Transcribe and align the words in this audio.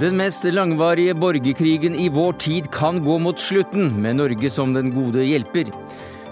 Den 0.00 0.16
mest 0.16 0.44
langvarige 0.44 1.14
borgerkrigen 1.14 1.94
i 1.94 2.08
vår 2.08 2.32
tid 2.32 2.70
kan 2.72 3.04
gå 3.04 3.18
mot 3.18 3.38
slutten, 3.38 3.90
med 4.02 4.16
Norge 4.16 4.50
som 4.50 4.72
den 4.72 4.88
gode 4.90 5.20
hjelper. 5.24 5.68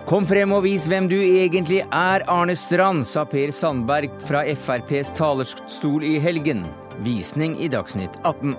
Kom 0.08 0.24
frem 0.26 0.54
og 0.56 0.64
vis 0.64 0.86
hvem 0.88 1.10
du 1.10 1.18
egentlig 1.18 1.82
er, 1.84 2.24
Arne 2.24 2.56
Strand, 2.56 3.04
sa 3.04 3.26
Per 3.28 3.52
Sandberg 3.52 4.16
fra 4.24 4.46
FrPs 4.48 5.12
talerstol 5.18 6.08
i 6.08 6.16
helgen. 6.24 6.64
Visning 7.04 7.58
i 7.60 7.68
Dagsnytt 7.68 8.16
18. 8.24 8.56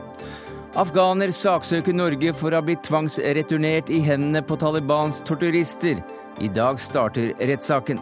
Afghaner 0.77 1.33
saksøker 1.33 1.97
Norge 1.97 2.37
for 2.37 2.53
å 2.53 2.61
ha 2.61 2.65
blitt 2.69 2.85
tvangsreturnert 2.85 3.89
i 3.89 4.03
hendene 4.05 4.45
på 4.45 4.59
Talibans 4.61 5.25
torturister. 5.25 5.97
I 6.37 6.53
dag 6.53 6.77
starter 6.79 7.33
rettssaken. 7.41 7.97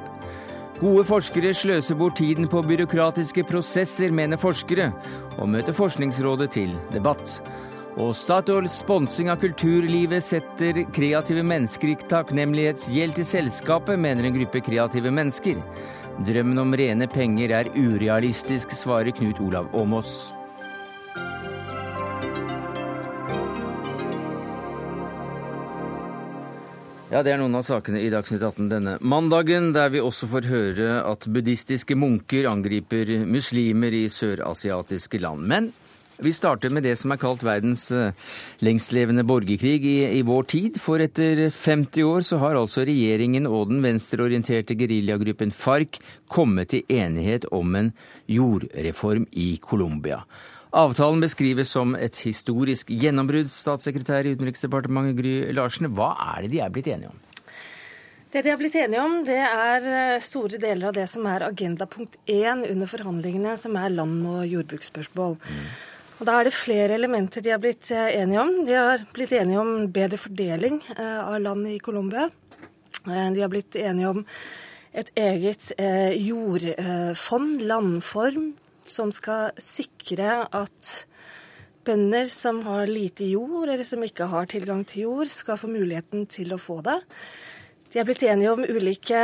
Gode 0.79 1.01
forskere 1.03 1.49
sløser 1.51 1.97
bort 1.99 2.15
tiden 2.21 2.47
på 2.47 2.61
byråkratiske 2.63 3.43
prosesser, 3.49 4.13
mener 4.15 4.39
forskere, 4.39 4.93
og 5.35 5.49
møter 5.51 5.75
Forskningsrådet 5.75 6.47
til 6.55 6.71
debatt. 6.93 7.41
Og 7.99 8.13
Statoils 8.15 8.77
sponsing 8.79 9.27
av 9.27 9.41
kulturlivet 9.41 10.23
setter 10.23 10.85
kreative 10.95 11.43
mennesker 11.43 11.91
i 11.91 11.97
takknemlighetsgjeld 11.99 13.19
til 13.19 13.27
selskapet, 13.27 13.99
mener 13.99 14.29
en 14.29 14.39
gruppe 14.39 14.63
kreative 14.63 15.11
mennesker. 15.11 15.59
Drømmen 16.23 16.63
om 16.63 16.71
rene 16.71 17.11
penger 17.11 17.57
er 17.59 17.73
urealistisk, 17.75 18.71
svarer 18.71 19.11
Knut 19.19 19.43
Olav 19.43 19.67
Åmås. 19.75 20.38
Ja, 27.09 27.23
Det 27.25 27.31
er 27.33 27.39
noen 27.41 27.57
av 27.57 27.63
sakene 27.65 28.03
i 28.05 28.09
Dagsnytt 28.13 28.43
18 28.45 28.67
denne 28.69 28.91
mandagen, 29.01 29.71
der 29.73 29.89
vi 29.89 29.97
også 29.97 30.27
får 30.29 30.45
høre 30.45 30.89
at 31.09 31.25
buddhistiske 31.25 31.95
munker 31.97 32.45
angriper 32.45 33.09
muslimer 33.25 33.95
i 33.97 34.03
sørasiatiske 34.13 35.17
land. 35.17 35.47
Men 35.49 35.71
vi 36.21 36.29
starter 36.37 36.69
med 36.69 36.85
det 36.85 36.93
som 37.01 37.09
er 37.09 37.17
kalt 37.17 37.41
verdens 37.41 37.87
eh, 37.89 38.13
lengstlevende 38.61 39.23
borgerkrig 39.25 39.79
i, 39.89 39.95
i, 40.19 40.21
vår 40.21 40.45
tid. 40.53 40.77
For 40.77 41.01
etter 41.01 41.47
50 41.49 42.05
år 42.05 42.27
så 42.29 42.37
har 42.43 42.59
altså 42.59 42.85
regjeringen 42.85 43.49
og 43.49 43.71
den 43.71 43.81
venstreorienterte 43.81 44.77
geriljagruppen 44.77 45.49
FARC 45.49 45.97
kommet 46.29 46.75
til 46.75 46.85
enighet 46.93 47.49
om 47.49 47.73
en 47.73 47.89
jordreform 48.29 49.25
i 49.33 49.55
Colombia. 49.65 50.21
Avtalen 50.69 51.23
beskrives 51.23 51.71
som 51.73 51.95
et 51.97 52.13
historisk 52.21 52.91
gjennombrudd, 52.93 53.47
statssekretær 53.49 54.27
i 54.29 54.35
Utenriksdepartementet 54.37 55.17
Gry 55.17 55.31
Larsen. 55.57 55.87
Hva 55.97 56.11
er 56.35 56.45
det 56.45 56.51
de 56.53 56.59
er 56.61 56.69
blitt 56.73 56.89
enige 56.93 57.09
om? 57.09 57.23
Det 58.29 58.43
de 58.45 58.51
har 58.51 58.59
blitt 58.61 58.77
enige 58.77 59.01
om, 59.01 59.15
det 59.25 59.39
er 59.41 59.87
eh, 59.89 60.19
store 60.21 60.59
deler 60.61 60.91
av 60.91 60.93
det 60.93 61.07
som 61.09 61.25
er 61.25 61.47
agenda 61.47 61.87
punkt 61.89 62.19
én 62.29 62.61
under 62.67 62.91
forhandlingene, 62.91 63.55
som 63.57 63.73
er 63.81 63.89
land- 63.89 64.27
og 64.29 64.45
jordbruksspørsmål. 64.45 65.39
Og 66.19 66.29
Da 66.29 66.37
er 66.37 66.45
det 66.45 66.53
flere 66.53 66.93
elementer 66.99 67.41
de 67.41 67.55
har 67.55 67.63
blitt 67.63 67.89
eh, 67.89 68.21
enige 68.21 68.45
om. 68.45 68.53
De 68.69 68.77
har 68.77 69.07
blitt 69.15 69.33
enige 69.33 69.65
om 69.65 69.89
bedre 69.89 70.21
fordeling 70.21 70.83
eh, 70.93 71.19
av 71.23 71.41
land 71.41 71.65
i 71.73 71.79
Colombia. 71.81 72.29
De 73.09 73.41
har 73.41 73.49
blitt 73.49 73.73
enige 73.79 74.13
om 74.13 74.25
et 74.93 75.09
eget 75.17 75.71
jordfond, 76.19 77.61
landform, 77.65 78.51
som 78.91 79.13
skal 79.15 79.53
sikre 79.61 80.43
at 80.45 80.91
bønder 81.87 82.29
som 82.31 82.61
har 82.67 82.89
lite 82.89 83.27
jord, 83.29 83.69
eller 83.69 83.87
som 83.87 84.03
ikke 84.05 84.29
har 84.31 84.49
tilgang 84.51 84.83
til 84.87 85.07
jord, 85.07 85.31
skal 85.31 85.59
få 85.59 85.69
muligheten 85.71 86.27
til 86.29 86.53
å 86.53 86.61
få 86.61 86.79
det. 86.85 86.99
De 87.89 87.97
er 87.97 88.05
blitt 88.05 88.21
enige 88.21 88.51
om 88.53 88.61
ulike 88.61 89.19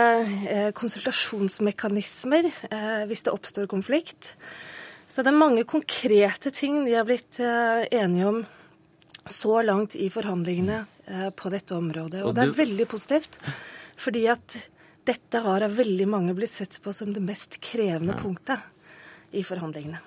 eh, 0.50 0.70
konsultasjonsmekanismer 0.74 2.48
eh, 2.50 3.04
hvis 3.06 3.26
det 3.28 3.34
oppstår 3.36 3.70
konflikt. 3.70 4.32
Så 5.06 5.22
det 5.22 5.30
er 5.30 5.38
mange 5.38 5.68
konkrete 5.70 6.50
ting 6.56 6.82
de 6.88 6.96
har 6.98 7.06
blitt 7.06 7.38
eh, 7.38 7.86
enige 7.94 8.32
om 8.32 8.42
så 9.30 9.60
langt 9.66 9.94
i 9.98 10.10
forhandlingene 10.14 10.84
på 11.38 11.50
dette 11.54 11.74
området. 11.74 12.24
Og 12.26 12.34
det 12.34 12.44
er 12.44 12.54
veldig 12.58 12.86
positivt, 12.90 13.38
fordi 13.98 14.24
at 14.30 14.56
dette 15.06 15.42
har 15.42 15.66
av 15.66 15.74
veldig 15.78 16.06
mange 16.10 16.34
blitt 16.38 16.54
sett 16.54 16.78
på 16.82 16.94
som 16.94 17.12
det 17.14 17.22
mest 17.26 17.58
krevende 17.62 18.18
punktet 18.18 18.62
i 19.36 19.44
forhandlingene. 19.46 20.02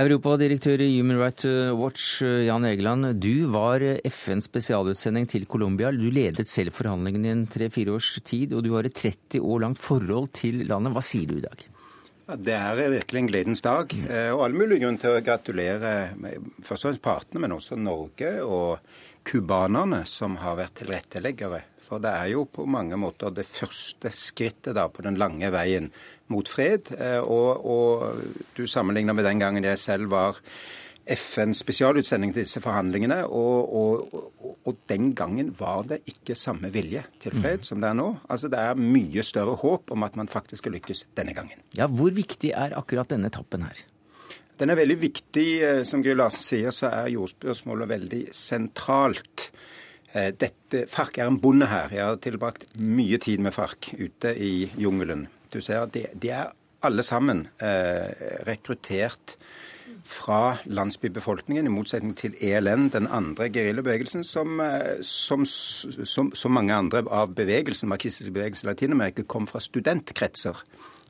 Europadirektør 0.00 0.84
i 0.84 0.92
Human 0.92 1.18
Rights 1.18 1.48
Watch, 1.74 2.20
Jan 2.22 2.64
Egeland. 2.68 3.08
Du 3.18 3.50
var 3.50 3.82
FNs 4.06 4.46
spesialutsending 4.46 5.26
til 5.26 5.48
Colombia. 5.50 5.90
Du 5.90 6.06
ledet 6.14 6.46
selv 6.46 6.76
forhandlingene 6.76 7.26
i 7.26 7.34
en 7.34 7.42
tre-fire 7.50 7.96
års 7.96 8.12
tid, 8.22 8.54
og 8.54 8.62
du 8.62 8.70
har 8.76 8.86
et 8.86 8.94
30 8.94 9.42
år 9.42 9.66
langt 9.66 9.82
forhold 9.82 10.30
til 10.38 10.62
landet. 10.70 10.94
Hva 10.94 11.02
sier 11.02 11.26
du 11.26 11.40
i 11.40 11.44
dag? 11.48 11.66
Det 12.38 12.54
er 12.54 12.78
virkelig 12.94 13.18
en 13.18 13.28
gledens 13.32 13.62
dag. 13.66 13.90
Eh, 14.06 14.30
og 14.30 14.44
all 14.44 14.54
mulig 14.54 14.78
grunn 14.84 14.98
til 15.02 15.16
å 15.16 15.22
gratulere 15.26 15.94
først 16.62 16.84
og 16.84 16.86
fremst 16.86 17.02
partene, 17.02 17.42
men 17.42 17.56
også 17.56 17.78
Norge 17.80 18.36
og 18.46 18.78
cubanerne, 19.26 20.04
som 20.06 20.38
har 20.40 20.54
vært 20.60 20.78
tilretteleggere. 20.80 21.64
For 21.82 21.98
det 22.02 22.12
er 22.14 22.30
jo 22.36 22.46
på 22.46 22.68
mange 22.70 22.94
måter 23.00 23.34
det 23.34 23.48
første 23.48 24.12
skrittet 24.14 24.76
da 24.78 24.86
på 24.88 25.02
den 25.02 25.18
lange 25.18 25.50
veien 25.50 25.90
mot 26.30 26.48
fred. 26.48 26.92
Eh, 26.98 27.20
og, 27.20 27.64
og 27.64 28.22
du 28.56 28.66
sammenligner 28.66 29.16
med 29.16 29.26
den 29.28 29.42
gangen 29.42 29.66
jeg 29.66 29.80
selv 29.80 30.12
var 30.14 30.40
FNs 31.10 31.62
spesialutsending 31.64 32.32
til 32.34 32.44
disse 32.44 32.62
forhandlingene. 32.62 33.22
Og, 33.26 33.74
og, 33.74 34.58
og, 34.64 34.76
den 34.90 35.12
gangen 35.18 35.52
var 35.58 35.84
det 35.90 36.02
ikke 36.10 36.36
samme 36.38 36.70
vilje 36.72 37.02
til 37.22 37.34
fred 37.38 37.62
mm. 37.62 37.66
som 37.66 37.80
det 37.82 37.90
er 37.90 37.98
nå. 37.98 38.10
Altså 38.30 38.50
Det 38.52 38.60
er 38.60 38.78
mye 38.80 39.24
større 39.26 39.56
håp 39.62 39.90
om 39.90 40.06
at 40.06 40.18
man 40.20 40.30
faktisk 40.30 40.62
skal 40.64 40.76
lykkes 40.78 41.06
denne 41.18 41.34
gangen. 41.34 41.62
Ja, 41.78 41.86
Hvor 41.86 42.12
viktig 42.14 42.52
er 42.54 42.76
akkurat 42.78 43.10
denne 43.10 43.32
etappen 43.32 43.66
her? 43.66 43.82
Den 44.60 44.70
er 44.70 44.76
veldig 44.76 44.98
viktig. 45.00 45.48
Eh, 45.64 45.82
som 45.88 46.04
Gry 46.04 46.14
Larsen 46.14 46.44
sier, 46.44 46.74
så 46.74 46.92
er 46.92 47.14
jordspørsmålet 47.14 47.90
veldig 47.90 48.22
sentralt. 48.36 49.48
Eh, 50.12 50.30
dette, 50.36 50.84
FARC 50.90 51.18
er 51.18 51.30
en 51.30 51.40
bonde 51.40 51.70
her. 51.70 51.92
Jeg 51.94 52.04
har 52.04 52.22
tilbrakt 52.22 52.66
mye 52.76 53.18
tid 53.22 53.40
med 53.40 53.56
FARC 53.56 53.94
ute 53.96 54.34
i 54.36 54.68
jungelen. 54.78 55.28
Du 55.50 55.60
ser 55.60 55.86
de, 55.94 56.06
de 56.14 56.30
er 56.30 56.52
alle 56.86 57.02
sammen 57.04 57.46
eh, 57.60 58.10
rekruttert 58.46 59.36
fra 60.06 60.56
landsbybefolkningen, 60.64 61.66
i 61.66 61.72
motsetning 61.72 62.14
til 62.18 62.34
ELN, 62.40 62.88
den 62.94 63.08
andre 63.10 63.50
geriljabevegelsen, 63.52 64.24
som, 64.24 64.60
eh, 64.62 65.02
som, 65.02 65.44
som, 65.46 66.30
som, 66.34 66.54
mange 66.54 66.74
andre 66.74 67.02
av 67.10 67.34
bevegelsen, 67.36 67.90
marxistiske 67.90 68.34
bevegelser 68.34 68.68
i 68.68 68.70
Latin-Amerika 68.72 69.26
kom 69.26 69.48
fra 69.50 69.62
studentkretser. 69.62 70.62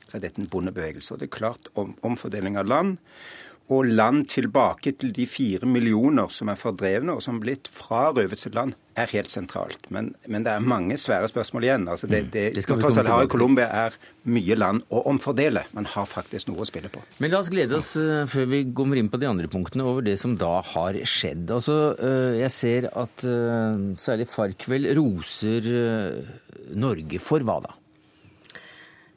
Så 0.07 0.19
er 0.19 0.25
dette 0.25 0.43
en 0.43 0.51
bondebevegelse. 0.51 1.15
Og 1.15 1.21
det 1.21 1.29
er 1.29 1.37
klart 1.37 1.71
om, 1.79 1.95
omfordeling 2.03 2.59
av 2.59 2.69
land 2.69 2.99
og 3.71 3.87
land 3.87 4.25
tilbake 4.33 4.93
til 4.99 5.13
de 5.15 5.27
fire 5.31 5.67
millioner 5.69 6.31
som 6.35 6.51
er 6.51 6.59
fordrevne 6.59 7.15
og 7.15 7.23
som 7.23 7.39
er 7.39 7.45
blitt 7.45 7.71
frarøvet 7.71 8.43
sitt 8.43 8.57
land, 8.59 8.75
er 8.99 9.07
helt 9.13 9.31
sentralt. 9.31 9.87
Men, 9.95 10.11
men, 10.27 10.43
det 10.45 10.53
er 10.53 10.65
mange 10.67 10.97
svære 10.99 11.29
spørsmål 11.31 11.67
igjen. 11.69 11.87
Altså 11.89 12.09
det, 12.11 12.25
mm. 12.25 12.31
det, 12.35 12.45
det 12.57 12.65
tross 12.67 12.99
alt 12.99 13.13
har 13.13 13.25
i 13.25 13.31
Colombia 13.31 13.69
er 13.87 13.97
mye 14.29 14.59
land 14.59 14.83
å 14.91 15.05
omfordele. 15.13 15.63
Man 15.77 15.87
har 15.89 16.09
faktisk 16.11 16.51
noe 16.51 16.65
å 16.65 16.69
spille 16.69 16.91
på. 16.93 17.03
Men 17.23 17.33
la 17.33 17.41
oss 17.41 17.53
glede 17.53 17.79
oss, 17.79 17.95
uh, 17.97 18.27
før 18.31 18.51
vi 18.51 18.65
kommer 18.77 19.01
inn 19.01 19.11
på 19.13 19.21
de 19.23 19.31
andre 19.31 19.49
punktene, 19.53 19.87
over 19.87 20.05
det 20.05 20.19
som 20.21 20.35
da 20.41 20.57
har 20.75 20.99
skjedd. 21.07 21.47
Altså, 21.55 21.79
uh, 22.03 22.35
jeg 22.41 22.53
ser 22.57 22.91
at 22.91 23.27
uh, 23.31 23.95
særlig 24.01 24.29
FARC 24.35 24.67
vel 24.71 24.91
roser 24.99 25.71
Norge 26.75 27.23
for 27.23 27.47
hva 27.47 27.61
da? 27.65 27.77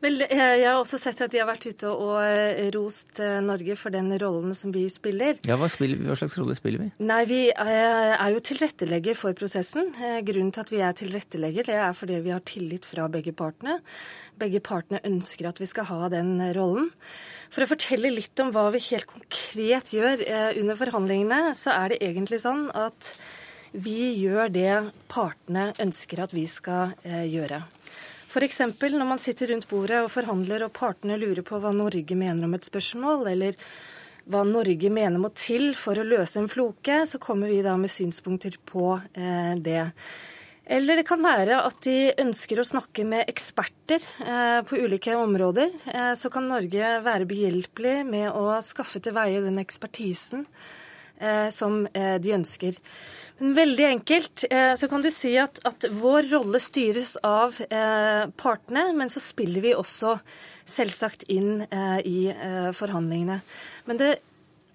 Vel, 0.03 0.19
Jeg 0.27 0.65
har 0.67 0.75
også 0.75 0.97
sett 0.99 1.21
at 1.23 1.31
de 1.31 1.39
har 1.39 1.47
vært 1.47 1.63
ute 1.63 1.87
og 1.87 2.17
eh, 2.19 2.65
rost 2.75 3.21
eh, 3.23 3.37
Norge 3.43 3.77
for 3.79 3.93
den 3.93 4.11
rollen 4.19 4.51
som 4.57 4.73
vi 4.75 4.81
spiller. 4.91 5.37
Ja, 5.47 5.55
Hva, 5.59 5.69
spiller, 5.71 6.01
hva 6.03 6.17
slags 6.19 6.35
rolle 6.35 6.55
spiller 6.57 6.81
vi? 6.81 6.87
Nei, 7.07 7.21
Vi 7.29 7.37
eh, 7.53 8.11
er 8.11 8.33
jo 8.33 8.41
tilrettelegger 8.43 9.15
for 9.15 9.37
prosessen. 9.37 9.93
Grunnen 10.27 10.51
til 10.51 10.63
at 10.65 10.73
vi 10.73 10.81
er 10.83 10.97
tilrettelegger, 10.99 11.69
det 11.69 11.77
er 11.79 11.95
fordi 11.95 12.19
vi 12.25 12.33
har 12.35 12.43
tillit 12.43 12.87
fra 12.87 13.07
begge 13.11 13.31
partene. 13.31 13.77
Begge 14.41 14.59
partene 14.65 14.99
ønsker 15.07 15.47
at 15.47 15.61
vi 15.63 15.69
skal 15.71 15.88
ha 15.88 16.09
den 16.11 16.35
rollen. 16.57 16.89
For 17.53 17.63
å 17.63 17.69
fortelle 17.69 18.11
litt 18.11 18.44
om 18.44 18.51
hva 18.51 18.65
vi 18.73 18.81
helt 18.89 19.07
konkret 19.07 19.94
gjør 19.94 20.25
under 20.59 20.79
forhandlingene, 20.79 21.53
så 21.56 21.77
er 21.77 21.94
det 21.94 22.01
egentlig 22.09 22.41
sånn 22.44 22.65
at 22.75 23.13
vi 23.71 24.17
gjør 24.17 24.51
det 24.51 24.73
partene 25.13 25.69
ønsker 25.79 26.25
at 26.25 26.33
vi 26.35 26.47
skal 26.49 26.97
gjøre. 27.06 27.61
F.eks. 28.33 28.63
når 28.81 29.06
man 29.06 29.19
sitter 29.21 29.51
rundt 29.51 29.68
bordet 29.69 30.00
og 30.01 30.09
forhandler 30.09 30.65
og 30.65 30.74
partene 30.74 31.19
lurer 31.21 31.44
på 31.45 31.59
hva 31.62 31.69
Norge 31.75 32.15
mener 32.18 32.47
om 32.47 32.56
et 32.57 32.65
spørsmål, 32.65 33.27
eller 33.30 33.57
hva 34.25 34.41
Norge 34.47 34.89
mener 34.89 35.21
må 35.21 35.30
til 35.38 35.75
for 35.77 36.00
å 36.00 36.06
løse 36.07 36.39
en 36.41 36.50
floke, 36.50 37.03
så 37.06 37.19
kommer 37.21 37.51
vi 37.51 37.62
da 37.62 37.75
med 37.77 37.94
synspunkter 37.94 38.57
på 38.65 38.95
eh, 38.97 39.53
det. 39.62 39.83
Eller 40.65 40.97
det 40.97 41.06
kan 41.06 41.21
være 41.21 41.59
at 41.62 41.81
de 41.85 42.13
ønsker 42.24 42.62
å 42.62 42.65
snakke 42.65 43.06
med 43.06 43.30
eksperter 43.30 44.01
eh, 44.25 44.62
på 44.65 44.80
ulike 44.81 45.13
områder. 45.19 45.75
Eh, 45.94 46.13
så 46.18 46.31
kan 46.33 46.50
Norge 46.50 46.95
være 47.06 47.30
behjelpelig 47.30 48.00
med 48.07 48.31
å 48.31 48.56
skaffe 48.65 49.03
til 49.03 49.13
veie 49.13 49.44
den 49.45 49.62
ekspertisen 49.62 50.47
som 51.53 51.83
eh, 51.93 52.15
de 52.21 52.33
ønsker. 52.35 52.79
Men 53.43 53.55
veldig 53.57 53.85
enkelt 53.85 54.45
eh, 54.49 54.73
så 54.79 54.87
kan 54.87 55.01
du 55.03 55.09
si 55.11 55.33
at, 55.41 55.57
at 55.67 55.87
vår 55.91 56.29
rolle 56.31 56.61
styres 56.61 57.15
av 57.25 57.57
eh, 57.65 58.25
partene, 58.39 58.85
men 58.95 59.11
så 59.11 59.23
spiller 59.23 59.65
vi 59.65 59.73
også 59.75 60.17
selvsagt 60.69 61.25
inn 61.33 61.65
eh, 61.65 61.99
i 62.07 62.19
forhandlingene. 62.77 63.41
Men 63.89 63.99
det 63.99 64.13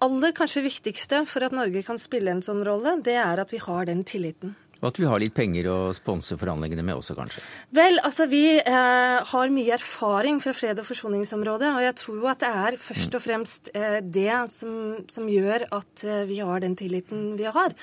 aller 0.05 0.35
kanskje 0.35 0.67
viktigste 0.67 1.23
for 1.27 1.47
at 1.47 1.55
Norge 1.55 1.81
kan 1.87 1.99
spille 1.99 2.31
en 2.31 2.45
sånn 2.45 2.61
rolle, 2.67 2.99
det 3.03 3.17
er 3.19 3.41
at 3.41 3.53
vi 3.55 3.61
har 3.63 3.89
den 3.89 4.05
tilliten. 4.07 4.53
Og 4.79 4.87
at 4.91 4.99
vi 5.01 5.07
har 5.09 5.19
litt 5.19 5.35
penger 5.35 5.67
å 5.71 5.77
sponse 5.95 6.37
forhandlingene 6.39 6.85
med 6.87 7.01
også, 7.01 7.15
kanskje? 7.17 7.43
Vel, 7.75 7.99
altså 8.05 8.29
vi 8.31 8.43
eh, 8.59 9.17
har 9.31 9.51
mye 9.51 9.75
erfaring 9.75 10.39
fra 10.43 10.53
fred- 10.55 10.79
og 10.79 10.87
forsoningsområdet. 10.87 11.73
Og 11.75 11.83
jeg 11.83 11.97
tror 11.99 12.21
jo 12.21 12.29
at 12.31 12.45
det 12.45 12.51
er 12.61 12.79
først 12.79 13.17
og 13.19 13.25
fremst 13.25 13.73
eh, 13.75 13.99
det 14.05 14.31
som, 14.55 14.73
som, 15.11 15.27
gjør 15.29 15.67
at 15.75 16.05
eh, 16.07 16.23
vi 16.29 16.39
har 16.39 16.63
den 16.63 16.77
tilliten 16.79 17.33
vi 17.39 17.49
har. 17.49 17.75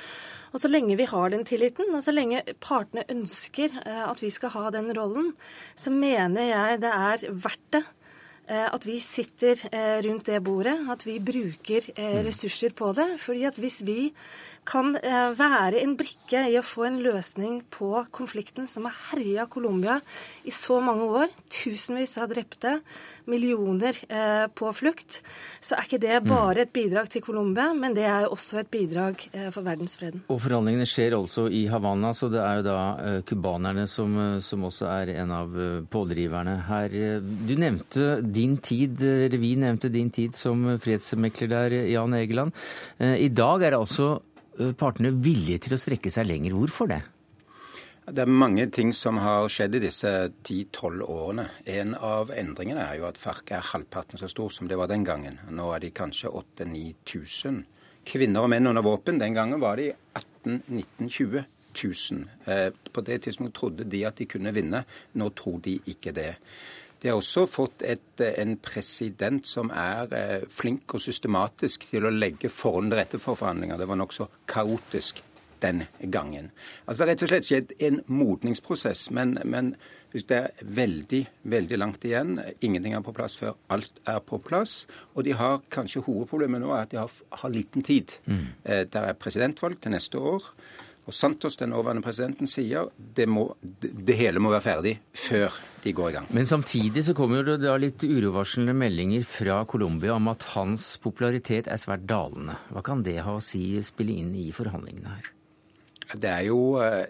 Og 0.57 0.63
så 0.63 0.71
lenge 0.73 0.97
vi 0.97 1.09
har 1.11 1.35
den 1.35 1.45
tilliten, 1.45 1.91
og 1.93 2.01
så 2.05 2.15
lenge 2.15 2.41
partene 2.65 3.05
ønsker 3.13 3.77
eh, 3.83 4.03
at 4.07 4.23
vi 4.25 4.33
skal 4.33 4.55
ha 4.57 4.73
den 4.73 4.89
rollen, 4.97 5.35
så 5.77 5.93
mener 5.93 6.49
jeg 6.49 6.81
det 6.87 6.95
er 6.97 7.29
verdt 7.45 7.77
det 7.77 7.85
at 8.49 8.85
vi 8.87 8.99
sitter 9.03 9.59
eh, 9.71 9.99
rundt 10.07 10.29
det 10.31 10.43
bordet, 10.45 10.77
at 10.93 11.07
vi 11.07 11.19
bruker 11.19 11.89
mm. 11.97 12.21
ressurser 12.27 12.75
på 12.77 12.93
det. 12.97 13.09
fordi 13.21 13.45
at 13.45 13.59
hvis 13.59 13.83
vi 13.87 14.13
kan 14.67 14.97
eh, 14.99 15.31
være 15.37 15.81
en 15.83 15.95
brikke 15.99 16.43
i 16.51 16.59
å 16.59 16.65
få 16.67 16.87
en 16.89 16.99
løsning 17.05 17.61
på 17.73 17.91
konflikten 18.15 18.67
som 18.71 18.89
har 18.89 18.97
herja 19.11 19.47
Colombia 19.51 20.01
i 20.47 20.55
så 20.55 20.81
mange 20.83 21.07
år. 21.07 21.31
Tusenvis 21.53 22.17
av 22.21 22.33
drepte, 22.33 22.79
millioner 23.31 23.97
eh, 24.09 24.47
på 24.51 24.73
flukt. 24.77 25.21
Så 25.63 25.77
er 25.77 25.87
ikke 25.87 26.03
det 26.03 26.17
mm. 26.19 26.29
bare 26.31 26.65
et 26.65 26.75
bidrag 26.75 27.11
til 27.13 27.25
Colombia, 27.25 27.71
men 27.79 27.95
det 27.97 28.07
er 28.11 28.29
også 28.29 28.61
et 28.63 28.71
bidrag 28.73 29.23
eh, 29.33 29.49
for 29.55 29.67
verdensfreden. 29.67 30.25
Og 30.33 30.43
Forhandlingene 30.43 30.89
skjer 30.89 31.17
altså 31.19 31.47
i 31.47 31.65
Havana, 31.71 32.13
så 32.17 32.31
det 32.33 32.43
er 32.43 32.61
jo 32.61 32.67
da 32.67 32.81
cubanerne 33.27 33.87
som, 33.91 34.17
som 34.43 34.67
også 34.67 34.91
er 34.91 35.15
en 35.21 35.35
av 35.35 35.55
pådriverne 35.93 36.57
her. 36.67 36.99
Du 37.23 37.55
nevnte 37.59 38.19
din 38.37 38.61
tid, 38.61 39.01
eller 39.03 39.41
vi 39.41 39.57
nevnte 39.59 39.91
din 39.93 40.13
tid 40.15 40.37
som 40.37 40.69
fredsmekler 40.83 41.51
der, 41.51 41.77
Jan 41.91 42.17
Egeland. 42.21 42.55
I 43.01 43.29
dag 43.33 43.65
er 43.67 43.81
altså 43.81 44.15
Eh, 44.57 44.73
partene 44.73 45.13
villige 45.13 45.67
til 45.67 45.77
å 45.77 45.81
strekke 45.81 46.11
seg 46.13 46.29
lenger. 46.31 46.57
Hvorfor 46.57 46.89
det? 46.89 47.03
Det 48.07 48.23
er 48.23 48.31
mange 48.31 48.69
ting 48.71 48.93
som 48.95 49.19
har 49.19 49.49
skjedd 49.51 49.77
i 49.77 49.83
disse 49.83 50.11
10-12 50.47 51.03
årene. 51.03 51.49
En 51.67 51.97
av 51.99 52.31
endringene 52.31 52.85
er 52.85 53.01
jo 53.01 53.09
at 53.09 53.19
FARC 53.19 53.51
er 53.51 53.67
halvparten 53.73 54.21
så 54.21 54.31
stor 54.31 54.53
som 54.55 54.71
det 54.71 54.79
var 54.79 54.89
den 54.93 55.05
gangen. 55.05 55.41
Nå 55.51 55.67
er 55.75 55.83
de 55.83 55.91
kanskje 55.91 56.31
8000-9000 56.31 57.65
kvinner 58.07 58.47
og 58.47 58.53
menn 58.55 58.71
under 58.71 58.87
våpen. 58.87 59.19
Den 59.19 59.35
gangen 59.35 59.61
var 59.61 59.77
de 59.81 59.91
18 60.15 60.63
19 60.71 61.11
20 61.11 61.45
000. 61.83 62.73
På 62.95 63.05
det 63.05 63.19
tidspunktet 63.27 63.59
trodde 63.59 63.91
de 63.91 64.05
at 64.07 64.23
de 64.23 64.31
kunne 64.31 64.55
vinne. 64.55 64.85
Nå 65.19 65.33
tror 65.37 65.59
de 65.67 65.81
ikke 65.91 66.15
det. 66.17 66.37
De 67.07 67.13
har 67.13 67.21
også 67.21 67.45
fått 67.47 67.85
et, 67.87 68.21
eh, 68.21 68.35
en 68.43 68.57
president 68.59 69.47
som 69.47 69.69
er 69.71 70.11
eh, 70.11 70.47
flink 70.51 70.91
og 70.97 71.01
systematisk 71.05 71.85
til 71.87 72.03
å 72.03 72.11
legge 72.11 72.51
forholdene 72.51 72.97
til 72.97 72.99
rette 72.99 73.21
for 73.23 73.39
forhandlinger. 73.39 73.79
Det 73.79 73.87
var 73.87 74.01
nokså 74.01 74.27
kaotisk 74.51 75.21
den 75.63 75.85
gangen. 76.11 76.51
Altså 76.89 77.05
Det 77.05 77.07
har 77.07 77.13
rett 77.13 77.23
og 77.23 77.31
slett 77.31 77.47
skjedd 77.47 77.75
en 77.79 78.01
modningsprosess. 78.11 79.05
Men, 79.15 79.39
men 79.45 79.77
det 80.11 80.41
er 80.41 80.67
veldig, 80.81 81.23
veldig 81.55 81.79
langt 81.79 82.05
igjen. 82.11 82.41
Ingenting 82.61 82.99
er 82.99 83.07
på 83.07 83.15
plass 83.15 83.39
før 83.39 83.55
alt 83.71 84.03
er 84.03 84.19
på 84.27 84.41
plass. 84.43 84.89
Og 85.15 85.29
de 85.29 85.39
har 85.39 85.63
kanskje 85.71 86.03
hovedproblemet 86.09 86.65
nå 86.65 86.75
er 86.75 86.89
at 86.89 86.91
de 86.91 86.99
har, 86.99 87.15
har 87.31 87.55
liten 87.55 87.87
tid. 87.87 88.19
Mm. 88.27 88.47
Eh, 88.65 88.83
det 88.83 89.05
er 89.05 89.15
presidentvalg 89.15 89.79
til 89.79 89.95
neste 89.95 90.19
år. 90.19 90.43
Og 91.07 91.15
Santos, 91.15 91.55
den 91.61 91.71
nåværende 91.71 92.03
presidenten, 92.03 92.49
sier 92.51 92.89
det, 92.97 93.29
må, 93.31 93.53
det 93.63 94.17
hele 94.19 94.43
må 94.43 94.51
være 94.51 94.65
ferdig 94.65 94.95
før 95.15 95.55
de 95.85 95.93
går 95.95 96.11
i 96.11 96.17
gang. 96.17 96.27
Men 96.35 96.49
samtidig 96.51 97.05
så 97.07 97.15
kommer 97.15 97.47
det 97.47 97.61
da 97.63 97.77
litt 97.79 98.03
urovarslende 98.03 98.75
meldinger 98.75 99.23
fra 99.29 99.61
Colombia 99.71 100.17
om 100.17 100.27
at 100.33 100.49
hans 100.57 100.97
popularitet 101.03 101.71
er 101.71 101.79
svært 101.79 102.09
dalende. 102.11 102.59
Hva 102.75 102.83
kan 102.87 103.07
det 103.07 103.21
ha 103.23 103.37
å 103.39 103.45
si, 103.45 103.69
spille 103.87 104.19
inn 104.19 104.35
i 104.35 104.49
forhandlingene 104.57 105.15
her? 105.15 105.31
Det 106.07 106.31
er 106.31 106.43
jo, 106.47 106.59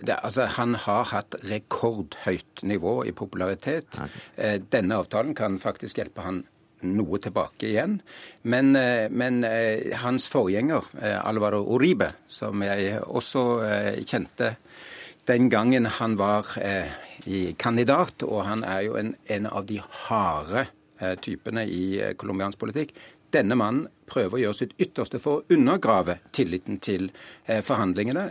det, 0.00 0.14
altså 0.24 0.46
Han 0.56 0.76
har 0.86 1.08
hatt 1.10 1.36
rekordhøyt 1.44 2.62
nivå 2.64 2.98
i 3.04 3.12
popularitet. 3.16 3.88
Okay. 3.92 4.22
Eh, 4.36 4.56
denne 4.72 5.00
avtalen 5.00 5.34
kan 5.36 5.58
faktisk 5.60 6.00
hjelpe 6.00 6.24
han 6.24 6.44
noe 6.84 7.18
tilbake 7.22 7.70
igjen. 7.70 8.00
Men, 8.42 8.76
eh, 8.76 9.08
men 9.10 9.44
eh, 9.44 9.96
hans 10.02 10.28
forgjenger, 10.28 10.84
eh, 11.00 11.18
Alvaro 11.28 11.62
Uribe, 11.64 12.10
som 12.28 12.62
jeg 12.62 13.00
også 13.02 13.44
kjente 14.04 14.56
den 15.26 15.48
gangen 15.50 15.86
han 15.86 16.14
var 16.16 16.46
kandidat, 17.58 18.22
og 18.22 18.44
han 18.46 18.62
er 18.62 18.80
jo 18.86 18.94
en, 18.94 19.16
en 19.26 19.46
av 19.46 19.64
de 19.66 19.80
harde 20.06 20.68
typene 21.18 21.64
i 21.66 22.12
colombiansk 22.16 22.60
politikk. 22.60 22.92
Denne 23.34 23.56
mannen 23.58 23.88
prøver 24.06 24.36
å 24.36 24.42
gjøre 24.44 24.58
sitt 24.60 24.76
ytterste 24.78 25.18
for 25.18 25.40
å 25.40 25.56
undergrave 25.56 26.20
tilliten 26.30 26.78
til 26.78 27.10
forhandlingene. 27.48 28.28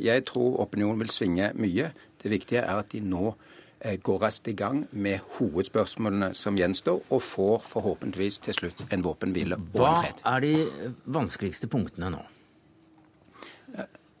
Jeg 0.00 0.24
tror 0.32 0.62
opinionen 0.64 1.04
vil 1.04 1.12
svinge 1.12 1.52
mye. 1.60 1.92
Det 2.22 2.32
viktige 2.32 2.64
er 2.64 2.80
at 2.80 2.96
de 2.96 3.04
nå 3.04 3.34
går 3.80 4.18
raskt 4.20 4.48
i 4.48 4.56
gang 4.56 4.82
med 4.92 5.22
hovedspørsmålene 5.38 6.34
som 6.36 6.58
gjenstår, 6.58 7.00
og 7.08 7.22
får 7.22 7.64
forhåpentligvis 7.70 8.38
til 8.44 8.58
slutt 8.58 8.84
en 8.92 9.04
våpenhvile 9.04 9.56
og 9.56 9.62
en 9.62 10.02
fred. 10.02 10.20
Hva 10.20 10.34
er 10.34 10.44
de 10.44 10.92
vanskeligste 11.16 11.70
punktene 11.72 12.12
nå? 12.12 12.20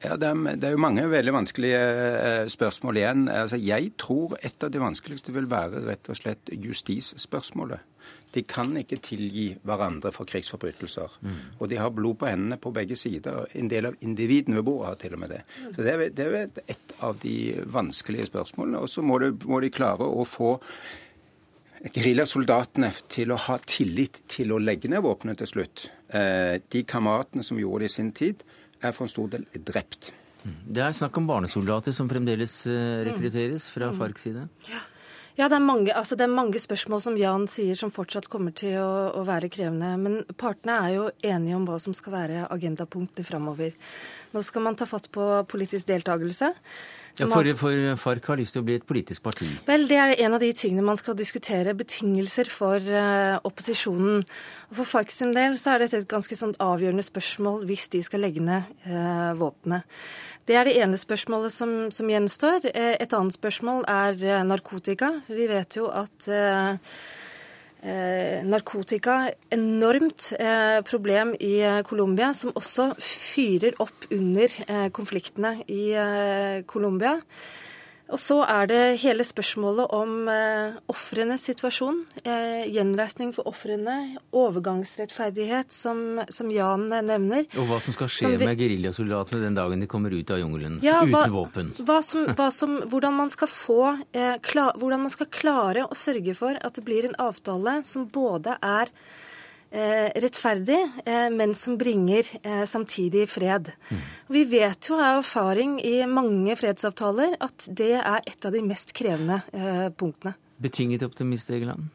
Ja, 0.00 0.14
det 0.16 0.30
er, 0.30 0.56
det 0.56 0.64
er, 0.64 0.72
jo 0.72 0.80
mange 0.80 1.02
veldig 1.12 1.32
vanskelige 1.36 1.80
eh, 1.80 2.46
spørsmål 2.48 2.96
igjen. 2.96 3.26
Altså, 3.28 3.58
jeg 3.60 3.92
tror 4.00 4.38
et 4.40 4.64
av 4.64 4.72
de 4.72 4.80
vanskeligste 4.80 5.34
vil 5.36 5.50
være 5.50 5.82
rett 5.84 6.08
og 6.08 6.16
slett 6.16 6.52
justisspørsmålet. 6.54 7.84
De 8.30 8.42
kan 8.46 8.70
ikke 8.78 9.00
tilgi 9.02 9.48
hverandre 9.66 10.12
for 10.14 10.28
krigsforbrytelser. 10.28 11.16
Mm. 11.26 11.38
Og 11.58 11.70
de 11.70 11.78
har 11.80 11.90
blod 11.94 12.20
på 12.20 12.28
hendene 12.30 12.60
på 12.62 12.72
begge 12.74 12.98
sider. 12.98 13.42
En 13.58 13.70
del 13.70 13.90
av 13.90 13.98
individene 14.06 14.60
ved 14.60 14.66
bordet 14.68 14.88
har 14.88 15.00
til 15.02 15.16
og 15.16 15.22
med 15.24 15.34
det. 15.34 15.40
Så 15.74 15.82
det 15.82 15.94
er, 15.94 16.04
det 16.14 16.26
er 16.28 16.62
et 16.76 16.94
av 17.02 17.18
de 17.22 17.36
vanskelige 17.66 18.28
spørsmålene. 18.30 18.82
Og 18.82 18.92
så 18.92 19.02
må, 19.02 19.18
må, 19.50 19.60
de 19.64 19.72
klare 19.74 20.06
å 20.06 20.26
få 20.28 20.54
geriljasoldatene 21.80 22.92
til 23.10 23.32
å 23.32 23.40
ha 23.48 23.58
tillit 23.64 24.22
til 24.30 24.52
å 24.54 24.60
legge 24.62 24.90
ned 24.92 25.02
våpenet 25.06 25.40
til 25.42 25.50
slutt. 25.50 25.88
Eh, 26.12 26.60
de 26.70 26.84
kameratene 26.86 27.44
som 27.46 27.58
gjorde 27.58 27.86
det 27.86 27.90
i 27.90 27.96
sin 27.96 28.14
tid, 28.14 28.46
er 28.80 28.94
for 28.96 29.08
en 29.08 29.12
stor 29.12 29.30
del 29.34 29.46
drept. 29.66 30.12
Mm. 30.44 30.56
Det 30.76 30.84
er 30.84 30.94
snakk 30.96 31.18
om 31.20 31.26
barnesoldater 31.28 31.92
som 31.96 32.08
fremdeles 32.08 32.54
eh, 32.70 33.02
rekrutteres 33.10 33.68
fra. 33.72 33.90
FARCs 33.96 34.28
side? 34.28 34.46
Ja. 34.70 34.80
Ja, 35.40 35.46
det 35.48 35.56
er, 35.56 35.64
mange, 35.64 35.92
altså 35.96 36.18
det 36.20 36.26
er, 36.26 36.32
mange, 36.36 36.60
spørsmål 36.60 37.00
som 37.00 37.14
Jan 37.16 37.46
sier 37.48 37.76
som 37.78 37.92
fortsatt 37.94 38.26
kommer 38.28 38.52
til 38.52 38.74
å, 38.76 38.88
å, 39.16 39.24
være 39.24 39.48
krevende. 39.48 39.94
Men 39.96 40.18
partene 40.36 40.74
er 40.84 40.96
jo 40.98 41.06
enige 41.24 41.56
om 41.56 41.64
hva 41.64 41.78
som 41.80 41.96
skal 41.96 42.12
være 42.12 42.42
agendapunktene 42.52 43.24
framover. 43.24 43.72
Nå 44.34 44.42
skal 44.44 44.66
man 44.66 44.76
ta 44.76 44.84
fatt 44.86 45.08
på 45.14 45.24
politisk 45.48 45.88
deltakelse. 45.88 46.52
Ja, 47.18 47.26
for, 47.32 47.48
for 47.58 47.96
FARC 47.98 48.28
har 48.30 48.38
lyst 48.38 48.54
til 48.54 48.62
å 48.62 48.66
bli 48.68 48.76
et 48.78 48.86
politisk 48.86 49.24
parti? 49.24 49.48
Vel, 49.66 49.88
Det 49.88 49.96
er 49.98 50.14
en 50.26 50.36
av 50.36 50.44
de 50.44 50.52
tingene 50.56 50.84
man 50.86 51.00
skal 51.00 51.16
diskutere. 51.18 51.74
Betingelser 51.76 52.52
for 52.52 52.76
uh, 52.76 53.40
opposisjonen. 53.48 54.20
Og 54.70 54.78
For 54.78 54.92
FARC 54.92 55.14
sin 55.14 55.32
del 55.36 55.56
så 55.60 55.74
er 55.74 55.86
dette 55.86 56.02
et 56.04 56.10
ganske 56.10 56.36
sånn 56.36 56.54
avgjørende 56.60 57.04
spørsmål 57.06 57.64
hvis 57.68 57.88
de 57.96 58.04
skal 58.06 58.22
legge 58.28 58.44
ned 58.44 58.68
uh, 58.86 59.32
våpenet. 59.40 59.88
Det 60.48 60.56
er 60.56 60.66
det 60.66 60.76
ene 60.80 60.98
spørsmålet 60.98 61.52
som, 61.52 61.72
som, 61.94 62.08
gjenstår. 62.10 62.70
Eh, 62.72 62.96
et 63.02 63.14
annet 63.16 63.36
spørsmål 63.36 63.84
er 63.90 64.20
eh, 64.24 64.42
narkotika. 64.46 65.12
Vi 65.28 65.46
vet 65.50 65.76
jo 65.76 65.88
at 65.92 66.28
eh, 66.28 66.76
eh 67.80 68.44
narkotika 68.44 69.30
enormt 69.52 70.32
eh, 70.38 70.80
problem 70.84 71.34
i 71.40 71.82
Colombia, 71.84 72.32
som 72.34 72.52
også 72.54 72.94
fyrer 72.98 73.76
opp 73.78 74.08
under 74.10 74.48
eh, 74.66 74.88
konfliktene 74.90 75.58
i 75.68 75.92
Colombia. 76.66 77.18
Og 78.10 78.18
så 78.18 78.40
er 78.42 78.66
det 78.70 78.80
hele 79.04 79.24
spørsmålet 79.26 79.92
om 79.94 80.28
eh, 80.30 80.78
ofrenes 80.90 81.44
situasjon. 81.46 82.02
Eh, 82.24 82.66
gjenreisning 82.74 83.30
for 83.36 83.46
ofrene. 83.50 84.16
Overgangsrettferdighet, 84.36 85.70
som, 85.74 86.20
som, 86.28 86.50
Jan 86.50 86.88
nevner. 86.90 87.46
Og 87.60 87.70
hva 87.70 87.78
som 87.84 87.94
skal 87.94 88.10
skje 88.10 88.32
vi, 88.34 88.48
med 88.48 88.58
geriljasoldatene 88.58 89.44
den 89.46 89.58
dagen 89.58 89.84
de 89.84 89.90
kommer 89.90 90.14
ut 90.14 90.34
av 90.34 90.42
jungelen 90.42 90.80
ja, 90.82 91.00
uten 91.04 91.14
hva, 91.14 91.24
våpen? 91.30 91.72
Hva 91.78 92.00
som, 92.06 92.26
hva 92.34 92.50
som, 92.54 92.80
hvordan, 92.90 93.16
man 93.22 93.30
skal 93.32 93.50
få, 93.52 93.80
eh, 94.16 94.36
klar, 94.42 94.74
hvordan 94.80 95.06
man 95.06 95.14
skal 95.14 95.30
klare 95.30 95.86
å 95.86 95.98
sørge 95.98 96.34
for 96.38 96.58
at 96.58 96.78
det 96.78 96.86
blir 96.86 97.06
en 97.06 97.18
avtale 97.22 97.80
som 97.86 98.08
både 98.10 98.58
er 98.58 98.90
rettferdig, 99.70 100.80
eh, 101.06 101.28
men 101.30 101.54
som 101.54 101.78
bringer 101.78 102.26
eh, 102.42 102.64
samtidig 102.66 103.28
fred. 103.30 103.70
Mm. 103.90 104.02
Vi 104.26 104.44
vet 104.50 104.88
jo 104.88 104.98
av 104.98 105.20
erfaring 105.20 105.78
i 105.84 106.00
mange 106.10 106.56
fredsavtaler 106.58 107.36
at 107.40 107.68
det 107.68 107.94
er 108.00 108.20
et 108.26 108.46
av 108.46 108.54
de 108.54 108.62
mest 108.66 108.92
krevende 108.96 109.40
punktene. 109.98 110.34
Betinget 110.60 111.06
optimist, 111.06 111.50
Egeland? 111.50 111.88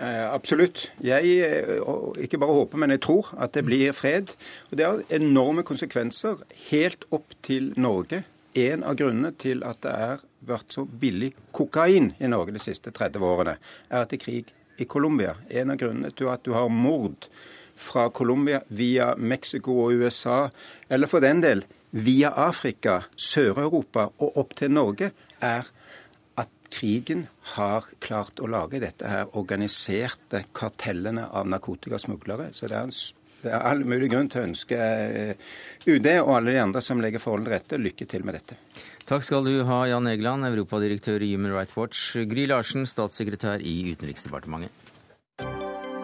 absolutt. 0.00 0.90
Jeg 1.00 1.24
ikke 2.20 2.38
bare 2.40 2.52
håper, 2.52 2.78
men 2.80 2.92
jeg 2.92 3.00
tror 3.04 3.30
at 3.40 3.54
det 3.56 3.62
blir 3.64 3.92
fred. 3.96 4.32
Og 4.70 4.76
Det 4.76 4.86
har 4.86 5.02
enorme 5.08 5.62
konsekvenser 5.64 6.40
helt 6.70 7.04
opp 7.10 7.32
til 7.42 7.72
Norge. 7.76 8.24
En 8.54 8.84
av 8.84 8.96
grunnene 8.96 9.32
til 9.40 9.64
at 9.64 9.80
det 9.82 9.92
har 9.92 10.24
vært 10.40 10.72
så 10.72 10.84
billig 10.84 11.32
kokain 11.52 12.12
i 12.20 12.28
Norge 12.28 12.52
de 12.52 12.60
siste 12.60 12.92
30 12.92 13.24
årene, 13.24 13.56
er 13.90 14.04
at 14.04 14.12
det 14.12 14.20
er 14.20 14.24
krig 14.24 14.52
i 14.80 14.86
Colombia. 14.88 15.36
En 15.48 15.72
av 15.72 15.80
grunnene 15.80 16.12
til 16.16 16.30
at 16.32 16.44
du 16.46 16.54
har 16.56 16.70
mord 16.72 17.28
fra 17.80 18.08
Colombia 18.10 18.60
via 18.68 19.14
Mexico 19.16 19.76
og 19.84 20.00
USA, 20.00 20.48
eller 20.88 21.10
for 21.10 21.24
den 21.24 21.42
del 21.44 21.64
via 21.90 22.32
Afrika, 22.36 23.00
Sør-Europa 23.16 24.10
og 24.18 24.36
opp 24.40 24.56
til 24.58 24.72
Norge, 24.72 25.10
er 25.40 25.70
at 26.40 26.50
krigen 26.70 27.26
har 27.56 27.88
klart 28.04 28.40
å 28.40 28.50
lage 28.50 28.82
dette 28.82 29.08
her 29.08 29.32
organiserte 29.38 30.44
kartellene 30.56 31.26
av 31.26 31.48
narkotikasmuglere. 31.50 32.50
Så 32.54 32.70
det 32.70 32.78
er, 32.78 32.86
en, 32.86 32.94
det 33.42 33.52
er 33.52 33.66
all 33.72 33.82
mulig 33.88 34.12
grunn 34.12 34.30
til 34.30 34.42
å 34.42 34.48
ønske 34.50 34.78
eh, 34.78 35.50
UD 35.88 36.12
og 36.20 36.36
alle 36.36 36.54
de 36.54 36.62
andre 36.62 36.84
som 36.84 37.02
legger 37.02 37.22
forholdene 37.22 37.50
til 37.50 37.56
rette, 37.58 37.82
lykke 37.88 38.08
til 38.12 38.28
med 38.28 38.38
dette. 38.38 38.60
Takk 39.10 39.24
skal 39.26 39.42
du 39.42 39.64
ha, 39.66 39.76
Jan 39.90 40.06
Egeland, 40.06 40.46
europadirektør 40.46 41.18
i 41.26 41.32
Human 41.32 41.50
Rights 41.50 41.74
Watch, 41.74 42.12
Gry 42.30 42.44
Larsen, 42.46 42.84
statssekretær 42.86 43.58
i 43.58 43.72
Utenriksdepartementet. 43.90 44.70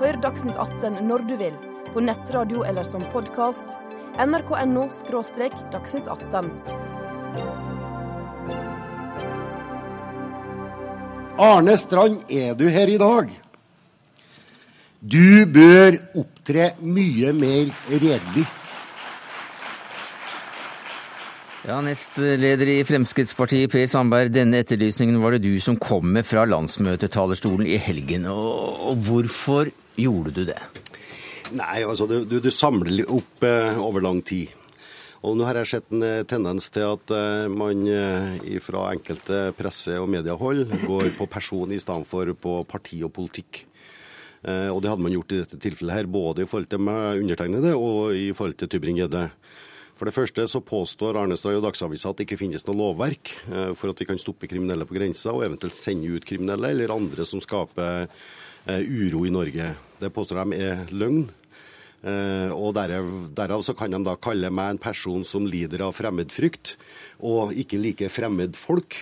Hør 0.00 0.18
Dagsnytt 0.24 0.58
18 0.58 1.06
når 1.06 1.22
du 1.28 1.36
vil, 1.38 1.54
på 1.94 2.02
nettradio 2.02 2.64
eller 2.66 2.82
som 2.82 3.06
podkast. 3.14 3.78
nrk.no– 4.18 4.88
dagsnytt 5.76 6.10
18. 6.10 6.50
Arne 11.38 11.78
Strand, 11.78 12.26
er 12.26 12.58
du 12.58 12.66
her 12.74 12.90
i 12.90 12.98
dag? 12.98 13.30
Du 14.98 15.46
bør 15.46 16.02
opptre 16.18 16.72
mye 16.82 17.30
mer 17.38 17.70
redelig. 17.86 18.48
Ja, 21.66 21.80
Nestleder 21.82 22.68
i 22.70 22.84
Fremskrittspartiet, 22.86 23.72
Per 23.72 23.88
Sandberg. 23.90 24.28
Denne 24.30 24.60
etterlysningen 24.62 25.16
var 25.18 25.34
det 25.34 25.48
du 25.48 25.56
som 25.58 25.74
kom 25.82 26.12
med 26.14 26.22
fra 26.22 26.44
landsmøtetalerstolen 26.46 27.66
i 27.66 27.80
helgen. 27.82 28.28
Og, 28.30 29.00
hvorfor 29.08 29.72
gjorde 29.98 30.30
du 30.36 30.44
det? 30.46 30.60
Nei, 31.58 31.80
altså 31.82 32.06
du, 32.06 32.20
du, 32.30 32.48
samler 32.54 33.10
opp 33.10 33.42
eh, 33.48 33.82
over 33.82 34.06
lang 34.06 34.22
tid. 34.22 34.54
Og 35.26 35.34
nå 35.34 35.48
har 35.48 35.58
jeg 35.58 35.72
sett 35.72 35.90
en 35.90 36.06
eh, 36.06 36.22
tendens 36.30 36.70
til 36.70 36.86
at 36.86 37.16
eh, 37.18 37.50
man 37.50 37.82
eh, 37.90 38.62
fra 38.62 38.86
enkelte 38.94 39.48
presse- 39.58 39.98
og 39.98 40.06
mediehold 40.14 40.68
går 40.86 41.16
på 41.18 41.26
person 41.34 41.74
i 41.74 41.82
stedet 41.82 42.06
for 42.06 42.30
på 42.30 42.60
parti 42.70 43.02
og 43.02 43.10
politikk. 43.18 43.64
Og 44.46 44.76
det 44.78 44.90
hadde 44.92 45.02
man 45.02 45.10
gjort 45.10 45.32
i 45.34 45.38
dette 45.40 45.56
tilfellet 45.58 45.96
her, 45.96 46.06
både 46.06 46.44
i 46.44 46.46
forhold 46.46 46.68
til 46.70 46.86
undertegnede 46.86 47.72
og 47.74 48.12
i 48.14 48.28
forhold 48.36 48.54
til 48.60 48.68
Tybring-Gjedde. 48.70 49.24
For 49.96 50.08
det 50.08 50.12
første 50.12 50.44
så 50.50 50.60
påstår 50.60 51.16
Arnestad 51.16 51.56
og 51.56 51.64
Dagsavisa 51.64 52.10
at 52.10 52.18
det 52.18 52.26
ikke 52.26 52.40
finnes 52.42 52.66
noe 52.68 52.76
lovverk 52.76 53.32
eh, 53.48 53.72
for 53.78 53.92
at 53.92 54.02
vi 54.02 54.08
kan 54.10 54.20
stoppe 54.20 54.48
kriminelle 54.50 54.84
på 54.88 54.98
grensa, 54.98 55.32
og 55.32 55.46
eventuelt 55.46 55.78
sende 55.78 56.12
ut 56.12 56.26
kriminelle 56.28 56.74
eller 56.74 56.92
andre 56.92 57.24
som 57.28 57.40
skaper 57.40 58.04
eh, 58.04 58.82
uro 58.84 59.24
i 59.24 59.32
Norge. 59.32 59.72
Det 59.96 60.12
påstår 60.12 60.42
de 60.44 60.60
er 60.60 60.84
løgn. 60.92 61.24
Eh, 62.06 62.52
og 62.52 62.74
derav, 62.76 63.08
derav, 63.34 63.64
så 63.64 63.72
kan 63.78 63.96
de 63.96 64.02
da 64.04 64.18
kalle 64.20 64.52
meg 64.52 64.74
en 64.74 64.82
person 64.84 65.24
som 65.24 65.48
lider 65.48 65.86
av 65.86 65.96
fremmedfrykt, 65.96 66.76
og 67.24 67.56
ikke 67.56 67.80
liker 67.80 68.12
fremmedfolk. 68.12 68.98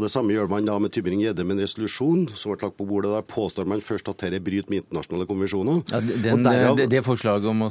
Og 0.00 0.06
Det 0.06 0.12
samme 0.14 0.32
gjør 0.32 0.48
man 0.48 0.64
da 0.64 0.78
med 0.80 0.94
Tybring-Gjedde 0.94 1.44
med 1.44 1.58
en 1.58 1.66
resolusjon 1.66 2.22
som 2.32 2.54
ble 2.54 2.64
lagt 2.64 2.78
på 2.78 2.86
bordet. 2.88 3.10
Der 3.12 3.26
påstår 3.28 3.68
man 3.68 3.82
først 3.84 4.08
at 4.08 4.24
dette 4.24 4.40
bryter 4.40 4.72
med 4.72 4.80
internasjonale 4.80 5.26
konvensjoner. 5.28 5.82
Ja, 5.92 6.00
den, 6.00 6.46
derav, 6.46 6.78
det, 6.78 6.88
det, 6.88 7.02
forslaget 7.04 7.50
om 7.50 7.66
å 7.66 7.68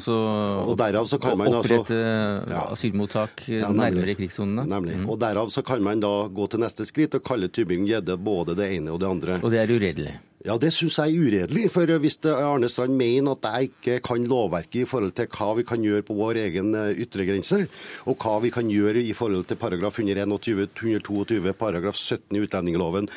opprette 0.70 1.98
ja, 1.98 2.68
asylmottak 2.70 3.48
ja, 3.50 3.74
nærmere 3.74 4.14
krigssonene. 4.20 4.68
Nemlig. 4.70 5.00
Mm. 5.02 5.10
Og 5.10 5.18
Derav 5.26 5.50
så 5.50 5.66
kan 5.66 5.82
man 5.82 6.06
da 6.06 6.14
gå 6.30 6.46
til 6.54 6.62
neste 6.62 6.86
skritt 6.86 7.18
og 7.18 7.26
kalle 7.26 7.50
Tybring-Gjedde 7.50 8.22
både 8.22 8.54
det 8.62 8.70
ene 8.78 8.94
og 8.94 9.02
det 9.02 9.10
andre. 9.10 9.42
Og 9.42 9.50
det 9.50 9.64
er 9.64 9.74
uredelig? 9.74 10.20
Ja, 10.48 10.54
det 10.56 10.70
syns 10.72 10.96
jeg 10.96 11.12
er 11.12 11.20
uredelig. 11.20 11.66
For 11.74 11.90
hvis 12.00 12.16
Arne 12.32 12.70
Strand 12.72 12.94
mener 12.96 13.36
at 13.36 13.44
jeg 13.44 13.74
ikke 13.74 13.96
kan 14.08 14.24
lovverket 14.24 14.86
i 14.86 14.88
forhold 14.88 15.12
til 15.18 15.28
hva 15.36 15.48
vi 15.58 15.66
kan 15.68 15.84
gjøre 15.84 16.06
på 16.08 16.16
vår 16.16 16.38
egen 16.46 16.70
eh, 16.80 17.02
yttergrense, 17.04 17.66
og 18.08 18.24
hva 18.24 18.38
vi 18.40 18.52
kan 18.56 18.70
gjøre 18.72 19.04
i 19.04 19.12
forhold 19.12 19.50
til 19.50 19.60
paragraf 19.60 20.00
121, 20.00 20.70
122, 20.80 21.52
paragraf 21.60 22.00
17 22.00 22.38
i 22.40 22.44
utlendingsloven, 22.46 23.10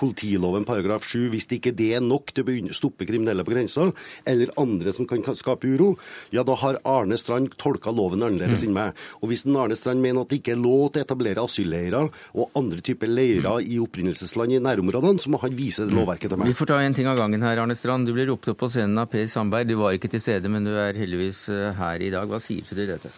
politiloven 0.00 0.64
paragraf 0.64 1.04
7, 1.10 1.26
hvis 1.34 1.50
det 1.50 1.58
ikke 1.60 1.74
det 1.76 1.90
er 1.98 2.06
nok 2.06 2.32
til 2.32 2.48
å 2.48 2.78
stoppe 2.78 3.04
kriminelle 3.04 3.44
på 3.44 3.52
grensa, 3.52 3.90
eller 4.24 4.54
andre 4.56 4.96
som 4.96 5.10
kan 5.10 5.20
skape 5.36 5.68
uro, 5.68 5.90
ja, 6.32 6.40
da 6.40 6.56
har 6.56 6.80
Arne 6.88 7.20
Strand 7.20 7.52
tolka 7.60 7.92
loven 7.92 8.24
annerledes 8.24 8.64
mm. 8.64 8.70
enn 8.70 8.78
meg. 8.78 9.04
Og 9.20 9.28
hvis 9.34 9.44
Arne 9.44 9.76
Strand 9.76 10.00
mener 10.00 10.24
at 10.24 10.32
det 10.32 10.40
ikke 10.40 10.56
er 10.56 10.64
lov 10.64 10.88
til 10.94 11.04
å 11.04 11.04
etablere 11.04 11.44
asylleirer 11.44 12.08
og 12.08 12.56
andre 12.56 12.80
typer 12.80 13.12
leirer 13.12 13.60
i 13.60 13.76
opprinnelsesland 13.82 14.56
i 14.56 14.64
nærområdene, 14.64 15.20
så 15.20 15.36
må 15.36 15.44
han 15.44 15.60
vise 15.60 15.84
det 15.84 15.92
mm. 15.92 16.00
lovverket 16.00 16.32
til 16.32 16.40
meg 16.40 16.60
får 16.62 16.66
ta 16.66 16.80
en 16.80 16.94
ting 16.94 17.08
av 17.08 17.16
gangen 17.18 17.42
her, 17.42 17.58
Arne 17.58 17.74
Strand. 17.74 18.06
Du 18.06 18.12
blir 18.14 18.28
ropt 18.30 18.46
opp 18.52 18.60
på 18.60 18.68
scenen 18.70 18.98
av 19.02 19.08
Per 19.10 19.26
Sandberg. 19.26 19.66
Du 19.66 19.74
var 19.80 19.96
ikke 19.96 20.12
til 20.12 20.20
stede, 20.22 20.50
men 20.52 20.62
du 20.62 20.70
er 20.78 20.94
heldigvis 20.94 21.48
eh, 21.50 21.72
her 21.74 21.98
i 21.98 22.10
dag. 22.12 22.28
Hva 22.30 22.38
sier 22.38 22.62
du 22.62 22.76
til 22.76 22.86
dette? 22.86 23.10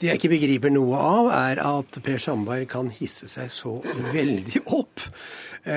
Det 0.00 0.08
jeg 0.08 0.16
ikke 0.16 0.30
begriper 0.32 0.72
noe 0.72 0.96
av, 0.96 1.28
er 1.36 1.60
at 1.60 1.98
Per 2.06 2.22
Sandberg 2.22 2.64
kan 2.72 2.88
hisse 2.96 3.28
seg 3.28 3.52
så 3.52 3.74
veldig 4.14 4.64
opp 4.72 5.04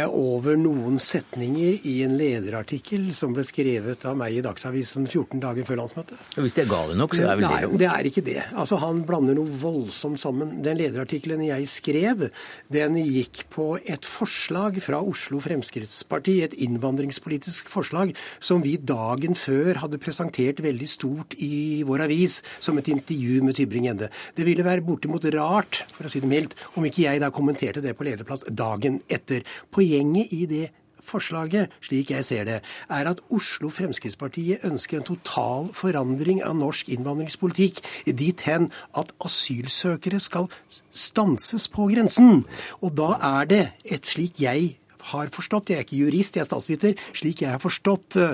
over 0.09 0.55
noen 0.57 0.97
setninger 1.01 1.85
i 1.85 1.99
en 2.05 2.15
lederartikkel 2.17 3.11
som 3.13 3.35
ble 3.35 3.43
skrevet 3.45 4.01
av 4.09 4.15
meg 4.17 4.39
i 4.39 4.41
Dagsavisen 4.41 5.05
14 5.05 5.41
dager 5.43 5.67
før 5.67 5.83
landsmøtet. 5.83 6.17
Hvis 6.41 6.57
det 6.57 6.63
er 6.65 6.71
gale 6.71 6.95
nok, 6.97 7.13
så 7.13 7.27
er 7.27 7.37
vel 7.37 7.45
det 7.45 7.51
Nei, 7.55 7.79
det 7.83 7.89
er 7.91 8.09
ikke 8.09 8.23
det. 8.25 8.39
Altså, 8.57 8.79
Han 8.81 9.03
blander 9.05 9.37
noe 9.37 9.59
voldsomt 9.61 10.19
sammen. 10.21 10.57
Den 10.65 10.79
lederartikkelen 10.79 11.43
jeg 11.45 11.69
skrev, 11.69 12.29
den 12.73 12.97
gikk 12.97 13.43
på 13.53 13.67
et 13.85 14.07
forslag 14.09 14.79
fra 14.83 15.03
Oslo 15.05 15.39
Fremskrittsparti, 15.43 16.39
et 16.43 16.57
innvandringspolitisk 16.65 17.69
forslag, 17.69 18.15
som 18.39 18.63
vi 18.65 18.75
dagen 18.81 19.37
før 19.37 19.83
hadde 19.83 20.01
presentert 20.01 20.63
veldig 20.65 20.89
stort 20.89 21.37
i 21.37 21.83
vår 21.85 22.07
avis 22.07 22.39
som 22.59 22.81
et 22.81 22.89
intervju 22.89 23.43
med 23.45 23.59
Tybring-Gjedde. 23.59 24.09
Det 24.35 24.47
ville 24.47 24.65
være 24.65 24.85
bortimot 24.85 25.29
rart, 25.35 25.83
for 25.93 26.07
å 26.07 26.11
si 26.11 26.23
det 26.23 26.31
mildt, 26.31 26.57
om 26.73 26.85
ikke 26.87 27.05
jeg 27.05 27.21
da 27.21 27.29
kommenterte 27.33 27.83
det 27.85 27.93
på 27.97 28.07
lederplass 28.07 28.47
dagen 28.49 29.01
etter. 29.11 29.45
Poenget 29.75 30.31
i 30.31 30.45
det 30.49 30.69
forslaget, 31.05 31.73
slik 31.85 32.11
jeg 32.11 32.25
ser 32.25 32.47
det, 32.47 32.61
er 32.89 33.09
at 33.09 33.21
Oslo 33.33 33.69
Fremskrittspartiet 33.69 34.65
ønsker 34.65 34.99
en 34.99 35.09
total 35.11 35.69
forandring 35.77 36.41
av 36.45 36.55
norsk 36.57 36.89
innvandringspolitikk 36.95 37.81
dit 38.07 38.45
hen 38.47 38.69
at 38.97 39.13
asylsøkere 39.25 40.21
skal 40.23 40.49
stanses 40.91 41.67
på 41.69 41.89
grensen. 41.93 42.43
Og 42.81 42.95
da 42.97 43.13
er 43.21 43.51
det 43.51 43.63
et 43.85 44.09
slik 44.09 44.41
jeg 44.41 44.75
har 45.11 45.29
forstått, 45.29 45.69
jeg 45.69 45.77
er 45.77 45.85
ikke 45.85 45.99
jurist, 45.99 46.35
jeg 46.35 46.41
er 46.41 46.49
statsviter, 46.49 46.95
slik 47.13 47.43
jeg 47.43 47.53
har 47.53 47.61
forstått 47.61 48.17
uh, 48.17 48.33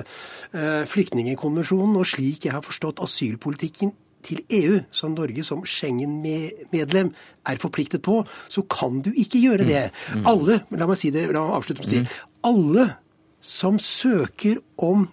flyktningekonvensjonen 0.88 1.98
og 2.00 2.08
slik 2.08 2.46
jeg 2.48 2.56
har 2.56 2.64
forstått 2.64 3.02
asylpolitikken 3.04 3.92
til 4.22 4.42
EU, 4.50 4.80
som 4.94 5.16
Norge 5.16 5.44
som 5.46 5.64
Schengen-medlem 5.66 7.12
er 7.48 7.62
forpliktet 7.62 8.04
på, 8.06 8.20
så 8.48 8.64
kan 8.70 9.00
du 9.04 9.10
ikke 9.12 9.40
gjøre 9.42 9.66
det. 9.68 9.84
Mm. 10.12 10.20
Mm. 10.20 10.28
Alle, 10.32 10.60
la 10.70 10.88
meg 10.90 11.00
si 11.00 11.10
det, 11.14 11.28
la 11.30 11.46
meg 11.46 11.58
avslutte 11.58 11.82
med 11.82 11.88
å 11.88 11.92
si, 11.92 12.02
mm. 12.04 12.20
alle 12.52 12.86
som 13.42 13.80
søker 13.82 14.62
om 14.78 15.08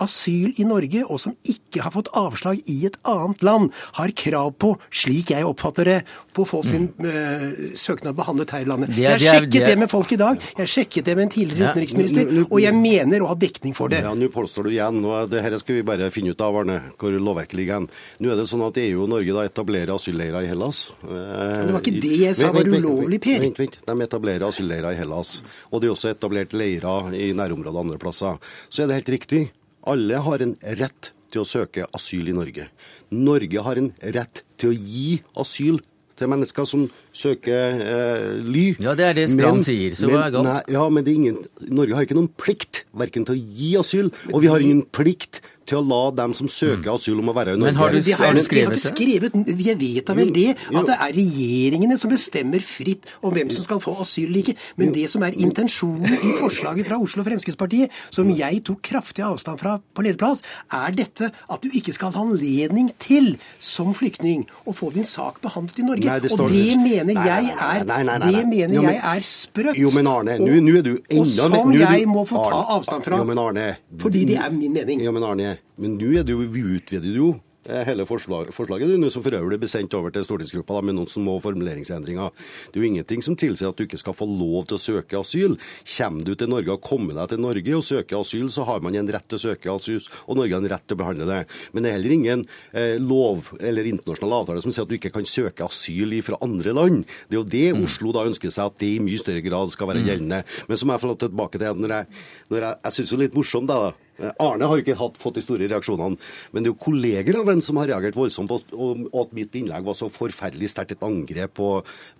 asyl 0.00 0.54
i 0.56 0.66
Norge, 0.66 1.04
og 1.06 1.20
som 1.22 1.34
ikke 1.48 1.82
har 1.84 1.94
fått 1.94 2.10
avslag 2.16 2.60
i 2.70 2.78
et 2.88 2.98
annet 3.08 3.42
land, 3.46 3.70
har 3.98 4.14
krav 4.18 4.52
på, 4.60 4.74
slik 4.90 5.32
jeg 5.34 5.46
oppfatter 5.46 5.88
det, 5.88 5.98
på 6.34 6.44
å 6.44 6.48
få 6.48 6.62
sin 6.66 6.88
mm. 6.98 7.06
uh, 7.08 7.76
søknad 7.78 8.16
behandlet 8.18 8.54
her 8.54 8.66
i 8.66 8.68
landet. 8.68 8.94
Det 8.94 9.04
er, 9.04 9.18
jeg 9.18 9.30
har 9.32 9.42
sjekket 9.42 9.52
det, 9.52 9.58
er, 9.58 9.64
det, 9.64 9.64
er, 9.64 9.74
det, 9.74 9.82
med 9.84 9.92
folk 9.92 10.14
i 10.14 10.20
dag. 10.20 10.42
Jeg 10.52 10.60
har 10.62 10.72
sjekket 10.74 11.08
det 11.08 11.16
med 11.18 11.26
en 11.26 11.34
tidligere 11.34 11.64
ja, 11.64 11.72
utenriksminister, 11.74 12.32
og 12.46 12.58
jeg 12.62 12.78
mener 12.78 13.24
å 13.24 13.30
ha 13.32 13.38
dekning 13.38 13.76
for 13.76 13.92
det. 13.92 14.02
Ja, 14.06 14.14
Nå 14.18 14.30
påstår 14.34 14.68
du 14.68 14.74
igjen, 14.74 15.02
og 15.06 15.32
det 15.32 15.42
her 15.44 15.58
skal 15.62 15.80
vi 15.80 15.86
bare 15.86 16.10
finne 16.14 16.34
ut 16.34 16.44
av, 16.44 16.58
Arne, 16.62 16.78
hvor 16.98 17.14
lovverket 17.14 17.58
ligger 17.58 17.80
hen. 17.80 17.90
Nå 18.22 18.32
er 18.32 18.40
det 18.40 18.48
sånn 18.50 18.64
at 18.66 18.80
EU 18.82 19.04
og 19.04 19.12
Norge 19.14 19.36
da 19.36 19.46
etablerer 19.48 19.94
asylleirer 19.94 20.46
i 20.46 20.50
Hellas. 20.50 20.84
Men 21.04 21.68
det 21.68 21.76
var 21.76 21.84
ikke 21.84 22.02
det 22.02 22.16
jeg 22.22 22.38
sa 22.38 22.52
var 22.54 22.68
ulovlig, 22.68 23.20
Per. 23.24 23.42
Vent, 23.44 23.62
vent. 23.62 23.78
De 23.88 23.96
etablerer 24.06 24.48
asylleirer 24.48 24.94
i 24.94 25.00
Hellas. 25.00 25.38
Og 25.70 25.82
det 25.82 25.90
er 25.90 25.94
også 25.94 26.12
etablert 26.12 26.56
leirer 26.56 27.14
i 27.18 27.30
nærområdet 27.36 27.84
andre 27.84 28.00
plasser. 28.00 28.38
Så 28.68 28.84
er 28.84 28.90
det 28.90 29.00
helt 29.00 29.16
riktig. 29.18 29.48
Alle 29.88 30.20
har 30.24 30.44
en 30.44 30.56
rett 30.78 31.12
til 31.32 31.44
å 31.44 31.48
søke 31.48 31.86
asyl 31.96 32.28
i 32.30 32.36
Norge. 32.36 32.68
Norge 33.14 33.62
har 33.64 33.80
en 33.80 33.92
rett 34.16 34.42
til 34.60 34.72
å 34.72 34.76
gi 34.76 35.20
asyl 35.40 35.80
til 36.18 36.30
mennesker 36.32 36.66
som 36.66 36.86
søker 37.14 37.82
eh, 37.84 38.24
ly. 38.42 38.64
Ja, 38.82 38.94
det 38.98 39.06
er 39.06 39.18
det 39.20 39.28
Strand 39.32 39.60
men, 39.60 39.66
sier, 39.66 39.94
så 39.94 40.10
hva 40.10 40.24
er 40.26 40.34
galt? 40.34 40.48
Nei, 40.48 40.58
ja, 40.74 40.84
men 40.90 41.10
ingen, 41.12 41.38
Norge 41.70 41.94
har 41.94 42.08
ikke 42.08 42.18
noen 42.18 42.32
plikt 42.40 42.82
verken 42.98 43.26
til 43.28 43.36
å 43.36 43.42
gi 43.60 43.70
asyl, 43.78 44.10
og 44.32 44.42
vi 44.42 44.50
har 44.50 44.64
ingen 44.64 44.82
plikt 44.94 45.40
til 45.68 45.80
å 45.80 45.84
la 45.84 46.00
dem 46.16 46.34
som 46.36 46.48
søker 46.50 46.86
mm. 46.86 46.94
asyl 46.94 47.22
om 47.22 47.30
å 47.32 47.34
være 47.36 47.54
i 47.54 47.60
Norge. 47.60 47.72
Men 47.72 47.80
har 47.80 47.94
du, 47.94 48.00
de 48.04 48.16
har, 48.16 48.40
skrevet 48.42 48.76
det? 48.78 48.82
Skrevet, 48.84 49.36
jeg 49.48 49.78
vet 49.80 50.08
da 50.08 50.16
vel 50.16 50.32
det, 50.34 50.48
at 50.72 50.88
det 50.88 50.96
er 50.96 51.14
regjeringene 51.18 51.98
som 52.00 52.12
bestemmer 52.12 52.64
fritt 52.64 53.08
om 53.22 53.34
hvem 53.34 53.52
som 53.54 53.66
skal 53.66 53.82
få 53.84 53.96
asyl 54.04 54.28
eller 54.28 54.42
ikke. 54.44 54.56
Men 54.80 54.94
det 54.96 55.06
som 55.12 55.24
er 55.26 55.36
intensjonen 55.38 56.16
i 56.16 56.34
forslaget 56.40 56.88
fra 56.88 57.00
Oslo 57.02 57.24
Fremskrittspartiet, 57.26 57.94
som 58.14 58.30
jeg 58.32 58.62
tok 58.68 58.82
kraftig 58.88 59.24
avstand 59.26 59.60
fra 59.60 59.76
på 59.94 60.04
lederplass, 60.06 60.42
er 60.74 60.96
dette 60.96 61.30
at 61.30 61.64
du 61.64 61.74
ikke 61.76 61.94
skal 61.96 62.14
ha 62.14 62.24
anledning 62.24 62.90
til, 63.02 63.34
som 63.60 63.92
flyktning, 63.96 64.46
å 64.68 64.74
få 64.76 64.90
din 64.94 65.06
sak 65.08 65.42
behandlet 65.44 65.82
i 65.82 65.86
Norge. 65.86 66.08
Nei, 66.08 66.18
det 66.24 66.32
og 66.34 66.44
det 66.48 66.78
mener 66.80 67.22
jeg 67.28 67.52
er, 67.54 67.84
nei, 67.88 68.00
nei, 68.06 68.18
det 68.24 68.44
mener 68.48 68.76
jeg 68.88 68.98
er 69.02 69.26
sprøtt. 69.26 69.78
Jo, 69.78 69.92
men 69.94 70.10
Arne, 70.10 70.38
nå 70.40 70.78
er 70.78 70.84
du 70.86 70.94
enda 70.96 71.48
Og 71.48 71.56
som 71.58 71.72
jeg 71.74 72.08
må 72.10 72.24
få 72.28 72.44
ta 72.48 72.62
avstand 72.78 73.06
fra. 73.06 73.20
Jo, 73.20 73.28
men 73.28 73.40
Arne, 73.42 73.68
fordi 74.00 74.24
det 74.32 74.38
er 74.42 74.52
min 74.54 74.74
mening. 74.74 75.02
Jo, 75.04 75.14
men 75.14 75.26
Arne, 75.26 75.57
Men 75.78 75.98
nå 76.00 76.14
er 76.18 76.26
det 76.26 76.34
jo, 76.34 76.46
vi 76.52 76.64
utvider 76.78 77.14
jo 77.14 77.34
Eh, 77.68 77.84
hele 77.84 78.04
forslag, 78.08 78.48
forslaget 78.56 78.94
nå, 78.96 79.10
som 79.12 79.20
for 79.20 79.34
øvrig 79.36 79.58
blir 79.60 79.68
sendt 79.68 79.92
over 79.96 80.12
til 80.14 80.24
stortingsgruppa 80.24 80.78
da, 80.78 80.82
med 80.88 80.96
noen 80.96 81.10
små 81.10 81.34
formuleringsendringer. 81.44 82.30
Det 82.72 82.78
er 82.78 82.84
jo 82.84 82.88
ingenting 82.88 83.24
som 83.24 83.36
tilsier 83.36 83.68
at 83.68 83.76
du 83.76 83.84
ikke 83.84 84.00
skal 84.00 84.16
få 84.16 84.24
lov 84.30 84.70
til 84.70 84.78
å 84.78 84.80
søke 84.80 85.20
asyl. 85.20 85.58
Kommer 85.84 86.24
du 86.24 86.32
til 86.32 86.48
Norge 86.48 86.72
og 86.72 86.86
kommer 86.86 87.18
deg 87.18 87.34
til 87.34 87.42
Norge 87.44 87.74
og 87.76 87.84
søker 87.84 88.22
asyl, 88.22 88.48
så 88.54 88.64
har 88.64 88.80
man 88.84 88.96
en 88.96 89.12
rett 89.12 89.28
til 89.28 89.36
å 89.36 89.42
søke 89.42 89.74
asyl, 89.74 90.00
og 90.24 90.40
Norge 90.40 90.56
har 90.56 90.64
en 90.64 90.72
rett 90.72 90.86
til 90.88 90.96
å 90.96 91.02
behandle 91.02 91.28
det. 91.28 91.42
Men 91.74 91.84
det 91.84 91.90
er 91.92 91.98
heller 91.98 92.16
ingen 92.16 92.46
eh, 92.72 92.96
lov 93.02 93.52
eller 93.60 93.92
internasjonal 93.92 94.38
avtale 94.38 94.64
som 94.64 94.72
sier 94.72 94.88
at 94.88 94.94
du 94.94 94.96
ikke 94.96 95.12
kan 95.18 95.28
søke 95.28 95.68
asyl 95.68 96.16
fra 96.24 96.40
andre 96.46 96.72
land. 96.72 97.04
Det 97.28 97.36
er 97.36 97.42
jo 97.42 97.48
det 97.52 97.66
mm. 97.76 97.84
Oslo 97.84 98.16
da 98.16 98.24
ønsker 98.30 98.54
seg, 98.54 98.72
at 98.72 98.80
det 98.80 98.94
i 98.94 99.04
mye 99.04 99.20
større 99.20 99.44
grad 99.44 99.76
skal 99.76 99.92
være 99.92 100.06
mm. 100.06 100.08
gjeldende. 100.08 100.42
Men 100.70 100.80
så 100.80 100.88
må 100.88 100.96
jeg 100.96 101.04
få 101.04 101.14
tilbake 101.20 101.60
til 101.60 101.84
når 101.84 101.98
jeg, 101.98 102.20
når 102.48 102.64
jeg, 102.64 102.84
jeg 102.86 102.96
synes 102.96 103.10
det 103.10 103.18
er 103.18 103.26
litt 103.26 103.42
morsomt 103.42 103.68
da, 103.68 103.82
da 103.90 104.07
Arne 104.42 104.68
har 104.70 104.82
ikke 104.82 104.96
hatt, 104.98 105.18
fått 105.20 105.38
de 105.38 105.44
store 105.44 105.68
reaksjonene, 105.70 106.18
men 106.52 106.64
det 106.64 106.70
er 106.70 106.74
jo 106.74 106.80
kolleger 106.82 107.38
av 107.40 107.50
en 107.52 107.62
som 107.64 107.78
har 107.80 107.90
reagert 107.92 108.16
voldsomt, 108.18 108.50
og, 108.50 109.04
og 109.12 109.20
at 109.22 109.34
mitt 109.36 109.54
innlegg 109.58 109.86
var 109.86 109.96
så 109.98 110.08
forferdelig 110.12 110.72
sterkt 110.72 110.96
et 110.96 111.04
angrep 111.06 111.54
på 111.58 111.68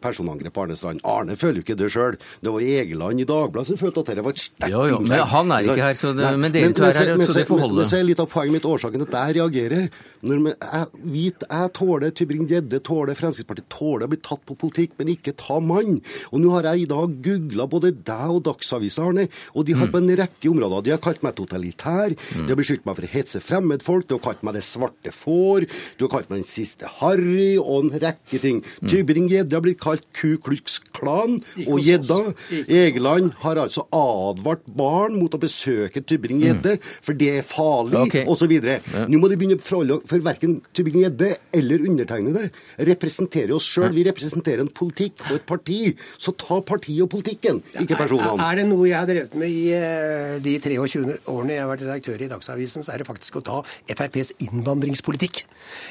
personangrep 0.03 0.55
på 0.55 0.65
Arne 0.65 0.77
Strand. 0.79 1.03
Arne 1.09 1.37
føler 1.39 1.61
jo 1.61 1.67
ikke 1.67 1.79
det 1.79 1.91
sjøl. 1.95 2.19
Det 2.43 2.53
var 2.55 2.65
Egeland 2.65 3.23
i 3.23 3.27
Dagbladet 3.29 3.73
som 3.73 3.81
følte 3.81 4.05
at 4.05 4.13
dette 4.13 4.25
var 4.27 4.37
et 4.37 4.45
sterkt 4.45 4.77
innlegg. 4.77 5.09
Men 5.09 5.25
han 5.33 5.55
er 5.57 5.67
ikke 5.67 5.89
her, 5.89 5.99
så 5.99 6.13
det, 6.17 6.31
men 6.39 6.55
dere 6.55 6.71
to 6.77 6.87
er 6.87 7.01
her, 7.01 7.25
så 7.25 7.39
det 7.41 7.47
får 7.51 7.63
holde. 7.65 7.81
Men 7.83 7.99
er 7.99 8.07
litt 8.07 8.23
av 8.23 8.31
poenget 8.31 8.59
mitt 8.59 8.69
årsaken 8.69 9.05
til 9.05 9.09
at 9.09 9.19
jeg 9.19 9.39
reagerer. 9.41 9.89
Når 10.29 10.47
jeg, 10.53 10.87
vet, 11.17 11.49
jeg 11.49 11.75
tåler 11.79 12.15
Tybring-Gjedde, 12.21 12.83
tåler 12.87 13.19
Fremskrittspartiet, 13.19 13.69
tåler 13.75 14.07
å 14.07 14.13
bli 14.13 14.21
tatt 14.23 14.45
på 14.47 14.59
politikk, 14.59 14.95
men 15.01 15.13
ikke 15.15 15.35
ta 15.39 15.59
mann. 15.63 15.99
Og 16.31 16.43
nå 16.43 16.55
har 16.55 16.71
jeg 16.71 16.85
i 16.85 16.91
dag 16.91 17.19
googla 17.27 17.69
både 17.71 17.93
deg 17.97 18.37
og 18.39 18.45
Dagsavisen, 18.47 19.11
Arne, 19.11 19.29
og 19.55 19.67
de 19.67 19.77
har 19.79 19.89
mm. 19.89 19.95
på 19.95 20.03
en 20.03 20.15
rekke 20.23 20.51
områder 20.53 20.87
De 20.87 20.95
har 20.95 21.03
kalt 21.03 21.25
meg 21.27 21.37
totalitær. 21.39 21.88
Mm. 21.89 22.45
De 22.47 22.53
har 22.53 22.61
beskyldt 22.61 22.87
meg 22.89 22.99
for 22.99 23.07
å 23.07 23.13
hetse 23.13 23.43
fremmedfolk, 23.45 24.09
du 24.09 24.17
har 24.17 24.25
kalt 24.29 24.45
meg 24.47 24.59
det 24.59 24.65
svarte 24.67 25.13
får, 25.15 25.69
du 25.99 26.07
har 26.07 26.13
kalt 26.13 26.31
meg 26.31 26.43
den 26.43 26.49
siste 26.49 26.91
Harry 26.99 27.57
og 27.61 27.89
en 27.89 28.03
rekke 28.03 28.41
ting. 28.43 28.63
Mm. 28.83 28.91
Tybring-Gjedde 28.93 29.59
har 29.59 29.65
blitt 29.65 29.81
kalt 29.83 30.07
Ku 30.17 30.37
Klux 30.45 30.79
Klan 30.97 31.39
og 31.67 31.83
gjedda. 31.85 32.21
Egeland 32.67 33.33
har 33.45 33.61
altså 33.65 33.87
advart 33.95 34.67
barn 34.67 35.19
mot 35.19 35.35
å 35.35 35.43
besøke 35.43 36.03
Tybring-Gjedde, 36.05 36.79
mm. 36.79 36.89
for 37.05 37.19
det 37.19 37.33
er 37.39 37.47
farlig, 37.47 38.01
okay. 38.07 38.27
osv. 38.29 38.55
Ja. 38.59 39.07
Nå 39.09 39.21
må 39.23 39.31
de 39.31 39.39
begynne 39.41 39.59
å 39.59 39.65
forholde 39.65 40.01
for 40.09 40.25
verken 40.25 40.59
Tybring-Gjedde 40.77 41.35
eller 41.59 41.87
undertegnede 41.89 42.49
representerer 42.89 43.55
oss 43.57 43.69
sjøl. 43.69 43.91
Vi 43.97 44.05
representerer 44.09 44.63
en 44.65 44.73
politikk 44.73 45.25
og 45.29 45.39
et 45.39 45.47
parti. 45.49 45.81
Så 46.21 46.35
ta 46.39 46.61
partiet 46.65 47.05
og 47.05 47.11
politikken, 47.13 47.61
ikke 47.79 47.99
personene. 47.99 48.35
Er, 48.37 48.45
er 48.53 48.61
det 48.61 48.67
noe 48.71 48.89
jeg 48.89 48.99
har 48.99 49.09
drevet 49.09 49.37
med 49.39 49.53
i 49.53 49.65
uh, 49.75 50.37
de 50.43 50.57
23 50.63 51.19
årene 51.31 51.57
jeg 51.57 51.63
har 51.63 51.71
vært 51.71 51.78
redaktør 51.83 52.25
i 52.25 52.31
Dagsavisen, 52.31 52.85
så 52.85 52.95
er 52.95 53.03
det 53.03 53.09
faktisk 53.09 53.39
å 53.41 53.45
ta 53.45 53.59
FrPs 53.91 54.35
innvandringspolitikk. 54.47 55.43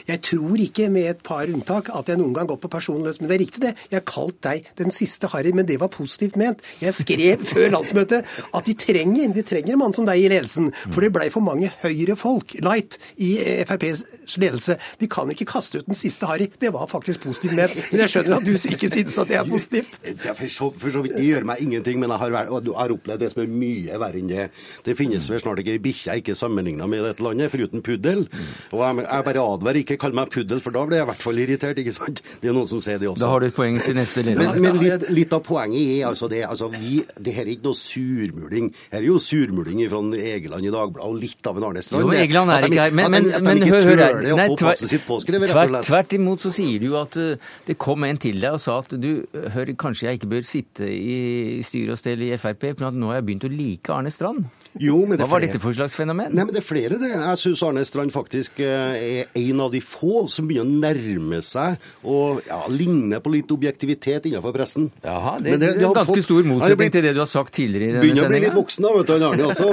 Jeg 0.09 0.21
tror 0.25 0.63
ikke, 0.63 0.89
med 0.93 1.09
et 1.11 1.23
par 1.25 1.49
unntak, 1.49 1.91
at 1.95 2.11
jeg 2.11 2.19
noen 2.21 2.35
gang 2.35 2.49
går 2.49 2.59
på 2.63 2.71
personløs. 2.71 3.21
Men 3.21 3.31
det 3.31 3.37
er 3.37 3.43
riktig, 3.45 3.63
det. 3.63 3.73
Jeg 3.91 3.99
har 3.99 4.07
kalt 4.09 4.39
deg 4.45 4.67
den 4.79 4.93
siste 4.93 5.31
Harry, 5.33 5.53
men 5.55 5.67
det 5.69 5.79
var 5.81 5.91
positivt 5.93 6.37
ment. 6.39 6.63
Jeg 6.83 6.95
skrev 6.97 7.45
før 7.53 7.71
landsmøtet 7.77 8.37
at 8.47 8.69
de 8.69 8.77
trenger, 8.77 9.33
de 9.35 9.45
trenger 9.47 9.75
en 9.75 9.83
mann 9.85 9.95
som 9.95 10.07
deg 10.07 10.23
i 10.23 10.29
ledelsen. 10.31 10.71
For 10.89 11.03
det 11.03 11.13
blei 11.15 11.29
for 11.33 11.45
mange 11.45 11.71
høyre-folk, 11.83 12.57
light, 12.65 12.99
i 13.17 13.35
FrPs 13.65 14.05
ledelse. 14.35 14.77
De 14.99 15.07
kan 15.11 15.31
ikke 15.31 15.47
kaste 15.47 15.79
ut 15.79 15.87
den 15.87 15.95
siste 15.97 16.27
Harry. 16.27 16.49
Det 16.59 16.73
var 16.73 16.89
faktisk 16.91 17.23
positivt 17.23 17.55
ment. 17.55 17.75
Men 17.91 18.03
jeg 18.03 18.13
skjønner 18.15 18.37
at 18.37 18.47
du 18.47 18.53
ikke 18.57 18.91
synes 18.91 19.17
at 19.23 19.31
det 19.31 19.39
er 19.39 19.47
positivt. 19.47 19.99
Det, 20.03 20.17
for, 20.27 20.47
så, 20.51 20.69
for 20.83 20.97
så 20.97 21.05
vidt, 21.05 21.15
det 21.17 21.25
gjør 21.29 21.47
meg 21.47 21.63
ingenting, 21.63 22.01
men 22.01 22.11
jeg 22.13 22.23
har, 22.25 22.37
har 22.51 22.95
opplevd 22.97 23.23
det 23.23 23.31
som 23.33 23.43
er 23.45 23.51
mye 23.51 24.01
verre 24.01 24.21
enn 24.21 24.31
det. 24.31 24.49
Det 24.85 24.97
finnes 24.99 25.31
vel 25.31 25.41
snart 25.43 25.63
ikke 25.63 25.77
ei 25.77 25.83
bikkje 25.83 26.07
jeg 26.11 26.23
ikke 26.23 26.35
sammenligna 26.37 26.87
med 26.89 27.03
dette 27.05 27.23
landet, 27.23 27.51
foruten 27.53 27.83
puddel. 27.85 28.25
Og 28.71 28.83
jeg, 28.83 29.05
jeg 29.05 29.25
bare 29.27 29.45
advarer, 29.53 29.81
ikke 29.83 29.97
kall 30.01 30.15
meg 30.17 30.31
puddel, 30.33 30.61
for 30.63 30.75
da 30.75 30.85
blir 30.87 31.01
jeg 31.01 31.07
i 31.07 31.09
hvert 31.11 31.23
fall 31.25 31.41
irritert. 31.43 31.81
ikke 31.81 31.95
sant? 31.95 32.21
Det 32.41 32.51
er 32.51 32.55
noen 32.55 32.69
som 32.69 32.81
sier 32.83 33.01
det 33.01 33.09
også. 33.11 33.23
Da 33.23 33.31
har 33.31 33.43
du 33.43 33.49
et 33.49 33.57
poeng 33.57 33.79
til 33.83 33.97
neste 33.97 34.23
leder. 34.25 34.53
Men, 34.53 34.61
men 34.63 34.79
litt, 34.81 35.07
litt, 35.13 35.35
av 35.35 35.43
poenget 35.45 35.97
er 35.97 36.07
altså 36.09 36.29
det 36.31 36.43
altså 36.47 36.69
vi, 36.73 37.01
det 37.19 37.35
her 37.35 37.45
er 37.45 37.53
ikke 37.55 37.69
noe 37.69 37.79
surmuling. 37.79 38.71
Her 38.93 39.01
er 39.01 39.07
jo 39.09 39.19
surmuling 39.21 39.83
fra 39.91 40.01
Egeland 40.17 40.67
i 40.67 40.73
Dagbladet 40.73 41.07
og 41.07 41.19
litt 41.21 41.49
av 41.49 41.59
en 41.59 41.67
Arne 41.69 41.83
Strand. 41.85 42.05
Jo, 42.05 42.15
Egeland 42.15 42.53
er 42.53 42.67
ikke 42.69 42.87
her. 42.87 42.97
Men, 42.97 43.17
men, 43.17 43.29
men 43.45 43.65
hør, 43.67 43.89
hør 43.91 44.03
her. 44.05 44.16
Nei, 44.23 44.47
tvert, 44.57 45.79
tvert 45.87 46.15
imot 46.17 46.43
så 46.43 46.51
sier 46.53 46.81
du 46.81 46.91
at 46.99 47.17
uh, 47.19 47.35
det 47.67 47.77
kom 47.81 48.05
en 48.07 48.19
til 48.21 48.39
deg 48.41 48.57
og 48.57 48.61
sa 48.61 48.79
at 48.81 48.95
du 48.97 49.11
hør, 49.53 49.73
kanskje 49.79 50.09
jeg 50.09 50.19
ikke 50.19 50.31
bør 50.31 50.47
sitte 50.47 50.87
i 50.87 51.61
styre 51.65 51.95
og 51.95 52.01
stell 52.01 52.23
i 52.25 52.31
Frp, 52.39 52.69
men 52.79 52.89
at 52.89 52.97
nå 52.97 53.11
har 53.11 53.19
jeg 53.19 53.27
begynt 53.29 53.47
å 53.47 53.51
like 53.51 53.93
Arne 53.93 54.13
Strand. 54.13 54.47
Jo, 54.77 54.99
men 55.05 55.17
det 55.17 55.25
Hva 55.25 55.31
var 55.31 55.45
dette 55.45 55.61
for 55.61 55.75
slags 55.75 55.95
fenomen? 55.97 56.33
Nei, 56.35 56.45
men 56.45 56.53
Det 56.53 56.61
er 56.61 56.67
flere, 56.67 56.99
det. 57.01 57.11
Jeg 57.13 57.41
syns 57.41 57.63
Arne 57.65 57.85
Strand 57.87 58.13
faktisk 58.15 58.61
eh, 58.63 59.23
er 59.23 59.41
en 59.41 59.63
av 59.65 59.73
de 59.73 59.81
få 59.83 60.25
som 60.31 60.49
begynner 60.49 60.67
å 60.67 60.81
nærme 60.85 61.41
seg 61.45 61.77
og 62.07 62.43
ja, 62.47 62.59
ligne 62.71 63.21
på 63.23 63.33
litt 63.33 63.51
objektivitet 63.53 64.29
innenfor 64.29 64.55
pressen. 64.55 64.89
Jaha, 65.03 65.37
det, 65.41 65.57
det, 65.57 65.73
det 65.79 65.85
er 65.85 65.95
ganske 65.95 66.13
fått, 66.13 66.27
stor 66.27 66.47
motsetning 66.47 66.93
til 66.93 67.07
det 67.07 67.13
du 67.17 67.21
har 67.23 67.31
sagt 67.31 67.55
tidligere 67.57 67.89
i 67.89 67.95
denne 67.97 68.03
sendinga. 68.03 68.15
Begynner 68.15 68.29
å 68.29 68.33
bli 68.33 68.43
litt 68.45 68.57
voksen 68.57 68.87
da, 68.87 68.93
vet 68.97 69.07
du, 69.09 69.13
Arne 69.27 69.49
også. 69.51 69.69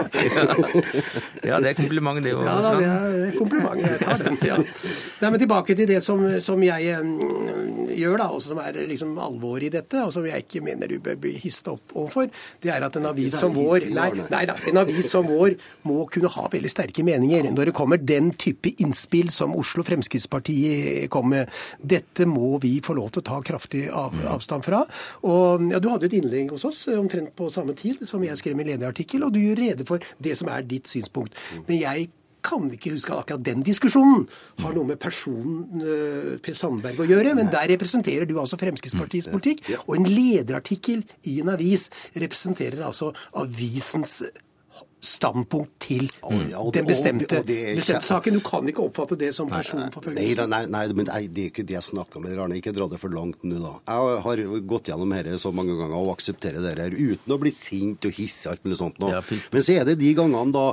ja, 1.51 1.61
det 1.65 1.75
er 1.75 1.79
kompliment, 1.79 2.23
det 2.25 2.35
òg. 2.37 2.45
Ja 2.49 2.75
det 2.79 2.89
er 2.89 3.37
kompliment. 3.39 3.81
Jeg 3.85 4.01
tar 4.03 4.25
den. 4.25 4.34
ja. 4.51 4.59
Nei, 4.59 5.31
men 5.31 5.41
tilbake 5.41 5.77
til 5.79 5.89
det 5.89 6.01
som, 6.05 6.23
som 6.45 6.63
jeg 6.65 6.99
um, 7.01 7.89
gjør, 7.95 8.17
da, 8.21 8.29
og 8.35 8.43
som 8.45 8.61
er 8.63 8.79
liksom 8.89 9.15
alvoret 9.21 9.69
i 9.69 9.73
dette, 9.77 10.03
og 10.05 10.13
som 10.15 10.27
jeg 10.29 10.47
ikke 10.47 10.63
mener 10.65 10.91
du 10.91 10.99
bør 11.03 11.19
bli 11.21 11.35
hista 11.43 11.75
opp 11.75 11.95
overfor, 11.95 12.31
det 12.63 12.73
er 12.75 12.87
at 12.87 12.99
en 12.99 13.11
avis 13.11 13.37
som 13.39 13.55
vår 13.55 13.89
Nei, 13.95 14.09
nei 14.31 14.43
da, 14.49 14.57
en 14.69 14.81
avis 14.81 15.09
som 15.11 15.27
vår 15.29 15.55
må 15.87 16.05
kunne 16.13 16.31
ha 16.33 16.47
veldig 16.51 16.71
sterke 16.73 17.05
meninger 17.07 17.47
når 17.53 17.71
det 17.71 17.77
kommer 17.77 18.01
den 18.01 18.33
type 18.41 18.73
innspill 18.83 19.31
som 19.35 19.55
Oslo 19.59 19.85
Fremskrittsparti 19.87 20.57
kom 21.13 21.31
med. 21.33 21.53
Dette 21.79 22.27
må 22.29 22.57
vi 22.63 22.77
få 22.85 22.97
lov 22.99 23.13
til 23.15 23.23
å 23.23 23.29
ta 23.29 23.41
kraftig 23.45 23.85
av, 23.91 24.15
mm. 24.15 24.27
avstand 24.35 24.67
fra. 24.67 24.83
Og 25.29 25.69
ja, 25.71 25.81
Du 25.83 25.91
hadde 25.93 26.09
et 26.09 26.19
innlegg 26.19 26.53
hos 26.55 26.67
oss 26.69 26.85
omtrent 26.95 27.35
på 27.37 27.51
samme 27.53 27.77
tid 27.79 28.05
som 28.09 28.25
jeg 28.25 28.41
skrev 28.41 28.59
min 28.59 28.71
lederartikkel, 28.73 29.27
og 29.27 29.35
du 29.35 29.43
gjør 29.43 29.61
rede 29.63 29.89
for 29.89 30.05
det 30.23 30.37
som 30.41 30.51
er 30.53 30.67
ditt 30.69 30.91
synspunkt. 30.91 31.37
Mm. 31.55 31.65
Men 31.69 31.83
jeg 31.83 32.11
kan 32.45 32.71
ikke 32.73 32.95
huske 32.95 33.13
at 33.15 33.25
akkurat 33.25 33.45
den 33.47 33.65
diskusjonen. 33.67 34.27
Har 34.61 34.77
noe 34.77 34.93
med 34.93 35.01
personen 35.03 35.83
uh, 35.83 36.35
Per 36.45 36.57
Sandberg 36.59 37.03
å 37.05 37.09
gjøre, 37.09 37.35
men 37.39 37.51
der 37.53 37.69
representerer 37.75 38.29
du 38.29 38.37
altså 38.41 38.59
Fremskrittspartiets 38.61 39.31
politikk. 39.33 39.67
Og 39.87 39.97
en 39.99 40.09
lederartikkel 40.09 41.05
i 41.31 41.41
en 41.43 41.53
avis 41.55 41.89
representerer 42.15 42.85
altså 42.85 43.13
avisens 43.41 44.21
standpunkt 45.05 45.75
til 45.85 46.09
mm. 46.23 46.51
den 46.75 46.89
bestemte, 46.89 47.41
og 47.41 47.47
det, 47.49 47.59
og 47.61 47.69
det 47.69 47.77
bestemte, 47.81 48.07
saken. 48.09 48.39
Du 48.39 48.45
kan 48.45 48.69
ikke 48.71 48.85
oppfatte 48.87 49.19
det 49.21 49.31
som 49.37 49.51
personforfølgelse. 49.53 50.47
Nei, 50.49 50.63
nei, 50.65 50.65
nei, 50.73 50.97
men 50.97 51.09
nei, 51.11 51.21
det 51.29 51.47
er 51.47 51.53
ikke 51.53 51.67
det 51.69 51.77
jeg 51.79 51.89
snakker 51.91 52.21
om. 52.21 52.29
Arne. 52.35 52.59
Ikke 52.59 52.73
dra 52.75 52.89
det 52.91 53.01
for 53.03 53.13
langt 53.15 53.45
nå, 53.47 53.59
da. 53.63 53.75
Jeg 53.91 54.23
har 54.25 54.43
gått 54.71 54.91
gjennom 54.91 55.15
dette 55.15 55.39
så 55.41 55.53
mange 55.55 55.77
ganger 55.79 55.97
og 55.99 56.15
aksepterer 56.15 56.65
det 56.65 56.75
her 56.79 56.97
uten 56.97 57.35
å 57.35 57.39
bli 57.41 57.53
sint 57.55 58.09
og 58.09 58.17
hisse 58.17 58.51
alt 58.51 58.65
mulig 58.67 58.79
sånt. 58.81 59.01
Nå. 59.03 59.13
Men 59.53 59.67
så 59.67 59.79
er 59.79 59.89
det 59.89 59.99
de 60.01 60.13
gangene 60.17 60.55
da, 60.55 60.67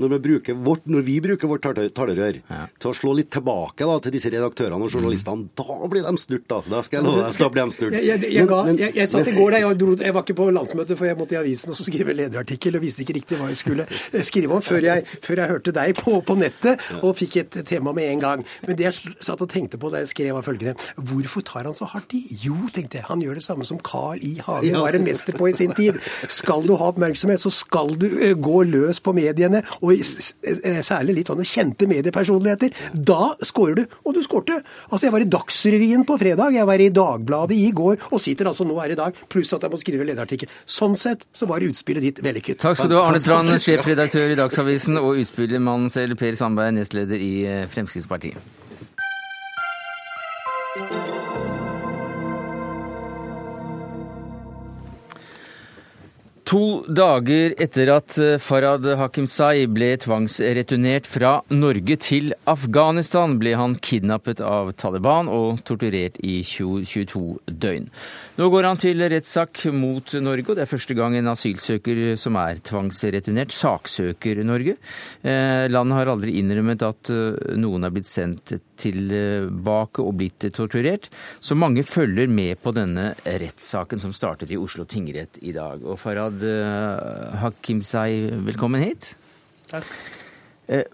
når 0.00 0.14
vi 0.14 0.20
bruker 0.28 0.58
vårt, 0.68 0.86
når 0.90 1.06
vi 1.06 1.18
bruker 1.24 1.50
vårt 1.50 1.66
talerør 1.96 2.40
ja. 2.40 2.62
til 2.78 2.92
å 2.92 2.96
slå 2.96 3.14
litt 3.18 3.30
tilbake 3.34 3.88
da, 3.88 3.98
til 4.04 4.14
disse 4.14 4.32
redaktørene 4.32 4.88
og 4.88 4.92
journalistene, 4.92 5.46
mm. 5.46 5.52
da 5.58 5.90
blir 5.92 6.06
de 6.06 6.14
snurt, 6.20 6.46
da. 6.50 6.60
Da 6.68 6.82
skal 6.86 7.00
jeg 7.00 7.08
love 7.08 7.24
deg, 7.24 7.38
da 7.38 7.50
blir 7.54 7.64
de 7.64 7.76
snurt. 7.78 7.96
Jeg, 7.98 8.06
jeg, 8.08 8.32
jeg, 8.34 8.48
men, 8.50 8.80
jeg, 8.80 8.94
jeg 8.98 9.12
satt 9.12 9.30
i 9.30 9.36
går, 9.36 9.58
jeg, 9.58 9.78
jeg 10.04 10.16
var 10.16 10.26
ikke 10.26 10.38
på 10.38 10.48
landsmøtet, 10.54 10.98
for 10.98 11.08
jeg 11.08 11.18
måtte 11.18 11.36
i 11.36 11.40
avisen 11.40 11.72
og 11.72 11.78
så 11.78 11.86
skrive 11.86 12.16
lederartikkel 12.16 12.78
og 12.78 12.84
visste 12.84 13.04
ikke 13.04 13.18
riktig 13.20 13.38
hva 13.40 13.50
jeg 13.52 13.60
skulle 13.60 13.77
skulle 13.86 14.24
skrive 14.38 14.56
om 14.56 14.64
før 14.64 14.86
jeg, 14.88 15.04
før 15.24 15.42
jeg 15.42 15.52
hørte 15.52 15.74
deg 15.74 15.94
på, 15.98 16.18
på, 16.24 16.36
nettet 16.38 16.82
og 17.02 17.16
fikk 17.18 17.36
et 17.42 17.58
tema 17.68 17.92
med 17.96 18.10
en 18.12 18.24
gang. 18.24 18.44
Men 18.66 18.78
det 18.78 18.86
jeg 18.88 19.14
satt 19.24 19.42
og 19.44 19.50
tenkte 19.52 19.80
på 19.80 19.90
da 19.92 20.02
jeg 20.02 20.12
skrev, 20.12 20.34
var 20.36 20.46
følgende 20.46 20.76
Hvorfor 21.08 21.44
tar 21.46 21.66
han 21.66 21.76
så 21.76 21.88
hardt 21.90 22.14
i? 22.16 22.22
Jo, 22.44 22.56
tenkte 22.74 23.00
jeg, 23.00 23.06
han 23.08 23.22
gjør 23.22 23.38
det 23.38 23.44
samme 23.46 23.66
som 23.68 23.80
Carl 23.84 24.20
I. 24.22 24.36
Hagen 24.44 24.78
var 24.78 24.96
en 24.96 25.06
mester 25.06 25.36
på 25.36 25.48
i 25.50 25.56
sin 25.56 25.74
tid. 25.76 25.98
Skal 26.30 26.66
du 26.66 26.74
ha 26.78 26.90
oppmerksomhet, 26.92 27.42
så 27.42 27.52
skal 27.54 27.94
du 28.00 28.06
uh, 28.08 28.32
gå 28.38 28.62
løs 28.68 29.02
på 29.04 29.14
mediene, 29.16 29.62
og 29.80 29.94
uh, 29.94 30.82
særlig 30.86 31.20
litt 31.20 31.32
sånne 31.32 31.46
kjente 31.48 31.88
mediepersonligheter. 31.90 32.74
Da 32.94 33.34
scorer 33.46 33.80
du. 33.80 33.96
Og 34.04 34.16
du 34.16 34.22
skårte. 34.24 34.60
Altså, 34.88 35.06
jeg 35.06 35.14
var 35.14 35.24
i 35.24 35.30
Dagsrevyen 35.30 36.04
på 36.08 36.18
fredag, 36.20 36.54
jeg 36.56 36.68
var 36.68 36.82
i 36.82 36.90
Dagbladet 36.94 37.58
i 37.58 37.70
går, 37.76 37.98
og 38.10 38.22
sitter 38.22 38.50
altså 38.50 38.66
nå 38.68 38.78
her 38.80 38.94
i 38.94 38.98
dag, 38.98 39.16
pluss 39.30 39.52
at 39.56 39.64
jeg 39.64 39.72
må 39.72 39.80
skrive 39.80 40.06
lederartikkel. 40.08 40.50
Sånn 40.68 40.96
sett 40.98 41.26
så 41.36 41.48
var 41.50 41.64
utspillet 41.64 42.04
ditt 42.04 42.22
vellykket. 42.24 42.60
Takk 42.62 42.78
skal 42.78 42.90
du 42.92 42.96
ha, 42.98 43.06
Arne 43.08 43.20
Strand, 43.22 43.52
sjefredaktør 43.68 44.32
i 44.32 44.38
Dagsavisen 44.38 44.96
og 44.96 45.18
utspillermannen 45.20 45.90
selv, 45.92 46.16
Per 46.16 46.36
Sandberg, 46.38 46.72
nestleder 46.78 47.20
i 47.20 47.34
eh, 47.44 47.66
Fremskrittspartiet. 47.68 48.40
To 56.48 56.80
dager 56.88 57.52
etter 57.60 57.90
at 57.92 58.14
eh, 58.24 58.38
Farad 58.40 58.86
Hakimsai 58.96 59.66
ble 59.68 59.90
tvangsreturnert 60.00 61.04
fra 61.10 61.34
Norge 61.52 61.98
til 62.00 62.32
Afghanistan, 62.48 63.36
ble 63.36 63.52
han 63.58 63.76
kidnappet 63.84 64.40
av 64.40 64.72
Taliban 64.80 65.28
og 65.28 65.60
torturert 65.68 66.16
i 66.24 66.40
22 66.40 67.26
døgn. 67.52 67.92
Nå 68.38 68.46
går 68.54 68.68
han 68.68 68.78
til 68.78 69.02
rettssak 69.02 69.64
mot 69.74 70.12
Norge, 70.22 70.44
og 70.46 70.54
det 70.54 70.62
er 70.62 70.70
første 70.70 70.94
gang 70.94 71.16
en 71.18 71.30
asylsøker 71.32 71.98
som 72.22 72.36
er 72.38 72.60
tvangsreturnert, 72.62 73.50
saksøker 73.50 74.44
Norge. 74.46 74.76
Eh, 75.26 75.64
landet 75.66 75.98
har 75.98 76.10
aldri 76.12 76.36
innrømmet 76.38 76.84
at 76.86 77.10
eh, 77.10 77.56
noen 77.58 77.88
er 77.88 77.96
blitt 77.96 78.06
sendt 78.06 78.54
tilbake 78.78 80.06
og 80.06 80.14
blitt 80.20 80.46
torturert. 80.54 81.10
Så 81.42 81.58
mange 81.58 81.82
følger 81.82 82.30
med 82.30 82.62
på 82.62 82.70
denne 82.78 83.10
rettssaken 83.26 84.06
som 84.06 84.14
startet 84.14 84.54
i 84.54 84.60
Oslo 84.62 84.86
tingrett 84.86 85.42
i 85.42 85.56
dag. 85.58 85.82
Og 85.82 85.98
Farad 85.98 86.38
eh, 86.46 87.42
Hakimsai, 87.42 88.38
velkommen 88.52 88.86
hit. 88.86 89.16
Takk. 89.66 89.90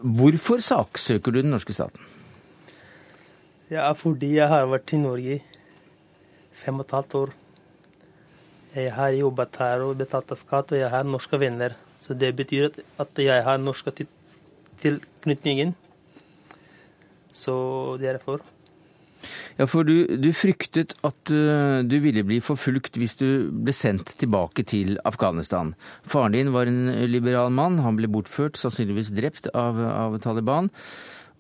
Hvorfor 0.01 0.65
saksøker 0.65 1.35
du 1.35 1.43
den 1.43 1.53
norske 1.53 1.77
staten? 1.77 2.01
Ja, 3.69 3.91
fordi 3.93 4.39
jeg 4.39 4.49
har 4.49 4.71
vært 4.71 4.97
i 4.97 5.03
Norge 5.03 5.43
fem 6.55 6.79
og 6.81 6.87
et 6.87 6.95
halvt 6.97 7.17
år. 7.21 7.35
Jeg 8.75 8.91
har 8.97 9.15
jobbet 9.15 9.61
her 9.63 9.85
og 9.85 9.99
betalt 10.01 10.33
skatt, 10.39 10.73
og 10.75 10.81
jeg 10.81 10.91
har 10.91 11.07
norske 11.07 11.39
venner. 11.39 11.77
Så 12.03 12.15
det 12.19 12.33
betyr 12.37 12.75
at 13.01 13.23
jeg 13.23 13.45
har 13.47 13.61
norske 13.63 13.93
tilknytninger. 14.83 15.73
Så 17.35 17.55
derfor. 18.03 18.43
Ja, 19.59 19.67
for 19.71 19.87
du, 19.87 20.05
du 20.19 20.29
fryktet 20.37 20.97
at 21.07 21.31
uh, 21.33 21.81
du 21.87 21.97
ville 22.03 22.25
bli 22.27 22.41
forfulgt 22.45 22.99
hvis 23.01 23.17
du 23.21 23.27
ble 23.55 23.73
sendt 23.75 24.17
tilbake 24.21 24.67
til 24.67 24.99
Afghanistan. 25.07 25.73
Faren 26.03 26.35
din 26.35 26.53
var 26.55 26.69
en 26.69 26.91
liberal 27.09 27.55
mann. 27.55 27.79
Han 27.87 27.99
ble 27.99 28.11
bortført, 28.11 28.59
sannsynligvis 28.61 29.15
drept 29.17 29.49
av, 29.55 29.79
av 29.79 30.19
Taliban. 30.25 30.71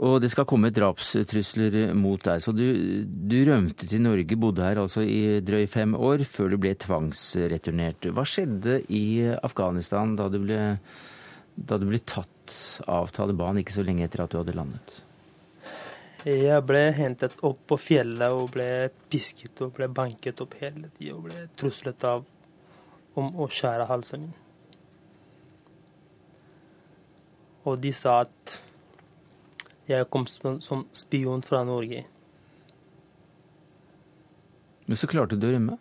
Og 0.03 0.17
det 0.19 0.33
skal 0.33 0.47
komme 0.51 0.73
drapstrusler 0.75 1.93
mot 1.95 2.19
deg. 2.27 2.43
Så 2.43 2.51
du, 2.51 2.67
du, 3.07 3.37
rømte 3.47 3.87
til 3.87 4.03
Norge, 4.03 4.39
bodde 4.41 4.67
her 4.67 4.81
altså 4.83 5.05
i 5.07 5.39
drøy 5.45 5.69
fem 5.71 5.95
år, 5.95 6.25
før 6.27 6.51
du 6.51 6.59
ble 6.65 6.75
tvangsreturnert. 6.83 8.11
Hva 8.11 8.25
skjedde 8.27 8.81
i 8.91 9.23
Afghanistan 9.39 10.17
da 10.19 10.27
du 10.33 10.41
ble, 10.43 10.61
da 11.55 11.79
du 11.79 11.87
ble 11.93 12.03
tatt 12.03 12.57
av 12.91 13.15
Taliban 13.15 13.63
ikke 13.63 13.77
så 13.77 13.87
lenge 13.87 14.09
etter 14.09 14.25
at 14.25 14.35
du 14.35 14.41
hadde 14.41 14.57
landet? 14.59 14.99
Jeg 16.25 16.59
ble 16.67 16.89
hentet 16.97 17.37
opp 17.45 17.63
på 17.69 17.77
fjellet 17.79 18.33
og 18.35 18.49
ble 18.55 18.89
pisket 19.13 19.61
og 19.63 19.75
ble 19.77 19.91
banket 19.93 20.41
opp 20.41 20.57
hele 20.59 20.89
tida 20.97 21.19
og 21.19 21.27
ble 21.29 21.47
truslet 21.61 22.07
av 22.09 22.25
om 23.21 23.29
å 23.39 23.47
skjære 23.53 23.87
halsen 23.87 24.25
min. 24.25 24.39
Og 27.69 27.79
de 27.81 27.93
sa 27.97 28.23
at 28.25 28.57
jeg 29.91 30.09
kom 30.13 30.27
som 30.27 30.87
spion 30.93 31.43
fra 31.45 31.65
Norge. 31.69 32.05
Men 34.85 35.01
så 35.01 35.09
klarte 35.09 35.37
du 35.41 35.49
å 35.49 35.53
rømme? 35.55 35.79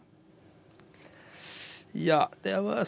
Ja, 1.94 2.26
det 2.42 2.56
var 2.66 2.88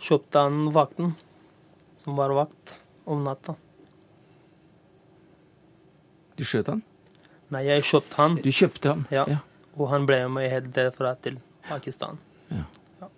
Kjøpte 0.00 0.40
han 0.40 0.70
vakten, 0.72 1.12
som 2.00 2.16
var 2.16 2.32
vakt 2.34 2.78
om 3.04 3.20
natta. 3.26 3.54
Du 6.40 6.46
skjøt 6.48 6.70
han? 6.72 6.80
Nei, 7.52 7.66
jeg 7.66 7.84
kjøpte 7.84 8.16
han. 8.16 8.38
Du 8.40 8.48
kjøpte 8.48 8.94
han? 8.94 9.04
Ja. 9.12 9.26
ja. 9.28 9.40
Og 9.76 9.90
han 9.92 10.06
ble 10.08 10.22
med 10.32 10.48
helt 10.48 10.72
derfra 10.74 11.12
til 11.20 11.36
Pakistan. 11.68 12.16
Ja. 12.48 12.64
ja. 13.02 13.10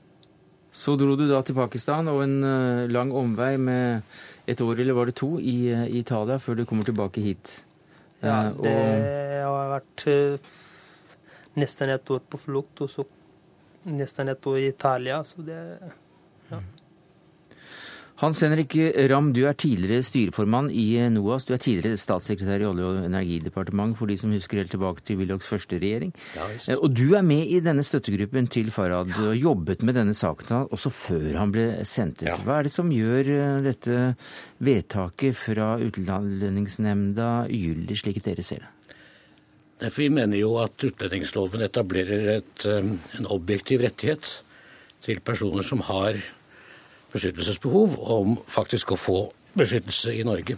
Så 0.74 0.96
dro 0.98 1.14
du 1.16 1.28
da 1.30 1.38
til 1.46 1.56
Pakistan, 1.56 2.11
og 2.11 2.24
en 2.24 2.38
uh, 2.42 2.90
lang 2.90 3.14
omvei 3.14 3.54
med 3.62 4.02
et 4.46 4.61
år, 4.61 4.81
eller 4.81 4.96
var 4.96 5.11
det 5.11 5.16
to, 5.20 5.37
i, 5.40 5.70
i 5.70 6.00
Italia 6.00 6.38
før 6.42 6.59
du 6.59 6.64
kommer 6.66 6.87
tilbake 6.87 7.22
hit? 7.22 7.61
Ja, 8.22 8.48
eh, 8.50 8.62
det 8.62 9.42
har 9.46 9.72
vært 9.72 10.05
uh, 10.07 10.52
nesten 11.59 11.92
et 11.94 12.14
år 12.14 12.22
på 12.31 12.40
flukt, 12.40 12.85
og 12.85 12.90
så 12.90 13.07
nesten 13.90 14.31
et 14.33 14.46
år 14.46 14.59
i 14.61 14.68
Italia. 14.70 15.22
Så 15.26 15.44
det. 15.46 15.61
Hans 18.22 18.38
Henrik 18.38 18.76
Ramm, 19.11 19.32
du 19.35 19.40
er 19.50 19.56
tidligere 19.58 20.04
styreformann 20.06 20.68
i 20.70 20.94
NOAS. 21.11 21.42
Du 21.48 21.56
er 21.56 21.58
tidligere 21.58 21.98
statssekretær 21.98 22.62
i 22.62 22.66
Olje- 22.68 22.87
og 22.87 22.98
energidepartementet, 23.08 23.98
for 23.98 24.06
de 24.06 24.14
som 24.20 24.30
husker 24.30 24.61
helt 24.61 24.70
tilbake 24.70 25.02
til 25.02 25.16
Willochs 25.18 25.48
første 25.50 25.80
regjering. 25.82 26.12
Ja, 26.37 26.76
og 26.76 26.92
du 26.94 27.16
er 27.18 27.24
med 27.26 27.50
i 27.50 27.58
denne 27.58 27.82
støttegruppen 27.82 28.46
til 28.46 28.68
Farad 28.70 29.11
og 29.18 29.35
jobbet 29.35 29.82
med 29.82 29.98
denne 29.98 30.14
saken 30.14 30.68
også 30.70 30.92
før 30.94 31.24
han 31.40 31.50
ble 31.50 31.64
sendt 31.82 32.22
ut. 32.22 32.28
Ja. 32.28 32.37
Hva 32.46 32.61
er 32.61 32.68
det 32.68 32.72
som 32.74 32.92
gjør 32.94 33.30
eh, 33.35 33.56
dette 33.64 33.96
vedtaket 34.62 35.40
fra 35.40 35.72
Utlendingsnemnda 35.82 37.30
ugyldig, 37.48 37.96
slik 38.04 38.20
dere 38.22 38.44
ser 38.46 38.62
det? 38.68 39.90
Vi 39.96 40.06
mener 40.14 40.38
jo 40.38 40.52
at 40.62 40.78
utlendingsloven 40.78 41.66
etablerer 41.66 42.37
et, 42.37 42.68
eh, 42.70 42.87
en 43.18 43.28
objektiv 43.35 43.82
rettighet 43.82 44.30
til 45.02 45.18
personer 45.26 45.66
som 45.66 45.82
har 45.90 46.22
beskyttelsesbehov 47.12 47.98
om 48.12 48.37
faktisk 48.48 48.94
å 48.94 49.01
få 49.01 49.18
beskyttelse 49.59 50.14
i 50.16 50.25
Norge. 50.27 50.57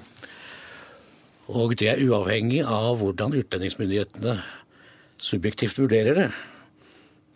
Og 1.52 1.74
det 1.76 1.90
er 1.92 2.02
uavhengig 2.06 2.62
av 2.64 3.02
hvordan 3.02 3.34
utlendingsmyndighetene 3.36 4.38
subjektivt 5.20 5.80
vurderer 5.82 6.16
det. 6.16 6.28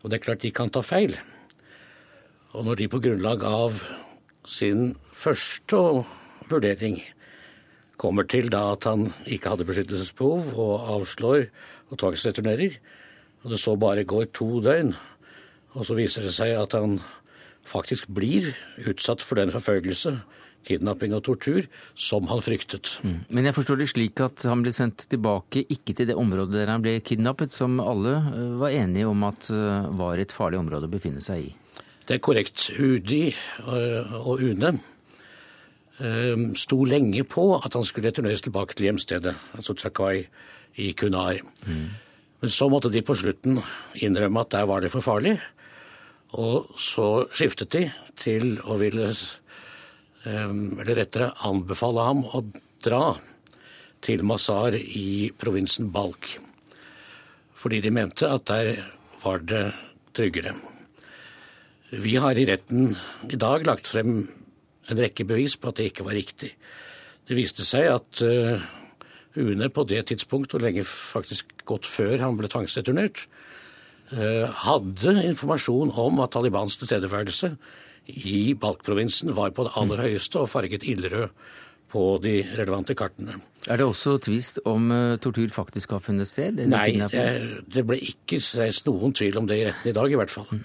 Og 0.02 0.10
det 0.10 0.18
er 0.18 0.24
klart 0.24 0.44
de 0.44 0.54
kan 0.54 0.70
ta 0.72 0.82
feil. 0.86 1.16
Og 2.56 2.64
når 2.64 2.80
de 2.80 2.88
på 2.88 3.02
grunnlag 3.04 3.44
av 3.44 3.82
sin 4.48 4.94
første 5.12 6.04
vurdering 6.48 7.02
kommer 8.00 8.24
til 8.30 8.48
da 8.52 8.70
at 8.72 8.86
han 8.88 9.10
ikke 9.26 9.52
hadde 9.52 9.66
beskyttelsesbehov 9.68 10.54
og 10.54 10.88
avslår 10.94 11.48
og 11.90 11.98
tvangsreturnerer, 12.00 12.78
og 13.42 13.52
det 13.52 13.60
så 13.60 13.74
bare 13.76 14.06
går 14.08 14.30
to 14.36 14.62
døgn, 14.64 14.94
og 15.76 15.84
så 15.86 15.96
viser 15.98 16.24
det 16.24 16.32
seg 16.34 16.54
at 16.56 16.74
han 16.78 16.96
faktisk 17.68 18.08
blir 18.12 18.50
utsatt 18.88 19.22
for 19.24 19.40
den 19.40 19.52
forfølgelse, 19.54 20.16
kidnapping 20.68 21.14
og 21.16 21.22
tortur 21.26 21.68
som 21.98 22.26
han 22.30 22.42
fryktet. 22.44 22.90
Mm. 23.04 23.20
Men 23.32 23.48
jeg 23.48 23.56
forstår 23.56 23.80
det 23.80 23.88
slik 23.92 24.20
at 24.24 24.44
han 24.48 24.64
ble 24.64 24.72
sendt 24.74 25.06
tilbake 25.10 25.64
ikke 25.64 25.94
til 25.96 26.10
det 26.10 26.18
området 26.18 26.58
der 26.58 26.72
han 26.72 26.84
ble 26.84 26.98
kidnappet, 27.04 27.54
som 27.54 27.78
alle 27.80 28.18
eh, 28.18 28.52
var 28.60 28.74
enige 28.74 29.08
om 29.08 29.24
at 29.28 29.50
eh, 29.54 29.88
var 30.00 30.20
et 30.20 30.34
farlig 30.34 30.60
område 30.60 30.90
å 30.90 30.92
befinne 30.92 31.24
seg 31.24 31.48
i? 31.48 31.54
Det 32.08 32.16
er 32.16 32.24
korrekt. 32.24 32.70
UDI 32.76 33.24
eh, 33.32 34.14
og 34.20 34.44
UNE 34.44 34.78
sto 36.54 36.76
lenge 36.86 37.24
på 37.26 37.42
at 37.56 37.74
han 37.74 37.82
skulle 37.82 38.06
returneres 38.06 38.44
tilbake 38.44 38.76
til 38.78 38.86
hjemstedet, 38.86 39.32
altså 39.58 39.74
Chakwai 39.74 40.28
i 40.78 40.92
Kunar. 40.94 41.40
Mm. 41.66 41.88
Men 42.38 42.52
så 42.54 42.68
måtte 42.70 42.92
de 42.94 43.02
på 43.02 43.16
slutten 43.18 43.58
innrømme 43.98 44.44
at 44.44 44.52
der 44.54 44.68
var 44.70 44.84
det 44.84 44.92
for 44.92 45.02
farlig. 45.02 45.34
Og 46.36 46.74
så 46.76 47.24
skiftet 47.32 47.72
de 47.72 47.84
til 48.20 48.58
å 48.60 48.76
ville 48.80 49.08
Eller 50.28 50.98
rettere 50.98 51.32
anbefale 51.46 52.04
ham 52.04 52.24
å 52.26 52.42
dra 52.84 53.16
til 54.04 54.22
Mazar 54.26 54.76
i 54.76 55.30
provinsen 55.38 55.88
Balk. 55.90 56.36
Fordi 57.56 57.80
de 57.80 57.90
mente 57.90 58.28
at 58.28 58.44
der 58.46 58.84
var 59.22 59.40
det 59.40 59.72
tryggere. 60.14 60.52
Vi 61.90 62.18
har 62.20 62.36
i 62.36 62.44
retten 62.46 62.92
i 63.30 63.38
dag 63.40 63.64
lagt 63.66 63.88
frem 63.88 64.28
en 64.88 65.00
rekke 65.00 65.24
bevis 65.24 65.56
på 65.56 65.70
at 65.70 65.80
det 65.80 65.88
ikke 65.90 66.06
var 66.06 66.18
riktig. 66.18 66.52
Det 67.26 67.36
viste 67.38 67.64
seg 67.66 67.88
at 67.90 68.22
uh, 68.22 68.60
UNE 69.34 69.70
på 69.72 69.86
det 69.88 70.04
tidspunkt, 70.12 70.54
og 70.54 70.62
lenge 70.62 70.84
faktisk 70.84 71.64
godt 71.64 71.88
før 71.88 72.18
han 72.20 72.36
ble 72.38 72.50
tvangsreturnert, 72.52 73.24
Eh, 73.26 73.47
hadde 74.08 75.12
informasjon 75.28 75.90
om 76.00 76.20
at 76.24 76.32
Talibans 76.32 76.78
tilstedeværelse 76.80 77.52
i 78.08 78.54
Balk-provinsen 78.56 79.34
var 79.36 79.52
på 79.52 79.66
det 79.66 79.74
aller 79.76 80.00
høyeste 80.06 80.40
og 80.40 80.48
farget 80.48 80.86
ildrød 80.88 81.28
på 81.88 82.02
de 82.22 82.40
relevante 82.56 82.94
kartene. 82.96 83.38
Er 83.68 83.80
det 83.80 83.86
også 83.88 84.16
tvist 84.24 84.60
om 84.68 84.90
uh, 84.92 85.16
tortur 85.20 85.48
faktisk 85.52 85.92
har 85.96 86.02
funnet 86.04 86.28
sted? 86.28 86.60
Nei, 86.68 86.92
det, 87.12 87.24
det, 87.68 87.84
ble 87.88 87.98
ikke 88.00 88.40
reist 88.60 88.88
noen 88.88 89.12
tvil 89.16 89.36
om 89.40 89.48
det 89.48 89.58
i 89.58 89.64
retten 89.66 89.90
i 89.90 89.94
dag, 89.96 90.12
i 90.12 90.18
hvert 90.20 90.32
fall. 90.32 90.62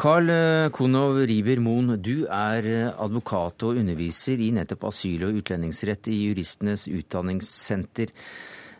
Carl 0.00 0.32
uh, 0.32 0.68
Konov 0.74 1.20
Riiber 1.28 1.60
Moen, 1.64 1.94
du 2.00 2.24
er 2.26 2.68
advokat 2.92 3.64
og 3.68 3.80
underviser 3.80 4.40
i 4.40 4.50
nettopp 4.56 4.88
asyl- 4.90 5.28
og 5.28 5.40
utlendingsrett 5.42 6.12
i 6.12 6.18
Juristenes 6.26 6.88
utdanningssenter. 6.92 8.12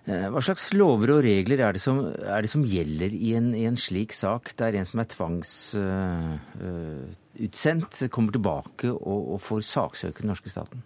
Eh, 0.03 0.25
hva 0.35 0.41
slags 0.43 0.73
lover 0.75 1.13
og 1.15 1.21
regler 1.23 1.61
er 1.63 1.77
det 1.77 1.81
som, 1.83 2.01
er 2.11 2.43
det 2.43 2.49
som 2.51 2.65
gjelder 2.67 3.13
i 3.15 3.37
en, 3.39 3.53
i 3.55 3.63
en, 3.69 3.77
slik 3.79 4.11
sak, 4.17 4.51
der 4.59 4.75
en 4.75 4.87
som 4.89 4.99
er 4.99 5.07
tvangsutsendt, 5.13 8.01
uh, 8.03 8.09
kommer 8.11 8.35
tilbake 8.35 8.91
og, 8.91 9.21
og 9.37 9.41
får 9.45 9.61
saksøke 9.69 10.25
den 10.25 10.33
norske 10.33 10.51
staten? 10.51 10.83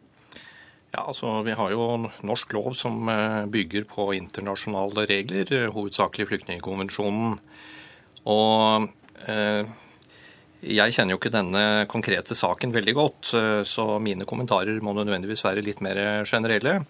Ja, 0.93 1.01
altså 1.07 1.41
Vi 1.49 1.57
har 1.57 1.71
jo 1.73 2.11
norsk 2.29 2.53
lov 2.57 2.75
som 2.77 3.09
bygger 3.53 3.85
på 3.89 4.13
internasjonale 4.17 5.07
regler, 5.09 5.69
hovedsakelig 5.73 6.27
Flyktningkonvensjonen. 6.31 7.39
Og 8.33 8.89
eh, 9.29 9.63
jeg 10.65 10.95
kjenner 10.95 11.13
jo 11.13 11.19
ikke 11.21 11.35
denne 11.35 11.87
konkrete 11.91 12.35
saken 12.39 12.73
veldig 12.73 12.95
godt, 12.97 13.35
så 13.69 13.99
mine 14.01 14.25
kommentarer 14.29 14.81
må 14.81 14.93
nødvendigvis 14.97 15.45
være 15.45 15.63
litt 15.67 15.81
mer 15.85 16.25
generelle. 16.25 16.87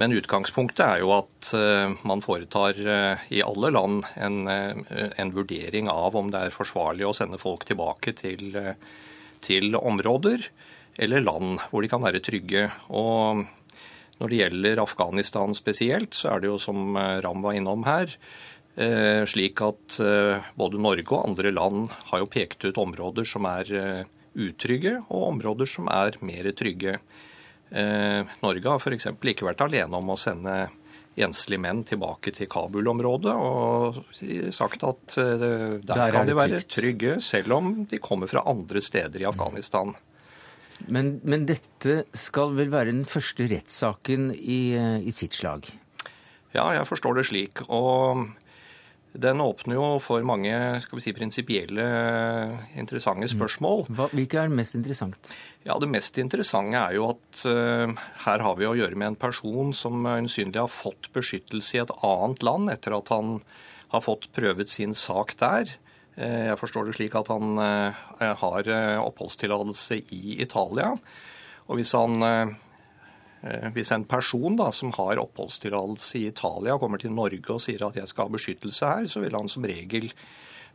Men 0.00 0.14
utgangspunktet 0.16 0.80
er 0.86 1.02
jo 1.02 1.10
at 1.14 1.50
man 2.08 2.22
foretar 2.24 2.78
i 3.28 3.42
alle 3.44 3.68
land 3.74 4.06
en, 4.16 4.38
en, 4.48 5.32
vurdering 5.36 5.90
av 5.92 6.16
om 6.16 6.30
det 6.32 6.46
er 6.46 6.54
forsvarlig 6.54 7.04
å 7.04 7.12
sende 7.12 7.36
folk 7.38 7.66
tilbake 7.68 8.14
til, 8.16 8.56
til 9.44 9.76
områder 9.76 10.48
eller 11.00 11.24
land 11.24 11.60
hvor 11.70 11.84
de 11.84 11.90
kan 11.92 12.04
være 12.04 12.22
trygge. 12.24 12.68
Og 12.88 13.44
når 14.20 14.30
det 14.30 14.40
gjelder 14.42 14.82
Afghanistan 14.82 15.54
spesielt, 15.56 16.14
så 16.14 16.34
er 16.34 16.42
det 16.42 16.50
jo 16.52 16.60
som 16.60 16.96
eh, 16.98 17.20
Ram 17.24 17.44
var 17.44 17.56
innom 17.58 17.86
her, 17.88 18.12
eh, 18.76 19.24
slik 19.28 19.62
at 19.64 19.98
eh, 20.02 20.50
både 20.58 20.80
Norge 20.82 21.08
og 21.10 21.24
andre 21.24 21.50
land 21.54 21.90
har 22.12 22.22
jo 22.22 22.30
pekt 22.30 22.68
ut 22.68 22.80
områder 22.80 23.28
som 23.28 23.48
er 23.50 23.72
utrygge, 24.32 25.00
og 25.12 25.28
områder 25.34 25.68
som 25.68 25.90
er 25.92 26.16
mer 26.24 26.48
trygge. 26.56 26.98
Norge 27.72 28.68
har 28.68 28.80
f.eks. 28.82 29.08
ikke 29.32 29.46
vært 29.48 29.62
alene 29.64 29.96
om 29.96 30.12
å 30.12 30.18
sende 30.20 30.66
enslige 31.16 31.60
menn 31.60 31.82
tilbake 31.88 32.32
til 32.36 32.48
Kabul-området 32.52 33.32
og 33.32 33.98
sagt 34.52 34.84
at 34.88 35.16
der, 35.16 35.78
der 35.84 36.14
kan 36.14 36.28
de 36.28 36.36
være 36.36 36.62
trygge, 36.68 37.18
selv 37.24 37.56
om 37.56 37.74
de 37.88 38.00
kommer 38.00 38.28
fra 38.28 38.44
andre 38.48 38.80
steder 38.84 39.24
i 39.24 39.28
Afghanistan. 39.28 39.92
Men, 40.90 41.16
men, 41.22 41.46
dette 41.46 42.02
skal 42.16 42.54
vel 42.56 42.72
være 42.72 42.92
den 42.92 43.06
første 43.08 43.46
rettssaken 43.50 44.30
i, 44.34 44.62
i, 45.04 45.14
sitt 45.14 45.36
slag? 45.36 45.68
Ja, 46.54 46.66
jeg 46.74 46.88
forstår 46.88 47.18
det 47.18 47.26
slik. 47.28 47.62
Og 47.68 48.24
den 49.12 49.42
åpner 49.44 49.76
jo 49.76 49.86
for 50.02 50.24
mange 50.26 50.54
skal 50.84 50.98
vi 50.98 51.04
si, 51.04 51.14
prinsipielle, 51.16 51.86
interessante 52.80 53.28
mm. 53.28 53.34
spørsmål. 53.36 53.86
Hva, 53.92 54.08
hvilke 54.14 54.40
er 54.42 54.52
mest 54.52 54.78
interessant? 54.78 55.32
Ja, 55.62 55.76
Det 55.78 55.86
mest 55.86 56.18
interessante 56.18 56.74
er 56.74 56.96
jo 56.96 57.12
at 57.12 57.44
uh, 57.46 57.92
her 58.24 58.42
har 58.42 58.56
vi 58.58 58.66
å 58.66 58.74
gjøre 58.74 58.98
med 58.98 59.12
en 59.12 59.18
person 59.20 59.70
som 59.76 60.02
øyensynlig 60.02 60.58
har 60.58 60.70
fått 60.70 61.06
beskyttelse 61.14 61.76
i 61.76 61.82
et 61.84 61.92
annet 62.02 62.42
land 62.42 62.72
etter 62.72 62.96
at 62.96 63.12
han 63.14 63.36
har 63.92 64.02
fått 64.02 64.26
prøvet 64.34 64.72
sin 64.72 64.94
sak 64.96 65.36
der. 65.38 65.70
Uh, 66.18 66.50
jeg 66.50 66.58
forstår 66.58 66.88
det 66.88 66.96
slik 66.98 67.14
at 67.18 67.30
han 67.30 67.62
uh, 67.62 68.02
har 68.42 68.72
oppholdstillatelse 69.04 70.00
i 70.10 70.40
Italia. 70.42 70.96
Og 71.70 71.78
hvis, 71.78 71.92
han, 71.94 72.18
hvis 73.72 73.92
en 73.94 74.02
person 74.10 74.56
da, 74.58 74.66
som 74.74 74.90
har 74.98 75.20
oppholdstillatelse 75.22 76.18
i 76.18 76.24
Italia, 76.32 76.74
kommer 76.76 76.98
til 76.98 77.14
Norge 77.14 77.54
og 77.54 77.62
sier 77.62 77.84
at 77.86 77.96
jeg 77.96 78.10
skal 78.10 78.26
ha 78.26 78.34
beskyttelse 78.34 78.90
her, 78.90 79.06
så 79.08 79.22
vil 79.22 79.38
han 79.38 79.48
som 79.48 79.64
regel 79.64 80.10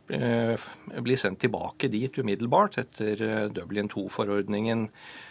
bli 0.08 1.16
sendt 1.20 1.42
tilbake 1.44 1.90
dit 1.92 2.14
umiddelbart 2.16 2.78
etter 2.80 3.50
Dublin 3.52 3.90
II-forordningen, 3.92 4.86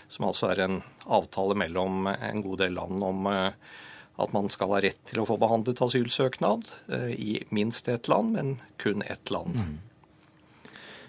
som 0.08 0.28
altså 0.30 0.52
er 0.52 0.62
en 0.68 0.76
avtale 1.10 1.58
mellom 1.58 2.06
en 2.14 2.44
god 2.46 2.62
del 2.62 2.78
land 2.78 3.02
om 3.02 3.26
at 3.28 4.36
man 4.36 4.52
skal 4.54 4.76
ha 4.76 4.84
rett 4.86 5.02
til 5.10 5.24
å 5.24 5.26
få 5.26 5.40
behandlet 5.42 5.82
asylsøknad 5.82 6.70
i 7.18 7.40
minst 7.50 7.90
ett 7.90 8.06
land, 8.12 8.38
men 8.38 8.54
kun 8.78 9.02
ett 9.02 9.34
land. 9.34 9.58
Mm. 9.58 9.76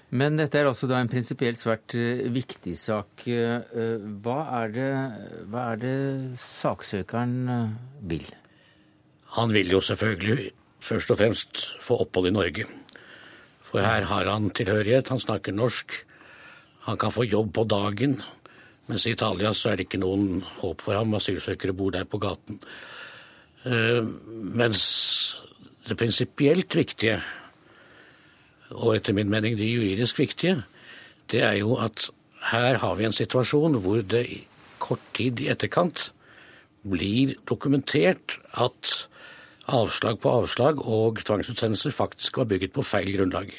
Men 0.09 0.39
dette 0.41 0.57
er 0.57 0.69
altså 0.71 0.89
da 0.89 1.03
en 1.03 1.11
prinsipielt 1.11 1.61
svært 1.61 1.93
eh, 1.99 2.25
viktig 2.33 2.73
sak. 2.81 3.27
Eh, 3.29 3.99
hva 4.25 4.39
er 4.63 4.73
det, 4.73 4.93
hva 5.53 5.67
er 5.75 5.83
det 5.83 5.97
saksøkeren 6.41 7.35
eh, 7.53 7.75
vil? 8.15 8.25
Han 9.37 9.53
vil 9.53 9.77
jo 9.77 9.83
selvfølgelig 9.85 10.49
først 10.81 11.13
og 11.13 11.21
fremst 11.21 11.65
få 11.85 12.01
opphold 12.07 12.31
i 12.31 12.37
Norge. 12.39 12.65
For 13.69 13.85
her 13.85 14.07
har 14.09 14.29
han 14.31 14.51
tilhørighet, 14.57 15.11
han 15.13 15.21
snakker 15.21 15.53
norsk. 15.53 15.93
Han 16.89 16.97
kan 17.01 17.13
få 17.13 17.27
jobb 17.29 17.53
på 17.59 17.67
dagen. 17.69 18.17
Mens 18.89 19.05
i 19.05 19.13
Italia 19.13 19.53
så 19.53 19.73
er 19.73 19.77
det 19.77 19.89
ikke 19.89 20.01
noen 20.01 20.41
håp 20.63 20.81
for 20.85 20.97
ham. 20.97 21.13
Asylsøkere 21.19 21.77
bor 21.77 21.93
der 21.93 22.09
på 22.09 22.21
gaten. 22.23 22.63
Mens 23.65 24.81
det 25.89 25.99
prinsipielt 25.99 26.77
viktige 26.77 27.19
og 28.77 28.99
etter 28.99 29.17
min 29.17 29.31
mening 29.33 29.57
det 29.57 29.69
juridisk 29.69 30.19
viktige, 30.21 30.63
det 31.33 31.41
er 31.45 31.57
jo 31.61 31.77
at 31.81 32.11
her 32.53 32.79
har 32.81 32.97
vi 32.97 33.07
en 33.09 33.17
situasjon 33.17 33.79
hvor 33.83 34.03
det 34.05 34.25
kort 34.81 35.03
tid 35.17 35.41
i 35.41 35.49
etterkant 35.53 36.11
blir 36.89 37.35
dokumentert 37.49 38.39
at 38.61 39.09
avslag 39.69 40.21
på 40.23 40.33
avslag 40.33 40.83
og 40.87 41.23
tvangsutsendelser 41.27 41.95
faktisk 41.95 42.41
var 42.41 42.49
bygget 42.51 42.75
på 42.77 42.85
feil 42.87 43.11
grunnlag. 43.17 43.53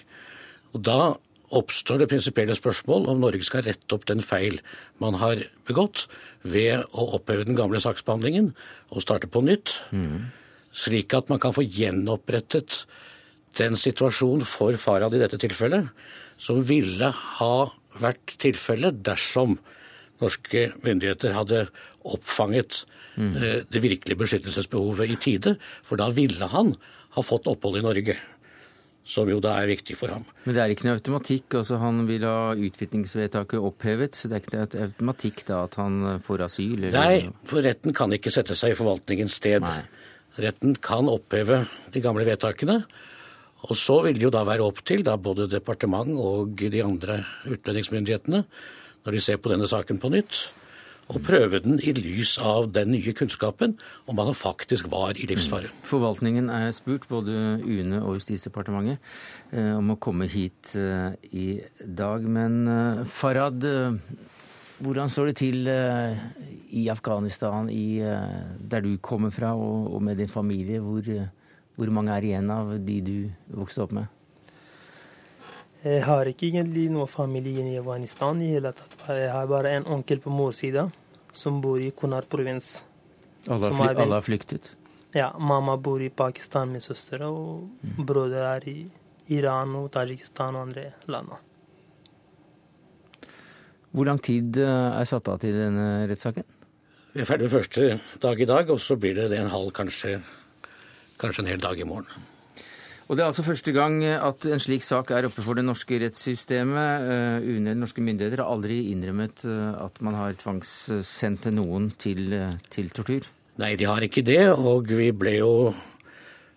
Og 0.74 0.82
Da 0.86 1.16
oppstår 1.50 1.98
det 1.98 2.10
prinsipielle 2.12 2.54
spørsmål 2.54 3.08
om 3.10 3.22
Norge 3.24 3.46
skal 3.46 3.66
rette 3.66 3.96
opp 3.96 4.06
den 4.06 4.22
feil 4.22 4.60
man 5.02 5.18
har 5.18 5.42
begått, 5.66 6.08
ved 6.44 6.86
å 6.96 7.08
oppheve 7.18 7.44
den 7.44 7.58
gamle 7.58 7.82
saksbehandlingen 7.84 8.54
og 8.94 9.04
starte 9.04 9.28
på 9.28 9.42
nytt, 9.44 9.74
mm. 9.92 10.30
slik 10.72 11.14
at 11.18 11.28
man 11.28 11.42
kan 11.42 11.56
få 11.56 11.66
gjenopprettet 11.66 12.86
den 13.60 13.76
situasjonen 13.76 14.46
for 14.48 14.78
Farad 14.80 15.18
i 15.18 15.20
dette 15.20 15.40
tilfellet 15.42 15.90
som 16.40 16.62
ville 16.64 17.10
ha 17.12 17.56
vært 18.00 18.38
tilfellet 18.40 19.02
dersom 19.04 19.58
norske 20.22 20.70
myndigheter 20.86 21.36
hadde 21.36 21.66
oppfanget 22.08 22.86
mm. 23.16 23.38
det 23.72 23.82
virkelige 23.84 24.20
beskyttelsesbehovet 24.20 25.14
i 25.14 25.18
tide. 25.22 25.56
For 25.88 26.00
da 26.00 26.10
ville 26.14 26.52
han 26.52 26.76
ha 27.16 27.24
fått 27.26 27.50
opphold 27.50 27.80
i 27.80 27.86
Norge. 27.86 28.18
Som 29.10 29.30
jo 29.32 29.40
da 29.42 29.56
er 29.58 29.72
viktig 29.72 29.96
for 29.98 30.12
ham. 30.14 30.26
Men 30.46 30.54
det 30.54 30.62
er 30.62 30.74
ikke 30.74 30.86
noe 30.86 31.00
automatikk? 31.00 31.56
altså 31.58 31.80
Han 31.82 32.04
vil 32.06 32.28
ha 32.28 32.54
utvisningsvedtaket 32.54 33.58
opphevet? 33.58 34.14
så 34.14 34.30
Det 34.30 34.38
er 34.38 34.44
ikke 34.44 34.54
noe 34.54 34.68
automatikk 34.86 35.46
da 35.48 35.64
at 35.66 35.78
han 35.82 36.20
får 36.26 36.44
asyl? 36.46 36.84
Eller? 36.84 36.94
Nei, 36.94 37.46
for 37.50 37.66
retten 37.66 37.96
kan 37.98 38.14
ikke 38.14 38.34
sette 38.34 38.58
seg 38.60 38.76
i 38.76 38.78
forvaltningens 38.78 39.40
sted. 39.42 39.66
Nei. 39.66 39.82
Retten 40.40 40.76
kan 40.78 41.10
oppheve 41.10 41.64
de 41.90 42.04
gamle 42.04 42.28
vedtakene. 42.28 42.84
Og 43.68 43.76
så 43.76 43.98
vil 44.06 44.16
det 44.16 44.28
jo 44.28 44.32
da 44.32 44.46
være 44.48 44.64
opp 44.64 44.84
til 44.88 45.02
da 45.04 45.18
både 45.20 45.50
departement 45.52 46.14
og 46.22 46.62
de 46.62 46.84
andre 46.84 47.24
utlendingsmyndighetene, 47.50 48.44
når 49.04 49.16
de 49.16 49.24
ser 49.24 49.42
på 49.42 49.52
denne 49.52 49.68
saken 49.68 50.00
på 50.00 50.12
nytt, 50.14 50.38
å 51.10 51.22
prøve 51.26 51.62
den 51.64 51.80
i 51.82 51.94
lys 51.98 52.36
av 52.38 52.70
den 52.76 52.94
nye 52.94 53.14
kunnskapen 53.18 53.76
om 54.10 54.22
han 54.22 54.36
faktisk 54.38 54.92
var 54.92 55.18
i 55.18 55.26
livsfare. 55.30 55.72
Mm. 55.72 55.80
Forvaltningen 55.90 56.52
er 56.54 56.70
spurt, 56.76 57.08
både 57.10 57.34
UNE 57.64 58.04
og 58.04 58.20
Justisdepartementet, 58.20 59.02
eh, 59.52 59.72
om 59.78 59.96
å 59.96 60.00
komme 60.02 60.30
hit 60.30 60.76
eh, 60.78 61.16
i 61.34 61.48
dag. 61.82 62.28
Men 62.30 62.62
eh, 62.70 63.02
Farad, 63.10 63.66
hvordan 64.80 65.10
står 65.12 65.32
det 65.32 65.40
til 65.42 65.68
i 65.68 66.86
Afghanistan, 66.94 67.68
i, 67.74 68.00
der 68.00 68.86
du 68.86 68.94
kommer 69.04 69.34
fra, 69.34 69.56
og, 69.58 69.90
og 69.96 70.06
med 70.06 70.22
din 70.22 70.32
familie? 70.32 70.80
Hvor 70.80 71.04
hvor 71.80 71.92
mange 71.96 72.12
er 72.12 72.26
igjen 72.28 72.50
av 72.52 72.74
de 72.84 72.96
du 73.00 73.18
vokste 73.56 73.86
opp 73.86 73.94
med? 73.96 74.19
Jeg 75.80 76.04
har 76.04 76.28
ikke 76.28 76.50
egentlig 76.50 76.90
noen 76.92 77.08
familie 77.08 77.64
i 77.64 77.78
Afghanistan 77.80 78.42
i 78.44 78.50
hele 78.52 78.74
tatt. 78.76 78.96
Jeg 79.16 79.30
har 79.32 79.48
bare 79.48 79.78
en 79.78 79.86
onkel 79.88 80.20
på 80.20 80.32
mors 80.34 80.60
side 80.60 80.90
som 81.32 81.62
bor 81.64 81.80
i 81.80 81.92
Kunar 81.96 82.28
provins. 82.28 82.82
Alle 83.48 83.70
alle 83.72 84.12
har, 84.12 84.26
flyktet? 84.26 84.74
Ja. 85.16 85.32
Mamma 85.40 85.78
bor 85.78 86.02
i 86.04 86.10
Pakistan 86.10 86.74
med 86.74 86.84
søster, 86.84 87.24
og 87.24 87.70
mm. 87.80 88.02
broder 88.06 88.44
er 88.50 88.68
i 88.68 88.80
Iran 89.32 89.78
og 89.80 89.92
Tajikistan 89.94 90.58
og 90.58 90.68
andre 90.68 90.90
land. 91.08 91.32
Hvor 93.92 94.06
lang 94.06 94.20
tid 94.22 94.60
eh, 94.60 95.00
er 95.00 95.08
satt 95.08 95.32
av 95.32 95.40
til 95.42 95.56
denne 95.56 96.10
rettssaken? 96.12 96.46
Vi 97.14 97.24
er 97.24 97.30
ferdig 97.30 97.50
første 97.50 97.96
dag 98.22 98.42
i 98.42 98.50
dag, 98.50 98.70
og 98.70 98.84
så 98.84 99.00
blir 99.00 99.16
det 99.16 99.32
en 99.40 99.50
halv, 99.50 99.72
kanskje 99.74 100.20
kanskje 101.20 101.44
en 101.46 101.54
hel 101.54 101.64
dag 101.64 101.80
i 101.80 101.88
morgen. 101.88 102.29
Og 103.10 103.18
Det 103.18 103.24
er 103.24 103.32
altså 103.32 103.42
første 103.42 103.72
gang 103.74 104.04
at 104.06 104.46
en 104.46 104.62
slik 104.62 104.84
sak 104.86 105.10
er 105.18 105.26
oppe 105.26 105.42
for 105.42 105.58
det 105.58 105.64
norske 105.66 105.98
rettssystemet. 105.98 107.08
Eh, 107.10 107.48
UNE, 107.56 107.74
norske 107.74 108.04
myndigheter, 108.06 108.44
har 108.44 108.54
aldri 108.54 108.92
innrømmet 108.92 109.42
eh, 109.50 109.80
at 109.82 109.98
man 110.06 110.14
har 110.14 110.38
tvangssendt 110.38 111.48
noen 111.56 111.88
til, 111.98 112.30
eh, 112.38 112.54
til 112.70 112.92
tortur? 112.94 113.26
Nei, 113.58 113.72
de 113.82 113.90
har 113.90 114.06
ikke 114.06 114.22
det. 114.22 114.44
Og 114.54 114.94
vi 114.94 115.10
ble 115.10 115.40
jo 115.40 115.50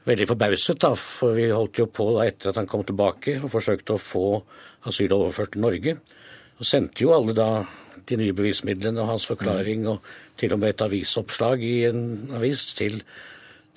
veldig 0.04 0.28
forbauset, 0.28 0.76
da, 0.84 0.92
for 0.92 1.32
vi 1.40 1.48
holdt 1.48 1.80
jo 1.80 1.88
på 1.88 2.10
da 2.18 2.28
etter 2.28 2.52
at 2.52 2.60
han 2.60 2.68
kom 2.68 2.84
tilbake 2.84 3.38
og 3.40 3.48
forsøkte 3.56 3.96
å 3.96 4.04
få 4.12 4.26
asyl 4.92 5.16
overført 5.22 5.56
til 5.56 5.64
Norge. 5.64 5.98
Og 6.60 6.68
sendte 6.68 7.06
jo 7.06 7.16
alle 7.16 7.32
da 7.32 7.50
de 8.04 8.20
nye 8.20 8.36
bevismidlene 8.36 9.00
og 9.00 9.14
hans 9.14 9.24
forklaring 9.30 9.88
og 9.88 10.04
til 10.36 10.52
og 10.52 10.60
med 10.60 10.76
et 10.76 10.84
avisoppslag 10.84 11.64
i 11.64 11.76
en 11.88 12.02
avis 12.36 12.74
til 12.76 13.00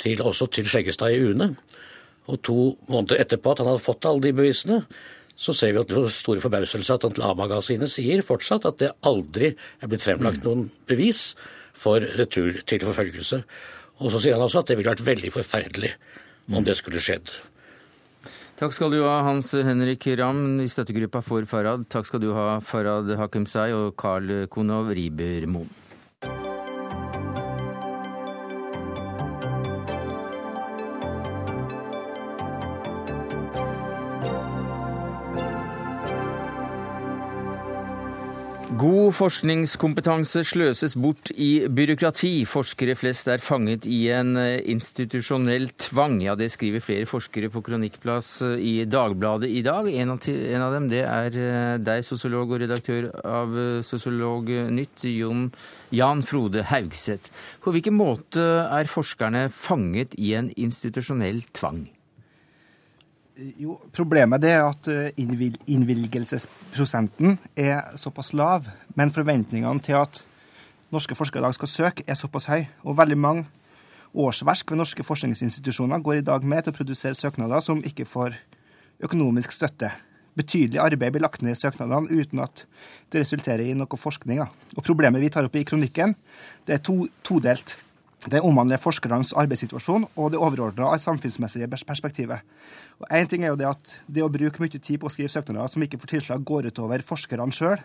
til, 0.01 0.21
også 0.21 0.47
til 0.51 0.67
Skjeggestad 0.67 1.13
i 1.15 1.23
UNE. 1.23 1.55
Og 2.31 2.41
to 2.45 2.59
måneder 2.89 3.21
etterpå 3.21 3.53
at 3.53 3.61
han 3.61 3.69
hadde 3.69 3.83
fått 3.85 4.07
alle 4.09 4.23
de 4.23 4.33
bevisene, 4.35 4.81
så 5.35 5.53
ser 5.53 5.73
vi 5.75 5.81
at 5.81 5.89
det 5.91 5.97
er 5.99 6.13
store 6.15 6.41
forbauselse 6.43 6.95
at 6.95 7.19
A-magasinet 7.27 7.91
sier 7.91 8.23
fortsatt 8.25 8.67
at 8.69 8.79
det 8.79 8.93
aldri 9.05 9.51
er 9.51 9.91
blitt 9.91 10.05
fremlagt 10.05 10.41
mm. 10.41 10.47
noen 10.47 10.69
bevis 10.87 11.33
for 11.75 12.03
retur 12.15 12.61
til 12.63 12.85
forfølgelse. 12.87 13.41
Og 13.99 14.13
så 14.13 14.23
sier 14.23 14.37
han 14.37 14.45
også 14.45 14.63
at 14.63 14.71
det 14.71 14.79
ville 14.79 14.93
vært 14.93 15.03
veldig 15.05 15.33
forferdelig 15.35 15.91
om 16.49 16.61
mm. 16.61 16.65
det 16.67 16.77
skulle 16.79 17.03
skjedd. 17.03 17.35
Takk 18.55 18.71
skal 18.71 18.93
du 18.93 19.01
ha, 19.03 19.17
Hans 19.27 19.51
Henrik 19.51 20.07
Ramm 20.15 20.61
i 20.63 20.69
støttegruppa 20.71 21.19
for 21.25 21.43
Farad. 21.49 21.89
Takk 21.91 22.07
skal 22.07 22.23
du 22.23 22.29
ha, 22.37 22.61
Farad 22.63 23.11
Hakemsei 23.19 23.73
og 23.75 23.97
Carl 23.99 24.45
Konov 24.51 24.93
Ribermoen. 24.95 25.67
God 38.85 39.15
forskningskompetanse 39.17 40.43
sløses 40.45 40.93
bort 40.99 41.31
i 41.41 41.65
byråkrati. 41.73 42.43
Forskere 42.45 42.93
flest 42.99 43.29
er 43.31 43.41
fanget 43.41 43.87
i 43.89 44.11
en 44.13 44.35
eh, 44.37 44.59
institusjonell 44.69 45.71
tvang. 45.81 46.19
Ja, 46.21 46.35
Det 46.37 46.51
skriver 46.53 46.83
flere 46.83 47.07
forskere 47.09 47.49
på 47.49 47.63
kronikkplass 47.65 48.43
eh, 48.45 48.59
i 48.61 48.73
Dagbladet 48.85 49.49
i 49.49 49.63
dag. 49.65 49.89
En 49.89 50.13
av, 50.13 50.75
dem 50.75 50.91
det 50.91 51.01
er 51.01 51.39
eh, 51.39 51.79
deg, 51.81 52.05
sosiolog 52.05 52.53
og 52.53 52.61
redaktør 52.61 53.09
av 53.25 53.57
Sosiolog 53.81 54.53
Nytt, 54.69 55.07
Jon 55.09 55.47
Jan 55.89 56.21
Frode 56.21 56.67
Haugseth. 56.69 57.33
På 57.65 57.73
hvilken 57.73 57.97
måte 57.97 58.45
er 58.67 58.91
forskerne 58.91 59.47
fanget 59.49 60.13
i 60.19 60.35
en 60.37 60.53
institusjonell 60.53 61.41
tvang? 61.57 61.87
Jo, 63.35 63.73
Problemet 63.91 64.45
er 64.47 64.61
at 64.63 64.87
eh, 64.87 65.09
innvilgelsesprosenten 65.19 67.33
er 67.59 67.81
såpass 67.99 68.29
lav, 68.31 68.69
men 68.95 69.11
forventningene 69.11 69.83
til 69.83 69.97
at 69.99 70.21
norske 70.93 71.17
forskere 71.19 71.43
i 71.43 71.45
dag 71.45 71.57
skal 71.57 71.67
søke, 71.67 72.05
er 72.07 72.15
såpass 72.15 72.47
høy. 72.47 72.63
Og 72.87 72.95
veldig 72.95 73.17
mange 73.19 73.43
årsverk 74.15 74.71
ved 74.71 74.79
norske 74.79 75.03
forskningsinstitusjoner 75.03 75.99
går 75.99 76.21
i 76.21 76.27
dag 76.29 76.47
med 76.47 76.63
til 76.63 76.71
å 76.71 76.77
produsere 76.77 77.19
søknader 77.19 77.59
som 77.65 77.83
ikke 77.83 78.07
får 78.07 78.39
økonomisk 79.03 79.51
støtte. 79.51 79.91
Betydelig 80.39 80.79
arbeid 80.79 81.11
blir 81.17 81.27
lagt 81.27 81.43
ned 81.43 81.57
i 81.57 81.59
søknadene 81.59 82.07
uten 82.15 82.39
at 82.43 82.63
det 83.11 83.25
resulterer 83.25 83.67
i 83.67 83.75
noe 83.75 83.99
forskning. 83.99 84.45
Og 84.47 84.79
Problemet 84.79 85.19
vi 85.19 85.33
tar 85.35 85.47
opp 85.47 85.59
i 85.59 85.67
kronikken, 85.67 86.15
det 86.67 86.79
er 86.79 86.87
to, 86.87 87.03
todelt. 87.23 87.75
Det 88.25 88.41
omhandler 88.41 88.81
forskernes 88.81 89.35
arbeidssituasjon 89.37 90.07
og 90.15 90.31
det 90.33 90.39
overordna 90.41 90.87
samfunnsmessige 90.97 91.67
perspektivet. 91.85 92.41
Og 93.01 93.09
Én 93.11 93.27
ting 93.27 93.43
er 93.43 93.51
jo 93.51 93.59
det 93.59 93.67
at 93.67 93.91
det 94.07 94.23
å 94.23 94.31
bruke 94.31 94.61
mye 94.63 94.79
tid 94.79 95.01
på 95.01 95.09
å 95.09 95.13
skrive 95.13 95.31
søknader 95.31 95.71
som 95.71 95.83
ikke 95.83 95.99
får 95.99 96.13
tilslag, 96.13 96.45
går 96.47 96.69
utover 96.71 97.03
forskerne 97.05 97.51
sjøl. 97.55 97.81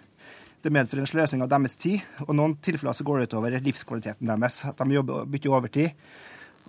Det 0.61 0.73
medfører 0.73 1.07
en 1.07 1.09
sløsing 1.09 1.42
av 1.42 1.49
deres 1.51 1.75
tid, 1.81 2.05
og 2.27 2.35
noen 2.37 2.55
tilfeller 2.61 2.94
så 2.94 3.05
går 3.09 3.23
det 3.23 3.31
utover 3.31 3.57
livskvaliteten 3.64 4.29
deres. 4.29 4.61
At 4.68 4.83
de 4.83 4.96
jobber 4.99 5.29
bytter 5.33 5.57
overtid. 5.57 6.09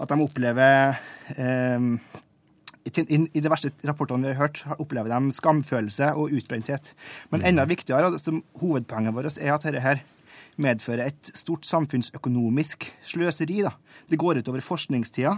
At 0.01 0.09
de 0.09 0.23
opplever 0.23 0.95
eh, 1.35 1.89
i 2.87 3.41
de 3.43 3.51
verste 3.51 3.73
rapportene 3.85 4.25
vi 4.25 4.33
har 4.33 4.47
hørt, 4.47 4.63
opplever 4.79 5.11
de 5.11 5.35
skamfølelse 5.35 6.13
og 6.17 6.33
utbrenthet. 6.39 6.93
Men 7.33 7.45
enda 7.45 7.67
viktigere, 7.69 8.09
altså, 8.09 8.39
hovedpoenget 8.61 9.13
vårt 9.13 9.37
er 9.37 9.53
at 9.53 9.67
dette 9.67 9.83
her 9.83 10.01
medfører 10.61 11.11
et 11.11 11.31
stort 11.37 11.67
samfunnsøkonomisk 11.67 12.87
sløseri. 13.05 13.61
Da. 13.67 13.75
Det 14.09 14.19
går 14.19 14.41
utover 14.41 14.63
forskningstida. 14.65 15.35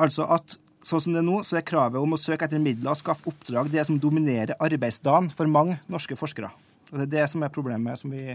Altså 0.00 0.26
at 0.36 0.58
Sånn 0.84 1.00
som 1.00 1.14
det 1.14 1.22
er 1.22 1.24
nå, 1.24 1.38
så 1.48 1.56
er 1.56 1.64
kravet 1.64 2.02
om 2.02 2.12
å 2.12 2.20
søke 2.20 2.44
etter 2.44 2.60
midler 2.60 2.92
og 2.92 3.00
skaffe 3.00 3.24
oppdrag 3.30 3.70
det 3.72 3.86
som 3.88 3.96
dominerer 4.00 4.58
arbeidsdagen 4.60 5.30
for 5.32 5.48
mange 5.48 5.78
norske 5.88 6.16
forskere. 6.20 6.50
Og 6.92 6.98
Det 6.98 7.06
er 7.06 7.12
det 7.14 7.28
som 7.32 7.42
er 7.42 7.52
problemet 7.52 7.98
som 7.98 8.12
vi 8.12 8.34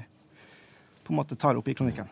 på 1.06 1.14
en 1.14 1.20
måte 1.20 1.38
tar 1.38 1.60
opp 1.60 1.70
i 1.70 1.76
kronikken. 1.78 2.10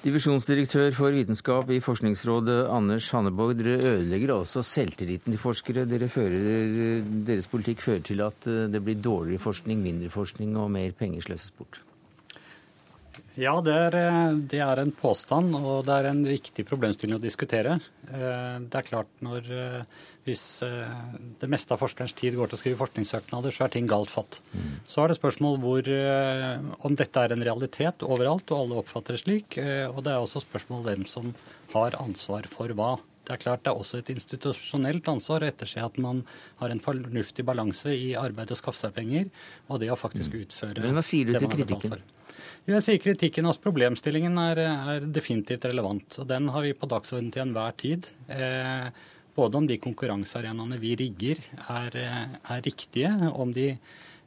Divisjonsdirektør 0.00 0.94
for 0.96 1.12
vitenskap 1.12 1.68
i 1.70 1.78
Forskningsrådet, 1.84 2.70
Anders 2.72 3.10
Hanneborg. 3.12 3.52
Dere 3.58 3.76
ødelegger 3.98 4.32
også 4.38 4.62
selvtilliten 4.64 5.34
til 5.34 5.42
forskere. 5.42 5.84
Dere 5.84 6.08
fører, 6.08 7.04
deres 7.28 7.46
politikk 7.52 7.84
fører 7.84 8.06
til 8.08 8.24
at 8.24 8.48
det 8.48 8.80
blir 8.80 8.96
dårligere 8.96 9.44
forskning, 9.44 9.82
mindre 9.84 10.08
forskning 10.10 10.56
og 10.56 10.72
mer 10.72 10.96
penger 10.96 11.28
sløses 11.28 11.52
bort. 11.52 11.82
Ja, 13.40 13.54
det 13.64 13.72
er, 13.72 13.94
eh, 13.96 14.34
det 14.52 14.60
er, 14.60 14.80
en 14.82 14.92
påstand, 14.92 15.54
og 15.56 15.86
det 15.86 15.94
er 15.96 16.08
en 16.10 16.20
viktig 16.26 16.64
problemstilling 16.68 17.16
å 17.16 17.22
diskutere. 17.22 17.78
Eh, 18.04 18.56
det 18.60 18.76
er 18.76 18.88
klart 18.88 19.22
når 19.24 19.50
eh, 19.50 19.82
Hvis 20.20 20.60
det 21.40 21.48
meste 21.48 21.72
av 21.72 21.80
forskerens 21.80 22.12
tid 22.14 22.36
går 22.36 22.50
til 22.50 22.58
å 22.58 22.60
skrive 22.60 22.78
forskningssøknader, 22.82 23.54
så 23.56 23.64
er 23.64 23.72
ting 23.72 23.86
galt 23.88 24.12
fatt. 24.12 24.36
Mm. 24.52 24.74
Så 24.86 25.00
er 25.00 25.08
det 25.08 25.16
spørsmål 25.16 25.56
hvor, 25.62 25.88
om 26.86 26.98
dette 27.00 27.24
er 27.24 27.32
en 27.32 27.46
realitet 27.48 28.04
overalt, 28.04 28.52
og 28.52 28.60
alle 28.60 28.82
oppfatter 28.82 29.16
det 29.16 29.22
slik. 29.24 29.56
Og 29.88 30.04
det 30.04 30.12
er 30.12 30.20
også 30.20 30.44
spørsmål 30.44 30.84
hvem 30.86 31.06
som 31.08 31.32
har 31.72 31.96
ansvar 32.04 32.46
for 32.52 32.76
hva. 32.76 32.92
Det 33.30 33.36
er 33.36 33.42
klart 33.44 33.60
det 33.62 33.70
er 33.70 33.78
også 33.78 34.00
et 34.00 34.08
institusjonelt 34.10 35.06
ansvar 35.12 35.44
å 35.44 35.46
etterse 35.46 35.82
at 35.86 35.98
man 36.02 36.24
har 36.58 36.72
en 36.74 36.80
fornuftig 36.82 37.44
balanse 37.46 37.92
i 37.94 38.08
arbeid 38.18 38.50
og 38.50 38.58
skaffe 38.58 38.80
seg 38.80 38.96
penger, 38.96 39.28
og 39.70 39.78
det 39.78 39.92
å 39.94 39.98
faktisk 39.98 40.34
mm. 40.34 40.40
utføre 40.48 40.82
Men 40.82 40.98
hva 40.98 41.04
sier 41.06 41.30
du 41.30 41.36
til 41.38 41.52
kritikken? 41.52 41.94
Jeg 42.66 42.82
sier 42.86 42.98
kritikken 43.02 43.46
at 43.46 43.62
problemstillingen 43.62 44.34
er, 44.42 44.62
er, 44.66 45.06
definitivt 45.14 45.68
relevant. 45.70 46.18
og 46.18 46.26
Den 46.26 46.50
har 46.50 46.66
vi 46.66 46.74
på 46.74 46.90
dagsordenen 46.90 47.30
til 47.34 47.44
enhver 47.44 47.78
tid. 47.78 48.10
Eh, 48.26 48.90
både 49.38 49.62
om 49.62 49.70
de 49.70 49.78
konkurransearenaene 49.78 50.80
vi 50.82 50.96
rigger 50.98 51.38
er, 51.70 51.98
er 52.42 52.64
riktige, 52.66 53.14
om 53.30 53.54
de 53.54 53.76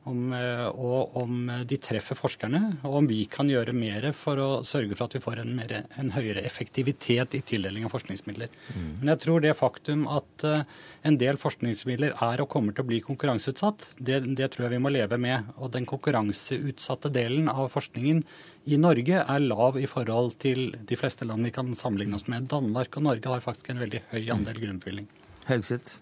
om, 0.10 0.34
eh, 0.36 0.66
og 0.68 1.16
om 1.20 1.50
de 1.68 1.78
treffer 1.82 2.18
forskerne, 2.18 2.62
og 2.84 2.98
om 3.00 3.08
vi 3.10 3.24
kan 3.32 3.50
gjøre 3.50 3.76
mer 3.76 4.10
for 4.18 4.40
å 4.42 4.50
sørge 4.68 4.98
for 4.98 5.08
at 5.08 5.16
vi 5.18 5.24
får 5.24 5.42
en, 5.44 5.54
mer, 5.58 5.74
en 6.00 6.12
høyere 6.16 6.44
effektivitet 6.44 7.38
i 7.38 7.42
tildeling 7.42 7.88
av 7.88 7.94
forskningsmidler. 7.96 8.52
Mm. 8.74 8.90
Men 9.00 9.14
jeg 9.14 9.24
tror 9.26 9.44
det 9.44 9.56
faktum 9.60 10.06
at 10.12 10.48
uh, 10.48 10.64
en 11.08 11.20
del 11.22 11.40
forskningsmidler 11.40 12.16
er 12.16 12.44
og 12.44 12.52
kommer 12.52 12.76
til 12.76 12.86
å 12.86 12.90
bli 12.92 13.02
konkurranseutsatt, 13.06 13.90
det, 13.98 14.22
det, 14.38 14.52
tror 14.54 14.68
jeg 14.68 14.76
vi 14.76 14.84
må 14.84 14.94
leve 14.94 15.20
med. 15.22 15.52
Og 15.58 15.74
den 15.76 15.88
konkurranseutsatte 15.90 17.12
delen 17.14 17.50
av 17.52 17.72
forskningen 17.74 18.24
i 18.72 18.80
Norge 18.80 19.24
er 19.24 19.44
lav 19.44 19.80
i 19.80 19.90
forhold 19.90 20.38
til 20.44 20.74
de 20.80 21.00
fleste 21.00 21.28
land 21.28 21.48
vi 21.48 21.56
kan 21.56 21.74
sammenligne 21.78 22.20
oss 22.20 22.30
med. 22.32 22.50
Danmark 22.52 23.00
og 23.00 23.08
Norge 23.10 23.36
har 23.36 23.46
faktisk 23.46 23.72
en 23.74 23.84
veldig 23.84 24.06
høy 24.14 24.24
andel 24.36 24.60
grunnbevilgning. 24.66 25.12
Haugseth. 25.50 26.00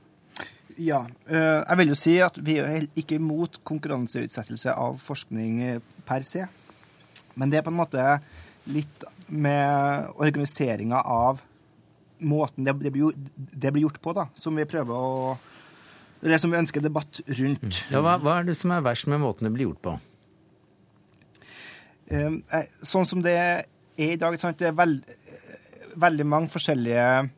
Ja. 0.82 1.04
Eh, 1.28 1.62
jeg 1.62 1.80
vil 1.82 1.92
jo 1.92 2.00
si 2.00 2.16
at 2.24 2.38
vi 2.42 2.58
er 2.62 2.88
ikke 2.98 3.20
imot 3.20 3.60
konkurranseutsettelse 3.68 4.74
av 4.74 4.98
forskning 5.02 5.62
eh, 5.68 5.80
per 6.08 6.26
se. 6.28 6.48
Men 7.36 7.52
det 7.52 7.60
er 7.60 7.66
på 7.66 7.74
en 7.74 7.80
måte 7.80 8.06
litt 8.72 9.06
med 9.32 10.12
organiseringa 10.22 11.02
av 11.08 11.42
måten 12.22 12.68
det 12.68 12.76
blir, 12.78 13.14
det 13.26 13.72
blir, 13.72 13.88
gjort 13.88 14.02
på, 14.04 14.14
da, 14.14 14.28
som 14.38 14.58
vi 14.58 14.68
prøver 14.70 14.94
å 14.94 15.38
Eller 16.22 16.38
som 16.38 16.52
vi 16.54 16.60
ønsker 16.60 16.84
debatt 16.86 17.18
rundt. 17.26 17.64
Mm. 17.64 17.78
Ja, 17.90 18.00
hva, 18.06 18.12
hva, 18.22 18.36
er 18.38 18.44
det 18.46 18.54
som 18.60 18.70
er 18.76 18.84
verst 18.86 19.08
med 19.10 19.24
måten 19.24 19.48
det 19.48 19.56
blir 19.56 19.72
gjort 19.72 19.82
på? 19.82 19.94
Eh, 22.14 22.68
sånn 22.86 23.08
som 23.10 23.24
det 23.26 23.34
er 23.34 23.64
i 23.98 24.14
dag, 24.22 24.38
det 24.38 24.68
er 24.70 24.76
veld, 24.78 25.02
veldig 25.98 26.28
mange 26.30 26.52
forskjellige 26.54 27.08
eh, 27.24 27.32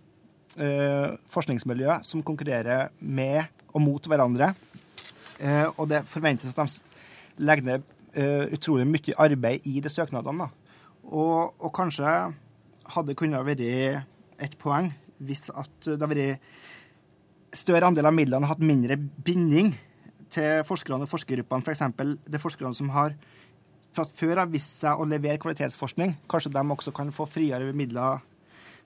forskningsmiljø 0.53 1.95
som 2.05 2.21
konkurrerer 2.25 2.91
med 3.01 3.47
og 3.73 3.81
mot 3.81 4.07
hverandre. 4.09 4.51
Eh, 5.41 5.67
og 5.77 5.89
det 5.91 6.05
forventes 6.09 6.53
at 6.53 6.75
de 7.37 7.45
legger 7.47 7.67
ned 7.67 7.87
eh, 8.13 8.53
utrolig 8.53 8.85
mye 8.87 9.15
arbeid 9.19 9.67
i 9.67 9.79
de 9.83 9.91
søknadene. 9.91 10.49
Og, 11.03 11.53
og, 11.59 11.71
kanskje 11.75 12.09
hadde 12.93 13.15
kunnet 13.19 13.43
vært 13.45 13.63
et 14.43 14.53
poeng 14.59 14.91
hvis 15.23 15.49
at 15.51 15.71
det 15.85 15.97
hadde 15.97 16.11
vært 16.13 17.55
større 17.55 17.89
andel 17.89 18.09
av 18.09 18.15
midlene 18.15 18.49
hatt 18.49 18.63
mindre 18.63 18.97
binding 18.97 19.73
til 20.33 20.63
forskerne 20.65 21.05
og 21.05 21.11
forskergruppene. 21.11 21.63
F.eks. 21.63 21.83
For 21.97 22.15
de 22.33 22.41
forskerne 22.41 22.77
som 22.77 22.91
har 22.95 23.17
fra 23.93 24.05
før 24.09 24.41
har 24.41 24.49
vist 24.49 24.81
seg 24.81 24.97
å 24.97 25.05
levere 25.05 25.37
kvalitetsforskning. 25.41 26.15
Kanskje 26.29 26.53
de 26.55 26.63
også 26.75 26.93
kan 26.95 27.11
få 27.13 27.27
friere 27.29 27.75
midler 27.77 28.23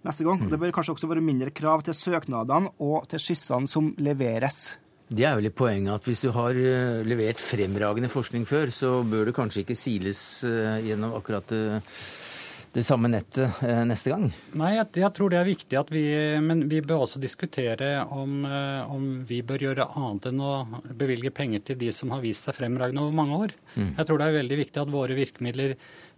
neste 0.07 0.25
gang. 0.27 0.41
Mm. 0.41 0.51
Det 0.53 0.59
bør 0.63 0.75
kanskje 0.79 0.97
også 0.97 1.11
være 1.11 1.23
mindre 1.23 1.53
krav 1.55 1.85
til 1.85 1.95
søknadene 1.97 2.73
og 2.83 3.07
til 3.11 3.21
skissene 3.23 3.69
som 3.69 3.93
leveres. 4.01 4.77
Det 5.07 5.23
er 5.23 5.37
vel 5.39 5.47
i 5.47 5.55
poenget 5.55 5.93
at 5.95 6.07
hvis 6.07 6.25
du 6.25 6.33
har 6.35 6.57
eh, 6.59 7.01
levert 7.07 7.39
fremragende 7.39 8.11
forskning 8.11 8.43
før, 8.47 8.71
så 8.73 8.99
bør 9.07 9.29
du 9.29 9.35
kanskje 9.35 9.63
ikke 9.63 9.77
siles 9.79 10.19
eh, 10.43 10.81
gjennom 10.83 11.13
akkurat 11.15 11.47
det, 11.47 11.61
det 12.75 12.83
samme 12.83 13.07
nettet 13.13 13.61
eh, 13.63 13.85
neste 13.87 14.11
gang? 14.11 14.25
Nei, 14.59 14.73
jeg, 14.75 14.89
jeg, 14.99 15.11
tror 15.15 15.31
det 15.31 15.39
er 15.39 15.47
viktig 15.47 15.79
at 15.79 15.93
vi 15.95 16.03
Men 16.43 16.65
vi 16.67 16.81
bør 16.83 17.05
også 17.05 17.21
diskutere 17.23 18.03
om, 18.03 18.43
om, 18.43 19.05
vi 19.29 19.39
bør 19.47 19.63
gjøre 19.69 19.87
annet 19.95 20.27
enn 20.33 20.43
å 20.43 20.51
bevilge 20.91 21.31
penger 21.31 21.63
til 21.71 21.79
de 21.85 21.93
som 21.95 22.11
har 22.11 22.25
vist 22.25 22.43
seg 22.43 22.59
fremragende 22.59 23.07
over 23.07 23.15
mange 23.15 23.39
år. 23.47 23.55
Mm. 23.77 23.93
Jeg 24.01 24.09
tror 24.09 24.19
det 24.19 24.27
er 24.27 24.39
veldig 24.41 24.59
viktig 24.65 24.83
at 24.83 24.91
våre 24.91 25.15
virkemidler 25.15 25.77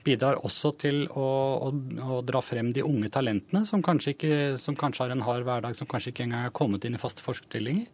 bidrar 0.09 0.39
også 0.45 0.73
til 0.81 1.03
å, 1.07 1.27
å, 1.69 1.71
å, 2.05 2.19
dra 2.25 2.41
frem 2.43 2.71
de 2.75 2.83
unge 2.85 3.11
talentene, 3.13 3.61
som 3.69 3.83
kanskje, 3.85 4.15
ikke, 4.15 4.39
som 4.61 4.77
kanskje, 4.77 5.05
har 5.05 5.13
en 5.15 5.25
hard 5.27 5.45
hverdag, 5.47 5.77
som 5.77 5.89
kanskje 5.89 6.13
ikke 6.13 6.25
engang 6.25 6.47
er 6.49 6.55
kommet 6.55 6.87
inn 6.87 6.97
i 6.97 7.01
faste 7.01 7.25
forskerstillinger. 7.25 7.87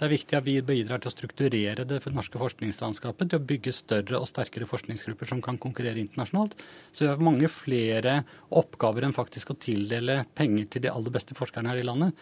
Det 0.00 0.06
er 0.06 0.12
viktig 0.14 0.36
at 0.38 0.46
vi 0.46 0.56
bidrar 0.64 1.02
til 1.02 1.10
å 1.10 1.12
strukturere 1.12 1.84
det 1.84 2.00
norske 2.16 2.40
forskningslandskapet, 2.40 3.30
til 3.30 3.40
å 3.40 3.46
bygge 3.50 3.74
større 3.76 4.20
og 4.20 4.28
sterkere 4.30 4.68
forskningsgrupper 4.68 5.28
som 5.28 5.42
kan 5.44 5.60
konkurrere 5.60 6.00
internasjonalt. 6.00 6.56
Så 6.90 7.04
vi 7.04 7.10
har 7.12 7.22
mange 7.22 7.50
flere 7.52 8.22
oppgaver 8.48 9.04
enn 9.06 9.16
faktisk 9.16 9.52
å 9.52 9.58
tildele 9.60 10.22
penger 10.38 10.70
til 10.72 10.86
de 10.86 10.92
aller 10.92 11.12
beste 11.12 11.36
forskerne 11.36 11.72
her 11.72 11.82
i 11.82 11.86
landet. 11.86 12.16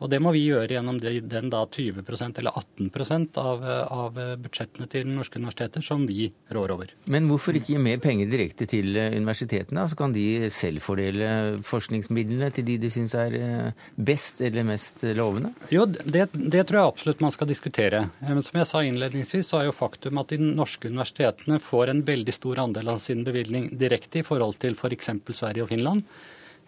Og 0.00 0.10
det 0.12 0.20
må 0.22 0.32
vi 0.32 0.46
gjøre 0.46 0.74
gjennom 0.74 0.98
den 1.00 1.50
da 1.52 1.62
20% 1.66 2.40
eller 2.40 2.56
18% 2.56 3.40
av, 3.40 3.64
av 3.92 4.20
budsjettene 4.40 4.88
til 4.90 5.10
norske 5.12 5.40
universiteter 5.40 5.84
som 5.84 6.06
vi 6.08 6.30
rår 6.50 6.74
over. 6.74 6.94
Men 7.10 7.28
hvorfor 7.30 7.56
ikke 7.56 7.74
gi 7.74 7.82
mer 7.82 8.00
penger 8.02 8.30
direkte 8.30 8.66
til 8.70 8.96
eh, 8.96 9.12
universitetene? 9.16 9.84
Så 9.90 9.98
kan 9.98 10.14
de 10.14 10.48
selv 10.54 10.82
fordele 10.84 11.60
forskningsmidlene 11.66 12.50
til 12.54 12.66
de 12.66 12.78
de 12.80 12.90
syns 12.92 13.14
er 13.18 13.36
eh, 13.36 13.86
best 13.96 14.40
eller 14.46 14.66
mest 14.66 15.04
lovende? 15.16 15.52
Jo, 15.72 15.86
det, 15.86 16.28
det, 16.32 16.64
tror 16.68 16.80
jeg 16.80 16.92
absolutt 16.94 17.24
man 17.24 17.34
skal 17.34 17.50
diskutere. 17.50 18.04
Eh, 18.20 18.32
men 18.32 18.44
som 18.46 18.60
jeg 18.60 18.70
sa 18.70 18.82
innledningsvis, 18.86 19.52
så 19.52 19.60
er 19.60 19.68
jo 19.68 19.76
faktum 19.76 20.20
at 20.22 20.32
de 20.32 20.40
norske 20.40 20.90
universitetene 20.90 21.60
får 21.62 21.92
en 21.92 22.04
veldig 22.06 22.36
stor 22.36 22.64
andel 22.64 22.94
av 22.94 23.00
sin 23.02 23.24
bevilgning 23.26 23.70
direkte 23.80 24.22
i 24.22 24.26
forhold 24.26 24.60
til 24.62 24.78
f.eks. 24.78 25.12
For 25.26 25.36
Sverige 25.36 25.66
og 25.66 25.72
Finland. 25.72 26.04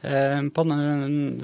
Eh, 0.02 0.42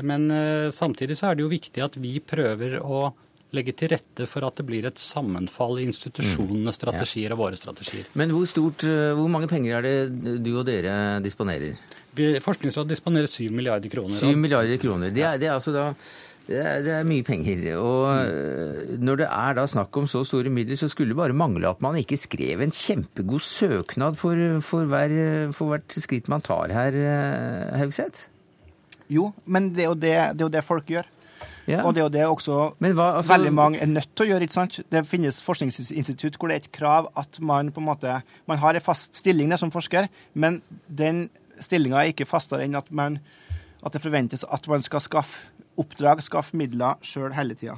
men 0.03 0.31
eh, 0.31 0.71
samtidig 0.75 1.17
så 1.19 1.31
er 1.31 1.39
det 1.39 1.47
jo 1.47 1.53
viktig 1.53 1.83
at 1.85 1.99
vi 2.03 2.19
prøver 2.19 2.81
å 2.83 3.09
legge 3.55 3.73
til 3.79 3.93
rette 3.95 4.27
for 4.29 4.45
at 4.45 4.59
det 4.59 4.67
blir 4.69 4.89
et 4.91 5.01
sammenfall 5.01 5.79
i 5.81 5.87
institusjonenes 5.89 6.75
mm. 6.75 6.77
strategier 6.77 7.33
og 7.33 7.45
våre 7.47 7.59
strategier. 7.59 8.09
Men 8.19 8.35
hvor, 8.35 8.49
stort, 8.51 8.85
eh, 8.85 9.15
hvor 9.17 9.31
mange 9.33 9.49
penger 9.49 9.79
er 9.79 9.87
det 9.87 10.39
du 10.45 10.53
og 10.57 10.67
dere 10.69 11.19
disponerer? 11.25 11.79
Forskningsrådet 12.43 12.97
disponerer 12.97 13.31
7 13.31 13.47
milliarder 13.55 13.93
kroner. 13.93 14.17
7 14.19 14.35
milliarder 14.35 14.81
kroner. 14.83 15.15
Det 15.15 15.23
er, 15.23 15.39
det 15.39 15.49
er 15.49 15.55
altså 15.55 15.75
da 15.77 15.93
det 16.49 16.57
er, 16.65 16.79
det 16.81 16.93
er, 16.97 17.05
mye 17.05 17.23
penger. 17.23 17.61
Og 17.77 18.05
mm. 18.09 18.95
når 19.05 19.21
det 19.21 19.27
er 19.29 19.57
da 19.59 19.67
snakk 19.69 19.97
om 20.01 20.09
så 20.09 20.23
store 20.27 20.51
midler, 20.51 20.81
så 20.81 20.89
skulle 20.91 21.13
det 21.13 21.21
bare 21.21 21.37
mangle 21.37 21.69
at 21.69 21.85
man 21.85 21.99
ikke 22.01 22.17
skrev 22.19 22.65
en 22.65 22.73
kjempegod 22.73 23.45
søknad 23.45 24.17
for, 24.19 24.41
for, 24.65 24.89
hver, 24.89 25.13
for 25.55 25.75
hvert 25.75 26.01
skritt 26.01 26.33
man 26.33 26.43
tar 26.45 26.73
her, 26.73 26.99
Haugseth? 27.77 28.31
Jo, 29.13 29.31
men 29.47 29.71
det 29.75 29.85
er 29.85 29.89
jo 29.89 29.97
det, 29.97 30.17
det, 30.37 30.43
er 30.43 30.47
jo 30.47 30.53
det 30.53 30.65
folk 30.67 30.91
gjør. 30.93 31.09
Ja. 31.69 31.83
Og 31.85 31.93
det 31.93 32.01
er 32.01 32.07
jo 32.07 32.13
det 32.13 32.23
også 32.25 32.55
hva, 32.81 33.09
altså... 33.19 33.33
veldig 33.35 33.51
mange 33.53 33.81
er 33.85 33.91
nødt 33.91 34.15
til 34.17 34.25
å 34.25 34.29
gjøre. 34.31 34.47
ikke 34.47 34.57
sant? 34.57 34.79
Det 34.89 35.03
finnes 35.09 35.41
forskningsinstitutt 35.45 36.39
hvor 36.41 36.49
det 36.49 36.57
er 36.57 36.63
et 36.65 36.71
krav 36.73 37.11
at 37.21 37.41
man 37.45 37.73
på 37.75 37.83
en 37.83 37.89
måte, 37.91 38.15
man 38.49 38.63
har 38.63 38.79
en 38.79 38.85
fast 38.85 39.19
stilling 39.21 39.53
der 39.53 39.61
som 39.61 39.73
forsker, 39.75 40.09
men 40.33 40.63
den 40.89 41.27
stillinga 41.61 42.01
er 42.01 42.15
ikke 42.15 42.29
fastere 42.29 42.65
enn 42.65 42.79
at, 42.79 42.89
man, 42.89 43.19
at 43.85 43.93
det 43.93 44.03
forventes 44.03 44.47
at 44.49 44.69
man 44.71 44.85
skal 44.85 45.05
skaffe 45.05 45.53
oppdrag, 45.79 46.25
skaffe 46.25 46.57
midler 46.59 46.99
sjøl 47.05 47.37
hele 47.37 47.55
tida. 47.59 47.77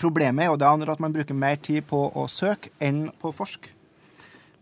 Problemet 0.00 0.44
er 0.44 0.50
jo 0.50 0.58
det 0.60 0.68
andre 0.68 0.96
at 0.96 1.00
man 1.00 1.14
bruker 1.14 1.36
mer 1.36 1.60
tid 1.62 1.86
på 1.88 2.00
å 2.10 2.26
søke 2.32 2.72
enn 2.82 3.06
på 3.20 3.30
å 3.30 3.36
forske. 3.36 3.75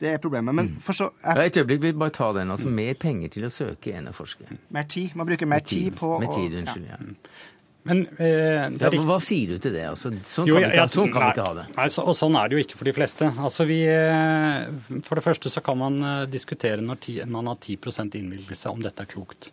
Det 0.04 0.12
er 0.12 0.20
problemet. 0.20 0.52
Men 0.52 0.74
mm. 0.74 0.76
for 0.84 0.96
så 0.96 1.08
jeg... 1.16 1.48
Et 1.48 1.58
øyeblikk, 1.62 1.80
vi 1.86 1.94
bare 2.04 2.12
ta 2.12 2.28
den. 2.36 2.52
altså 2.52 2.68
Mer 2.68 2.94
penger 3.00 3.32
til 3.38 3.48
å 3.48 3.52
søke 3.52 3.96
enn 3.96 4.10
å 4.10 4.14
forske. 4.14 4.46
Mer 4.74 4.88
tid. 4.90 5.16
Man 5.16 5.28
bruker 5.30 5.48
mer 5.48 5.64
tid, 5.64 5.94
på 5.96 6.18
Med 6.20 6.34
tid, 6.34 6.60
unnskyld. 6.60 6.88
ja. 6.92 7.02
Men, 7.84 8.06
eh, 8.16 8.62
ja, 8.80 8.88
hva 9.04 9.18
sier 9.20 9.50
du 9.52 9.60
til 9.60 9.74
det? 9.76 9.82
Altså, 9.90 10.08
sånn 10.24 10.46
kan, 10.48 10.56
vi, 10.56 10.68
ikke, 10.70 10.84
sånn 10.88 11.10
kan 11.12 11.20
nei, 11.20 11.26
vi 11.26 11.34
ikke 11.34 11.44
ha 11.44 11.56
det. 11.58 11.64
Nei, 11.76 11.88
så, 11.92 12.04
og 12.08 12.16
sånn 12.16 12.38
er 12.40 12.48
det 12.48 12.56
jo 12.56 12.62
ikke 12.64 12.78
for 12.80 12.88
de 12.88 12.94
fleste. 12.96 13.28
Altså, 13.36 13.66
vi, 13.68 13.76
eh, 13.92 15.00
for 15.04 15.20
det 15.20 15.24
første 15.26 15.52
så 15.52 15.60
kan 15.64 15.76
man 15.82 15.98
eh, 16.00 16.22
diskutere 16.32 16.80
når 16.80 17.02
ti, 17.04 17.18
man 17.28 17.50
har 17.52 17.58
10% 17.60 18.16
innvilgelse, 18.20 18.72
om 18.72 18.80
dette 18.84 19.04
er 19.04 19.10
klokt. 19.12 19.50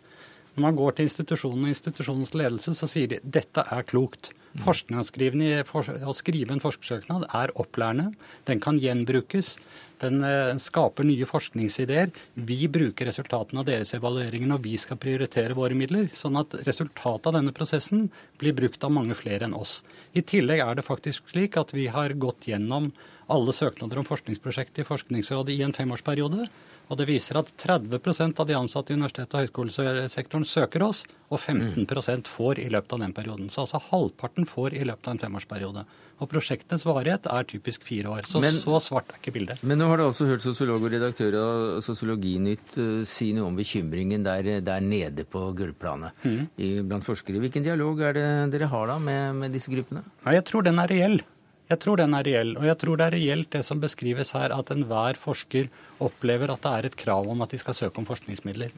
Når 0.54 0.64
man 0.64 0.78
går 0.80 0.96
til 0.96 1.08
institusjonen 1.08 1.66
og 1.66 1.74
institusjonens 1.74 2.32
ledelse, 2.36 2.72
så 2.76 2.88
sier 2.88 3.12
de 3.12 3.20
dette 3.36 3.66
er 3.72 3.84
klokt. 3.88 4.32
Forskningsskrivende 4.60 5.62
å 6.04 6.12
skrive 6.16 6.52
en 6.52 6.60
forskersøknad 6.60 7.24
er 7.36 7.52
opplærende. 7.60 8.10
Den 8.48 8.60
kan 8.64 8.80
gjenbrukes. 8.80 9.54
Den 10.02 10.24
eh, 10.26 10.56
skaper 10.58 11.06
nye 11.06 11.26
forskningsideer. 11.28 12.10
Vi 12.34 12.66
bruker 12.72 13.06
resultatene 13.08 13.62
av 13.62 13.68
deres 13.68 13.94
evalueringer 13.96 14.50
når 14.50 14.62
vi 14.64 14.74
skal 14.80 14.98
prioritere 15.02 15.56
våre 15.58 15.78
midler. 15.78 16.08
Sånn 16.18 16.40
at 16.40 16.56
resultatet 16.66 17.30
av 17.30 17.38
denne 17.38 17.54
prosessen 17.54 18.08
blir 18.42 18.56
brukt 18.58 18.82
av 18.82 18.94
mange 18.94 19.16
flere 19.18 19.46
enn 19.46 19.56
oss. 19.56 19.80
I 20.18 20.24
tillegg 20.26 20.64
er 20.64 20.78
det 20.78 20.86
faktisk 20.86 21.30
slik 21.30 21.58
at 21.60 21.74
vi 21.76 21.86
har 21.92 22.16
gått 22.18 22.50
gjennom 22.50 22.90
alle 23.32 23.54
søknader 23.54 24.00
om 24.00 24.06
forskningsprosjekt 24.08 24.82
i 24.82 24.86
Forskningsrådet 24.86 25.54
i 25.54 25.62
en 25.64 25.74
femårsperiode. 25.76 26.48
Og 26.92 26.98
det 27.00 27.08
viser 27.08 27.38
at 27.40 27.48
30% 27.56 28.40
av 28.42 28.48
de 28.48 28.56
ansatte 28.58 28.92
i 28.92 28.98
universitet- 28.98 29.32
og 29.32 29.46
høyskolesektoren 29.46 30.44
søker 30.44 30.84
oss, 30.84 31.06
og 31.32 31.40
15% 31.40 32.28
får 32.28 32.60
i 32.60 32.68
løpet 32.68 32.92
av 32.92 33.00
den 33.00 33.14
perioden. 33.16 33.48
Så 33.48 33.62
altså 33.64 33.80
halvparten 33.86 34.44
får 34.44 34.76
i 34.76 34.84
løpet 34.84 35.08
av 35.08 35.14
en 35.14 35.22
femårsperiode. 35.22 35.86
Og 36.20 36.28
prosjektets 36.30 36.84
varighet 36.84 37.24
er 37.32 37.48
typisk 37.48 37.86
fire 37.88 38.12
år. 38.12 38.28
Så 38.28 38.42
men, 38.44 38.60
så 38.60 38.76
svart 38.84 39.08
er 39.08 39.22
ikke 39.22 39.32
bildet. 39.38 39.64
Men 39.64 39.80
nå 39.80 39.88
har 39.88 40.02
du 40.02 40.04
også 40.10 40.28
hørt 40.28 40.44
sosiolog 40.44 40.84
og 40.84 40.92
redaktør 40.92 41.38
av 41.40 41.80
Sosiologinytt 41.82 42.76
uh, 42.76 43.00
si 43.08 43.32
noe 43.32 43.48
om 43.48 43.56
bekymringen 43.56 44.28
der, 44.28 44.52
der 44.60 44.84
nede 44.84 45.24
på 45.24 45.48
gulvplanet 45.56 46.26
mm. 46.28 46.44
blant 46.90 47.08
forskere. 47.08 47.40
Hvilken 47.40 47.64
dialog 47.64 48.04
er 48.04 48.18
det 48.20 48.28
dere 48.52 48.68
har 48.68 48.92
da 48.92 49.00
med, 49.00 49.40
med 49.40 49.56
disse 49.56 49.72
gruppene? 49.72 50.04
Nei, 50.26 50.36
Jeg 50.36 50.50
tror 50.52 50.68
den 50.68 50.82
er 50.82 50.92
reell. 50.92 51.22
Jeg 51.72 51.80
tror 51.80 52.00
den 52.00 52.16
er 52.16 52.26
reell. 52.26 52.56
Og 52.60 52.66
jeg 52.68 52.78
tror 52.82 53.00
det 53.00 53.08
er 53.08 53.16
reelt 53.16 53.52
det 53.54 53.62
som 53.66 53.80
beskrives 53.80 54.34
her, 54.36 54.52
at 54.52 54.72
enhver 54.74 55.18
forsker 55.20 55.70
opplever 56.04 56.52
at 56.52 56.64
det 56.64 56.72
er 56.72 56.88
et 56.88 56.98
krav 57.04 57.28
om 57.32 57.44
at 57.44 57.54
de 57.54 57.60
skal 57.60 57.76
søke 57.78 58.02
om 58.02 58.08
forskningsmidler. 58.08 58.74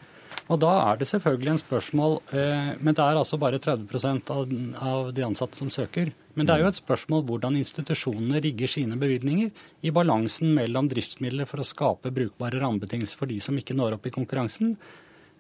Og 0.53 0.59
da 0.61 0.73
er 0.91 0.99
det 1.01 1.09
selvfølgelig 1.09 1.51
en 1.53 1.61
spørsmål 1.61 2.19
eh, 2.37 2.75
Men 2.77 2.97
det 2.97 3.01
er 3.01 3.17
altså 3.17 3.39
bare 3.41 3.61
30 3.63 4.29
av, 4.35 4.51
av 4.77 5.13
de 5.17 5.25
ansatte 5.25 5.57
som 5.57 5.71
søker. 5.73 6.13
Men 6.35 6.47
det 6.47 6.55
er 6.55 6.65
jo 6.65 6.73
et 6.73 6.81
spørsmål 6.81 7.25
hvordan 7.29 7.57
institusjonene 7.57 8.43
rigger 8.45 8.71
sine 8.71 8.99
bevilgninger 9.01 9.51
i 9.87 9.95
balansen 9.95 10.53
mellom 10.57 10.91
driftsmidler 10.91 11.49
for 11.49 11.63
å 11.63 11.67
skape 11.67 12.13
brukbare 12.13 12.61
rammebetingelser 12.61 13.21
for 13.21 13.31
de 13.31 13.39
som 13.41 13.57
ikke 13.59 13.77
når 13.79 13.97
opp 13.97 14.09
i 14.11 14.15
konkurransen. 14.15 14.75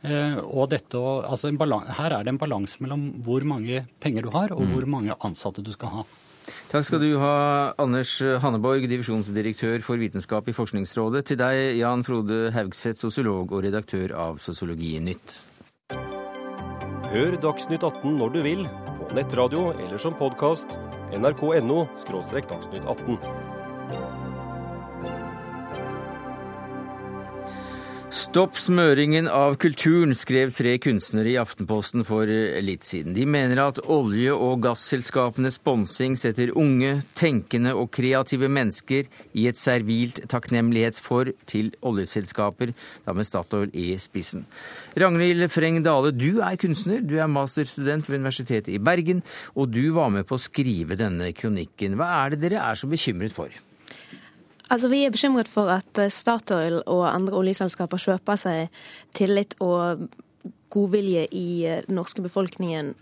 Eh, 0.04 0.38
og 0.44 0.70
dette, 0.72 1.00
altså 1.00 1.50
her 1.50 2.12
er 2.14 2.24
det 2.24 2.34
en 2.34 2.40
balanse 2.40 2.80
mellom 2.84 3.08
hvor 3.26 3.44
mange 3.48 3.84
penger 4.00 4.24
du 4.26 4.32
har, 4.34 4.54
og 4.54 4.62
mm. 4.62 4.72
hvor 4.72 4.88
mange 4.96 5.18
ansatte 5.26 5.64
du 5.64 5.72
skal 5.74 5.98
ha. 5.98 6.06
Takk 6.72 6.86
skal 6.88 7.00
du 7.02 7.14
ha, 7.22 7.34
Anders 7.80 8.18
Hanneborg, 8.42 8.88
divisjonsdirektør 8.90 9.80
for 9.86 10.00
vitenskap 10.00 10.48
i 10.50 10.56
Forskningsrådet. 10.56 11.24
Til 11.30 11.40
deg, 11.40 11.78
Jan 11.78 12.04
Frode 12.06 12.50
Haugseth, 12.54 13.00
sosiolog 13.00 13.54
og 13.54 13.64
redaktør 13.66 14.16
av 14.26 14.42
Sosiologinytt. 14.44 15.40
Hør 17.14 17.36
Dagsnytt 17.38 17.84
18 17.86 18.16
når 18.18 18.32
du 18.34 18.40
vil, 18.42 18.64
på 18.98 19.10
nettradio 19.14 19.68
eller 19.78 20.02
som 20.02 20.16
podkast. 20.18 20.74
nrk.no– 21.14 21.84
dagsnytt 22.10 22.82
18. 22.82 23.53
Stopp 28.14 28.54
smøringen 28.54 29.26
av 29.26 29.56
kulturen, 29.58 30.12
skrev 30.14 30.52
tre 30.54 30.76
kunstnere 30.78 31.32
i 31.32 31.38
Aftenposten 31.40 32.04
for 32.06 32.30
litt 32.62 32.86
siden. 32.86 33.10
De 33.16 33.24
mener 33.26 33.58
at 33.58 33.80
olje- 33.90 34.36
og 34.36 34.62
gasselskapenes 34.62 35.58
sponsing 35.58 36.14
setter 36.20 36.52
unge, 36.54 37.00
tenkende 37.18 37.72
og 37.74 37.90
kreative 37.98 38.46
mennesker 38.46 39.10
i 39.34 39.48
et 39.50 39.58
servilt 39.58 40.22
takknemlighetsfor 40.30 41.32
til 41.50 41.72
oljeselskaper, 41.82 42.70
da 43.02 43.18
med 43.18 43.26
Statoil 43.26 43.74
i 43.74 43.90
spissen. 43.98 44.46
Ragnhild 44.94 45.50
Freng 45.50 45.82
Dale, 45.82 46.14
du 46.14 46.38
er 46.38 46.54
kunstner, 46.54 47.02
du 47.02 47.18
er 47.18 47.26
masterstudent 47.26 48.06
ved 48.06 48.22
Universitetet 48.22 48.76
i 48.78 48.78
Bergen, 48.78 49.26
og 49.58 49.74
du 49.74 49.88
var 49.98 50.14
med 50.14 50.30
på 50.30 50.38
å 50.38 50.46
skrive 50.46 50.94
denne 51.02 51.34
kronikken. 51.34 51.98
Hva 51.98 52.14
er 52.22 52.36
det 52.36 52.44
dere 52.46 52.62
er 52.62 52.78
så 52.78 52.86
bekymret 52.86 53.34
for? 53.34 53.50
Altså, 54.70 54.88
Vi 54.88 55.04
er 55.04 55.10
bekymret 55.10 55.48
for 55.48 55.68
at 55.68 55.98
eh, 55.98 56.10
Statoil 56.10 56.82
og 56.86 57.04
andre 57.10 57.36
oljeselskaper 57.36 58.00
kjøper 58.00 58.40
seg 58.40 58.84
tillit 59.12 59.56
og 59.60 60.08
godvilje 60.74 61.26
i 61.32 61.48
eh, 61.68 61.82
den 61.86 62.00
norske 62.00 62.22
befolkningen 62.24 62.94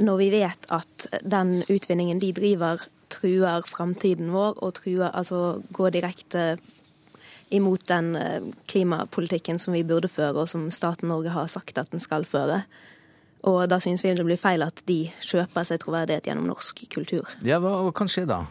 når 0.00 0.18
vi 0.18 0.28
vet 0.32 0.68
at 0.72 1.06
den 1.20 1.60
utvinningen 1.68 2.20
de 2.22 2.32
driver, 2.32 2.86
truer 3.12 3.66
framtiden 3.68 4.30
vår 4.32 4.56
og 4.64 4.78
truer, 4.80 5.10
altså 5.10 5.60
går 5.76 5.92
direkte 5.98 6.56
imot 7.52 7.84
den 7.90 8.14
eh, 8.16 8.40
klimapolitikken 8.72 9.60
som 9.60 9.76
vi 9.76 9.84
burde 9.84 10.08
føre, 10.08 10.40
og 10.40 10.48
som 10.48 10.70
staten 10.72 11.10
Norge 11.12 11.34
har 11.34 11.50
sagt 11.52 11.78
at 11.78 11.92
den 11.92 12.00
skal 12.00 12.24
føre. 12.24 12.62
Og 13.44 13.66
da 13.68 13.76
synes 13.82 14.04
vi 14.04 14.14
det 14.16 14.24
blir 14.24 14.40
feil 14.40 14.64
at 14.64 14.80
de 14.88 15.10
kjøper 15.20 15.66
seg 15.68 15.82
troverdighet 15.82 16.30
gjennom 16.30 16.48
norsk 16.48 16.84
kultur. 16.94 17.28
Ja, 17.44 17.60
Hva 17.60 17.90
kan 17.92 18.08
skje 18.08 18.24
da? 18.30 18.44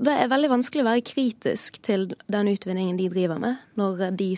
Det 0.00 0.12
er 0.16 0.30
veldig 0.32 0.48
vanskelig 0.48 0.80
å 0.80 0.88
være 0.88 1.04
kritisk 1.04 1.76
til 1.84 2.06
den 2.32 2.48
utvinningen 2.48 2.96
de 2.96 3.10
driver 3.12 3.40
med, 3.42 3.58
når 3.76 4.14
de 4.16 4.30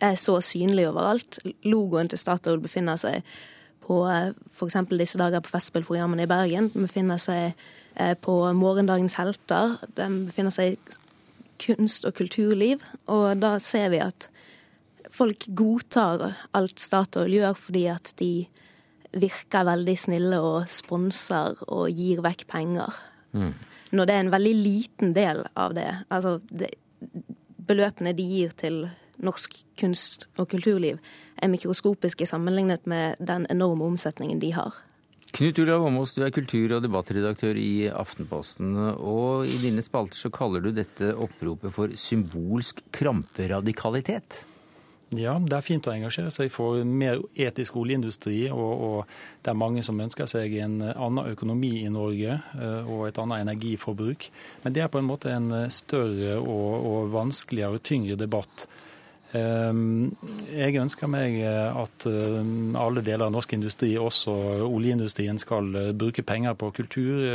er 0.00 0.14
så 0.16 0.38
synlige 0.40 0.88
overalt. 0.88 1.36
Logoen 1.68 2.08
til 2.08 2.20
Statoil 2.20 2.62
befinner 2.62 2.96
seg 3.00 3.26
på 3.84 3.98
eh, 4.08 4.30
f.eks. 4.56 4.78
disse 4.94 5.20
dager 5.20 5.44
på 5.44 5.52
Festspillprogrammene 5.52 6.24
i 6.24 6.30
Bergen. 6.30 6.70
Den 6.72 6.86
befinner 6.88 7.20
seg 7.20 7.52
eh, 7.92 8.14
på 8.24 8.38
Morgendagens 8.56 9.18
helter. 9.20 9.76
Den 9.98 10.22
befinner 10.30 10.54
seg 10.54 10.78
i 10.78 10.96
kunst- 11.60 12.08
og 12.08 12.16
kulturliv. 12.16 12.80
Og 13.12 13.36
da 13.42 13.58
ser 13.60 13.92
vi 13.92 14.00
at 14.00 14.30
folk 15.12 15.44
godtar 15.60 16.38
alt 16.56 16.80
Statoil 16.80 17.36
gjør, 17.36 17.60
fordi 17.68 17.84
at 17.92 18.14
de 18.22 18.32
virker 19.12 19.68
veldig 19.68 19.98
snille 19.98 20.40
og 20.40 20.70
sponser 20.72 21.60
og 21.68 21.90
gir 21.92 22.24
vekk 22.24 22.48
penger. 22.48 22.96
Mm 23.32 23.52
når 23.90 24.06
det 24.06 24.14
er 24.14 24.24
en 24.24 24.32
veldig 24.34 24.56
liten 24.56 25.14
del 25.16 25.44
av 25.58 25.74
det. 25.74 25.88
Altså 26.10 26.38
det, 26.50 26.72
beløpene 27.70 28.14
de 28.16 28.26
gir 28.26 28.54
til 28.58 28.84
norsk 29.20 29.56
kunst 29.80 30.28
og 30.40 30.48
kulturliv, 30.52 31.00
er 31.40 31.50
mikroskopiske 31.52 32.28
sammenlignet 32.28 32.86
med 32.88 33.20
den 33.20 33.46
enorme 33.52 33.88
omsetningen 33.90 34.40
de 34.40 34.54
har. 34.56 34.78
Knut 35.30 35.60
Olav 35.62 35.84
Åmås, 35.86 36.16
du 36.16 36.24
er 36.26 36.32
kultur- 36.34 36.72
og 36.74 36.82
debattredaktør 36.82 37.58
i 37.60 37.86
Aftenposten. 37.86 38.72
Og 38.98 39.46
i 39.46 39.60
dine 39.62 39.82
spalter 39.84 40.18
så 40.18 40.30
kaller 40.34 40.64
du 40.64 40.72
dette 40.74 41.12
oppropet 41.14 41.70
for 41.74 41.92
symbolsk 41.94 42.82
kramperadikalitet. 42.96 44.40
Ja, 45.18 45.32
det 45.42 45.56
er 45.56 45.64
fint 45.66 45.88
å 45.90 45.92
engasjere 45.92 46.30
seg 46.30 46.52
for 46.54 46.84
mer 46.86 47.18
etisk 47.34 47.80
oljeindustri. 47.80 48.44
Og, 48.54 48.82
og, 48.86 49.14
det 49.42 49.50
er 49.50 49.58
mange 49.58 49.82
som 49.82 49.98
ønsker 49.98 50.28
seg 50.30 50.54
en 50.62 50.76
annen 50.84 51.32
økonomi 51.32 51.72
i 51.80 51.90
Norge 51.90 52.36
eh, 52.38 52.84
og 52.84 53.08
et 53.08 53.18
annet 53.18 53.42
energiforbruk. 53.42 54.28
Men 54.62 54.76
det 54.76 54.84
er 54.84 54.92
på 54.92 55.00
en 55.00 55.08
måte 55.08 55.32
en 55.34 55.50
større 55.74 56.36
og, 56.38 56.86
og 56.92 57.10
vanskeligere 57.16 57.80
og 57.80 57.84
tyngre 57.90 58.18
debatt. 58.20 58.68
Ehm, 59.34 60.10
jeg 60.50 60.78
ønsker 60.78 61.10
meg 61.10 61.40
at 61.46 62.06
eh, 62.10 62.38
alle 62.78 63.02
deler 63.06 63.26
av 63.26 63.34
norsk 63.34 63.56
industri, 63.58 63.92
også 63.98 64.34
oljeindustrien, 64.66 65.42
skal 65.42 65.74
eh, 65.74 65.90
bruke 65.90 66.22
penger 66.26 66.54
på 66.58 66.70
kultur, 66.78 67.26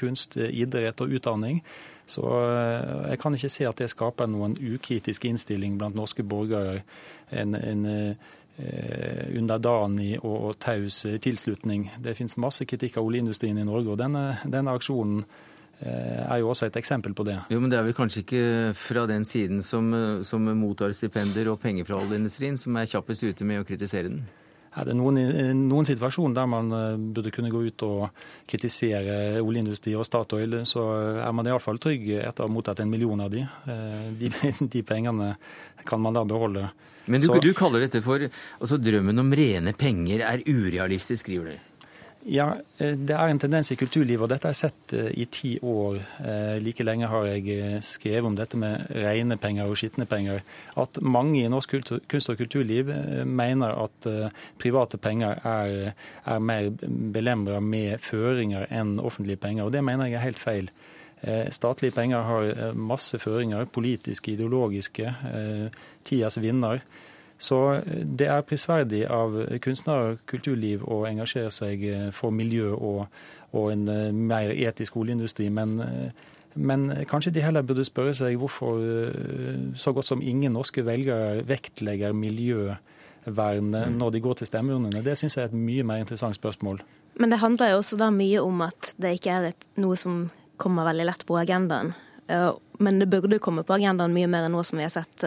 kunst, 0.00 0.36
idrett 0.36 1.00
og 1.00 1.16
utdanning. 1.16 1.64
Så 2.10 2.26
eh, 2.26 3.12
jeg 3.12 3.22
kan 3.22 3.36
ikke 3.36 3.52
se 3.52 3.68
at 3.68 3.80
det 3.80 3.90
skaper 3.92 4.30
noen 4.30 4.56
ukritisk 4.58 5.26
innstilling 5.30 5.78
blant 5.80 5.98
norske 5.98 6.24
borgere. 6.26 6.82
En, 7.30 7.54
en 7.54 7.86
eh, 7.90 8.16
underdanig 9.38 10.18
og 10.26 10.58
taus 10.60 11.04
tilslutning. 11.22 11.88
Det 12.02 12.16
finnes 12.18 12.36
masse 12.42 12.66
kritikk 12.68 12.98
av 13.00 13.06
oljeindustrien 13.08 13.56
i 13.56 13.64
Norge, 13.64 13.94
og 13.94 14.00
denne, 14.02 14.24
denne 14.44 14.74
aksjonen 14.76 15.22
eh, 15.22 16.26
er 16.26 16.42
jo 16.42 16.50
også 16.52 16.68
et 16.68 16.80
eksempel 16.82 17.14
på 17.16 17.24
det. 17.30 17.38
Jo, 17.54 17.62
Men 17.62 17.72
det 17.72 17.78
er 17.78 17.86
vel 17.88 17.96
kanskje 17.96 18.24
ikke 18.26 18.44
fra 18.76 19.06
den 19.08 19.24
siden 19.24 19.62
som, 19.64 19.88
som 20.26 20.50
mottar 20.58 20.92
stipender 20.96 21.54
og 21.54 21.62
penger 21.62 21.88
fra 21.88 22.02
oljeindustrien, 22.02 22.60
som 22.60 22.76
er 22.76 22.90
kjappest 22.90 23.24
ute 23.30 23.48
med 23.48 23.62
å 23.62 23.68
kritisere 23.70 24.10
den? 24.10 24.26
Er 24.80 24.88
det 24.88 24.96
noen, 24.96 25.18
noen 25.68 25.88
situasjoner 25.88 26.36
der 26.38 26.48
man 26.48 26.72
eh, 26.72 26.98
burde 27.16 27.32
kunne 27.34 27.52
gå 27.52 27.62
ut 27.68 27.84
og 27.86 28.22
kritisere 28.48 29.42
oljeindustri 29.42 29.92
og 29.98 30.06
Statoil, 30.08 30.62
så 30.68 30.86
er 31.20 31.34
man 31.36 31.48
iallfall 31.50 31.80
trygg 31.82 32.06
etter 32.20 32.46
å 32.46 32.48
ha 32.48 32.52
mottatt 32.52 32.80
en 32.80 32.92
million 32.92 33.20
av 33.20 33.32
de. 33.32 33.44
Eh, 33.44 34.06
de. 34.20 34.32
De 34.70 34.82
pengene 34.86 35.34
kan 35.88 36.00
man 36.00 36.14
da 36.16 36.22
beholde. 36.24 36.68
Men 37.10 37.20
du, 37.20 37.26
så, 37.26 37.38
du 37.42 37.50
kaller 37.56 37.82
dette 37.84 38.02
for 38.04 38.22
altså 38.22 38.78
Drømmen 38.80 39.18
om 39.22 39.32
rene 39.34 39.72
penger 39.76 40.22
er 40.26 40.44
urealistisk, 40.46 41.24
skriver 41.24 41.50
du? 41.50 41.69
Ja, 42.28 42.50
eh, 42.76 42.92
det 43.00 43.14
er 43.16 43.30
en 43.32 43.38
tendens 43.40 43.70
i 43.72 43.76
kulturlivet, 43.80 44.20
og 44.20 44.28
dette 44.28 44.48
har 44.48 44.52
jeg 44.52 44.60
sett 44.68 44.92
eh, 44.92 45.08
i 45.22 45.24
ti 45.32 45.54
år. 45.64 45.96
Eh, 46.20 46.58
like 46.60 46.84
lenge 46.84 47.08
har 47.08 47.24
jeg 47.30 47.80
skrevet 47.86 48.28
om 48.28 48.36
dette 48.36 48.60
med 48.60 48.90
rene 48.92 49.38
penger 49.40 49.70
og 49.70 49.78
skitne 49.80 50.04
penger. 50.08 50.44
At 50.76 51.00
mange 51.00 51.40
i 51.40 51.48
norsk 51.48 51.78
kunst- 51.80 52.32
og 52.32 52.36
kulturliv 52.36 52.92
mener 53.24 53.72
at 53.86 54.08
private 54.60 55.00
penger 55.00 55.40
er, 55.48 55.94
er 56.26 56.44
mer 56.44 56.70
belemra 57.14 57.60
med 57.64 58.00
føringer 58.04 58.68
enn 58.68 58.98
offentlige 59.00 59.40
penger. 59.40 59.64
Og 59.64 59.72
det 59.72 59.84
mener 59.84 60.10
jeg 60.10 60.20
er 60.20 60.28
helt 60.28 60.40
feil. 60.40 60.70
Statlige 61.52 61.92
penger 61.92 62.24
har 62.24 62.74
masse 62.74 63.18
føringer, 63.20 63.66
politiske, 63.68 64.32
ideologiske. 64.32 65.12
Tidas 66.04 66.38
vinner. 66.40 66.80
Så 67.40 67.58
eh, 67.74 68.02
det 68.04 68.28
er 68.28 68.44
prisverdig 68.46 69.06
av 69.08 69.36
kunstnere 69.64 70.12
og 70.12 70.26
kulturliv 70.30 70.84
å 70.84 71.02
engasjere 71.08 71.52
seg 71.54 71.86
eh, 71.88 72.10
for 72.14 72.34
miljø 72.36 72.74
og, 72.76 73.06
og 73.56 73.70
en 73.72 73.88
eh, 73.88 74.10
mer 74.12 74.52
etisk 74.52 74.98
oljeindustri. 75.00 75.48
Men, 75.48 75.78
men, 76.54 76.86
kanskje 77.08 77.32
de 77.34 77.44
heller 77.44 77.64
burde 77.66 77.86
spørre 77.88 78.14
seg 78.16 78.36
hvorfor 78.40 78.84
så 79.78 79.94
godt 79.96 80.10
som 80.10 80.22
ingen 80.22 80.52
norske 80.58 80.84
velgere 80.84 81.40
vektlegger 81.48 82.12
miljøvern 82.16 83.72
mm. 83.72 83.96
når 83.96 84.16
de 84.16 84.24
går 84.28 84.40
til 84.40 84.52
stemmeurnene. 84.52 85.04
Det 85.06 85.16
syns 85.18 85.38
jeg 85.38 85.48
er 85.48 85.54
et 85.54 85.56
mye 85.56 85.86
mer 85.86 86.04
interessant 86.04 86.36
spørsmål. 86.36 86.84
Men 87.20 87.32
det 87.32 87.40
handler 87.40 87.72
jo 87.72 87.80
også 87.80 87.98
da 88.00 88.12
mye 88.14 88.44
om 88.44 88.60
at 88.68 88.94
det 89.00 89.16
ikke 89.16 89.32
er 89.38 89.52
noe 89.80 89.96
som 89.98 90.26
kommer 90.60 90.86
veldig 90.92 91.08
lett 91.08 91.24
på 91.26 91.40
agendaen. 91.40 91.94
Men 92.78 93.00
det 93.00 93.08
burde 93.10 93.40
komme 93.42 93.64
på 93.66 93.74
agendaen 93.74 94.12
mye 94.14 94.28
mer 94.30 94.46
enn 94.46 94.54
noe 94.54 94.66
som 94.66 94.78
vi 94.78 94.84
har 94.84 94.92
sett 94.92 95.24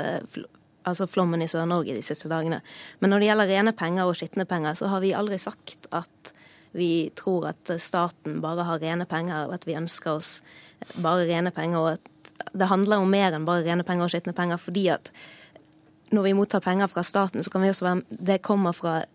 altså 0.83 1.07
flommen 1.07 1.41
i 1.41 1.47
Sør-Norge 1.49 1.95
de 1.95 2.05
siste 2.05 2.29
dagene. 2.31 2.61
Men 2.99 3.13
når 3.13 3.21
det 3.21 3.29
gjelder 3.29 3.51
rene 3.51 3.73
penger 3.77 4.09
og 4.09 4.17
skitne 4.19 4.45
penger, 4.49 4.77
så 4.79 4.89
har 4.91 5.03
vi 5.03 5.13
aldri 5.17 5.39
sagt 5.41 5.87
at 5.91 6.33
vi 6.73 7.11
tror 7.15 7.51
at 7.51 7.71
staten 7.81 8.39
bare 8.41 8.65
har 8.65 8.81
rene 8.81 9.05
penger, 9.05 9.43
eller 9.43 9.59
at 9.59 9.67
vi 9.69 9.77
ønsker 9.77 10.17
oss 10.17 10.39
bare 10.95 11.27
rene 11.29 11.53
penger. 11.53 11.79
og 11.79 11.89
at 11.93 12.51
Det 12.53 12.67
handler 12.67 13.03
om 13.03 13.11
mer 13.11 13.33
enn 13.33 13.45
bare 13.45 13.65
rene 13.65 13.85
penger 13.85 14.07
og 14.07 14.13
skitne 14.13 14.33
penger. 14.33 14.57
fordi 14.57 14.87
at 14.89 15.11
når 16.11 16.23
vi 16.23 16.33
mottar 16.33 16.59
penger 16.61 16.87
fra 16.87 17.03
staten, 17.03 17.43
så 17.43 17.49
kan 17.49 17.61
vi 17.61 17.69
også 17.69 17.85
være 17.85 18.03
Det 18.09 18.41
kommer 18.41 18.71
fra 18.71 19.05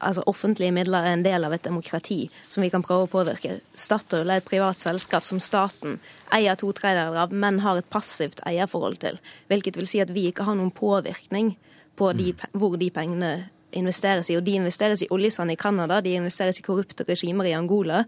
altså 0.00 0.24
offentlige 0.30 0.72
midler 0.74 1.06
er 1.06 1.14
en 1.14 1.24
del 1.24 1.44
av 1.46 1.54
et 1.54 1.64
demokrati 1.64 2.24
som 2.48 2.64
vi 2.64 2.70
kan 2.72 2.84
prøve 2.84 3.06
å 3.06 3.12
påvirke. 3.12 3.58
Statoil 3.74 4.30
er 4.30 4.40
et 4.40 4.48
privat 4.48 4.82
selskap 4.82 5.26
som 5.28 5.40
staten 5.42 5.98
eier 6.34 6.58
to 6.58 6.72
tredjedeler 6.76 7.24
av, 7.24 7.32
men 7.32 7.62
har 7.64 7.78
et 7.78 7.90
passivt 7.92 8.42
eierforhold 8.48 9.00
til. 9.04 9.20
Hvilket 9.52 9.78
vil 9.78 9.88
si 9.90 10.02
at 10.02 10.12
vi 10.14 10.28
ikke 10.30 10.46
har 10.48 10.58
noen 10.58 10.72
påvirkning 10.74 11.54
på 12.00 12.12
de, 12.16 12.32
hvor 12.56 12.76
de 12.80 12.90
pengene 12.94 13.32
investeres 13.76 14.30
i. 14.30 14.38
Og 14.38 14.44
de 14.46 14.56
investeres 14.58 15.04
i 15.04 15.10
oljesand 15.12 15.52
i 15.52 15.58
Canada, 15.60 16.00
de 16.00 16.16
investeres 16.18 16.60
i 16.60 16.66
korrupte 16.66 17.06
regimer 17.08 17.50
i 17.50 17.54
Angola. 17.56 18.04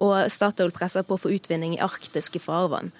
Og 0.00 0.30
Statoil 0.32 0.72
presser 0.74 1.06
på 1.06 1.18
for 1.20 1.34
utvinning 1.34 1.76
i 1.76 1.82
arktiske 1.84 2.42
farvann. 2.42 2.92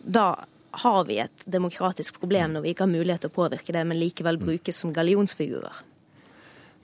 Da 0.00 0.44
har 0.82 1.04
vi 1.08 1.18
et 1.22 1.44
demokratisk 1.48 2.20
problem 2.20 2.52
når 2.54 2.64
vi 2.64 2.72
ikke 2.74 2.84
har 2.84 2.92
mulighet 2.92 3.24
til 3.24 3.32
å 3.32 3.38
påvirke 3.38 3.72
det, 3.72 3.84
men 3.88 4.00
likevel 4.00 4.38
brukes 4.40 4.82
som 4.82 4.92
gallionsfigurer. 4.94 5.84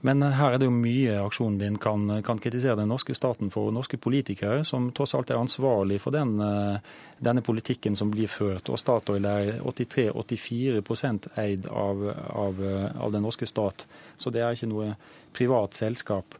Men 0.04 0.22
her 0.34 0.54
er 0.54 0.58
det 0.58 0.66
jo 0.66 0.74
mye 0.74 1.14
aksjonen 1.22 1.60
din 1.60 1.76
kan, 1.78 2.08
kan, 2.26 2.40
kritisere 2.42 2.74
den 2.80 2.90
norske 2.90 3.14
staten 3.14 3.52
for. 3.54 3.70
Norske 3.70 4.00
politikere 4.02 4.64
som 4.66 4.88
tross 4.90 5.14
alt 5.14 5.30
er 5.30 5.38
ansvarlig 5.38 6.00
for 6.02 6.14
den, 6.14 6.40
eh, 6.42 6.80
denne 7.22 7.44
politikken 7.46 7.94
som 7.96 8.10
blir 8.10 8.26
ført. 8.26 8.66
Og 8.66 8.80
Statoil 8.82 9.28
er 9.30 9.60
83-84% 9.62 11.30
eid 11.38 11.70
av, 11.70 12.02
av, 12.34 12.58
av, 12.98 13.12
den 13.14 13.22
norske 13.22 13.46
stat. 13.46 13.86
Så 14.18 14.34
det 14.34 14.42
er 14.42 14.58
ikke 14.58 14.72
noe 14.74 14.96
privat 15.38 15.78
selskap. 15.78 16.34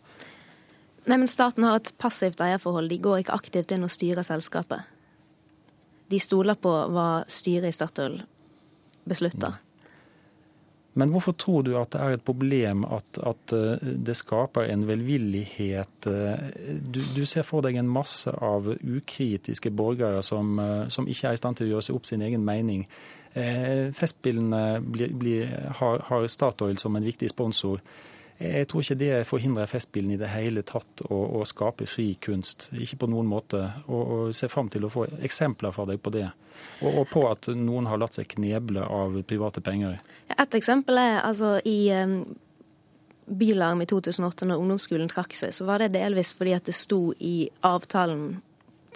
Nei, 1.06 1.16
men 1.16 1.30
Staten 1.30 1.62
har 1.62 1.78
et 1.78 1.94
passivt 2.02 2.42
eierforhold. 2.42 2.90
De 2.90 2.98
går 2.98 3.22
ikke 3.22 3.38
aktivt 3.38 3.74
inn 3.74 3.86
og 3.86 3.94
styrer 3.94 4.26
selskapet. 4.26 4.90
De 6.10 6.18
stoler 6.18 6.58
på 6.58 6.70
hva 6.90 7.22
styret 7.30 7.70
i 7.70 7.78
Statoil 7.78 8.24
beslutter. 9.06 9.54
Mm. 9.54 9.71
Men 10.94 11.12
hvorfor 11.12 11.32
tror 11.32 11.62
du 11.64 11.72
at 11.80 11.94
det 11.94 12.00
er 12.04 12.16
et 12.16 12.24
problem 12.24 12.84
at, 12.84 13.18
at 13.24 13.54
eh, 13.56 13.92
det 14.06 14.16
skaper 14.18 14.68
en 14.68 14.84
velvillighet? 14.88 16.08
Eh, 16.10 16.44
du, 16.84 17.00
du, 17.16 17.24
ser 17.28 17.46
for 17.48 17.64
deg 17.64 17.78
en 17.80 17.88
masse 17.88 18.28
av 18.28 18.68
ukritiske 18.76 19.72
borgere 19.72 20.20
som, 20.26 20.58
eh, 20.60 20.84
som, 20.92 21.08
ikke 21.08 21.30
er 21.30 21.38
i 21.38 21.40
stand 21.40 21.56
til 21.56 21.70
å 21.70 21.74
gjøre 21.74 21.88
seg 21.88 21.96
opp 21.96 22.08
sin 22.10 22.24
egen 22.24 22.44
mening. 22.44 22.86
Festspillene 23.32 24.82
blir, 24.84 25.14
blir, 25.16 25.52
har, 25.78 26.02
har 26.04 26.26
Statoil 26.28 26.76
som 26.76 26.98
en 26.98 27.06
viktig 27.06 27.30
sponsor. 27.32 27.80
Jeg 28.42 28.66
tror 28.68 28.82
ikke 28.82 28.98
det 28.98 29.10
forhindrer 29.28 29.70
Festspillene 29.70 30.16
i 30.16 30.20
det 30.20 30.30
hele 30.32 30.64
tatt 30.66 31.04
å, 31.06 31.18
å 31.38 31.44
skape 31.46 31.86
fri 31.86 32.12
kunst. 32.22 32.70
Ikke 32.74 32.98
på 33.04 33.08
noen 33.12 33.28
måte. 33.30 33.60
Og, 33.86 34.00
og 34.02 34.36
ser 34.36 34.50
fram 34.50 34.70
til 34.72 34.86
å 34.86 34.90
få 34.92 35.06
eksempler 35.22 35.74
fra 35.74 35.86
deg 35.88 36.02
på 36.02 36.12
det. 36.14 36.26
Og, 36.82 36.88
og, 36.90 37.04
på 37.12 37.24
at 37.30 37.48
noen 37.54 37.86
har 37.90 38.00
latt 38.02 38.18
seg 38.18 38.30
kneble 38.34 38.82
av 38.82 39.20
private 39.28 39.62
penger. 39.64 40.00
Et 40.34 40.58
eksempel 40.58 40.98
er 40.98 41.20
altså 41.22 41.56
i 41.68 41.78
um, 41.94 42.22
Bylarm 43.30 43.84
i 43.84 43.88
2008, 43.88 44.48
når 44.48 44.62
ungdomsskolen 44.62 45.10
trakk 45.10 45.36
seg, 45.38 45.54
så 45.54 45.66
var 45.68 45.82
det 45.82 45.92
delvis 45.94 46.34
fordi 46.36 46.56
at 46.56 46.66
det 46.66 46.74
sto 46.76 47.12
i 47.22 47.46
avtalen 47.66 48.40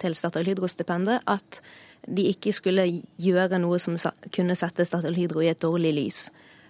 til 0.01 0.15
Statoil 0.17 0.51
Hydro-stipendet 0.51 1.23
at 1.25 1.61
de 2.07 2.27
ikke 2.29 2.53
skulle 2.55 2.85
gjøre 3.19 3.59
noe 3.59 3.79
som 3.81 3.95
kunne 4.35 4.55
sette 4.59 4.85
Statoil 4.87 5.17
Hydro 5.17 5.41
i 5.43 5.49
et 5.51 5.63
dårlig 5.63 5.95
lys. 5.95 6.19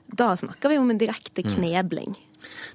Da 0.07 0.31
snakker 0.39 0.71
vi 0.71 0.79
om 0.79 0.89
en 0.93 1.01
direkte 1.01 1.43
mm. 1.43 1.51
knebling. 1.57 2.15
Mm. 2.15 2.26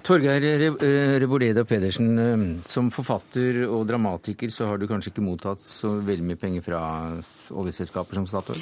Torgeir 0.03 0.43
eh, 0.43 1.19
Reboleda 1.21 1.63
Pedersen, 1.63 2.09
eh, 2.19 2.41
som 2.67 2.89
forfatter 2.91 3.61
og 3.69 3.85
dramatiker 3.87 4.51
så 4.51 4.67
har 4.67 4.79
du 4.79 4.87
kanskje 4.89 5.13
ikke 5.13 5.23
mottatt 5.23 5.63
så 5.63 5.93
veldig 6.03 6.25
mye 6.27 6.39
penger 6.39 6.65
fra 6.65 6.81
oljeselskaper 7.55 8.19
som 8.19 8.27
Statoil? 8.27 8.59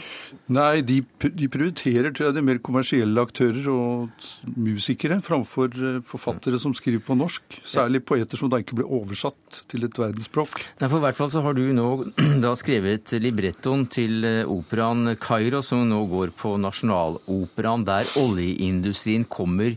Nei, 0.54 0.84
de, 0.86 1.00
de 1.26 1.50
prioriterer 1.52 2.14
tror 2.14 2.30
jeg, 2.30 2.38
de 2.38 2.46
mer 2.46 2.62
kommersielle 2.64 3.26
aktører 3.26 3.70
og 3.74 4.28
musikere 4.54 5.18
framfor 5.26 5.74
eh, 5.80 6.02
forfattere 6.06 6.62
som 6.62 6.76
skriver 6.78 7.04
på 7.08 7.18
norsk. 7.18 7.62
Særlig 7.66 8.04
poeter 8.06 8.38
som 8.40 8.52
da 8.52 8.62
ikke 8.62 8.78
blir 8.82 8.92
oversatt 8.92 9.64
til 9.72 9.88
et 9.88 9.98
verdensspråk. 9.98 10.62
Nei, 10.82 10.92
for 10.92 11.02
i 11.02 11.06
hvert 11.08 11.18
fall 11.18 11.32
så 11.34 11.42
har 11.46 11.58
du 11.58 11.64
nå 11.74 11.90
da 12.46 12.54
skrevet 12.60 13.16
librettoen 13.18 13.88
til 13.92 14.22
operaen 14.46 15.16
Kairo, 15.22 15.64
som 15.66 15.88
nå 15.90 16.04
går 16.12 16.36
på 16.38 16.54
Nasjonaloperaen, 16.62 17.88
der 17.90 18.14
oljeindustrien 18.22 19.26
kommer 19.32 19.74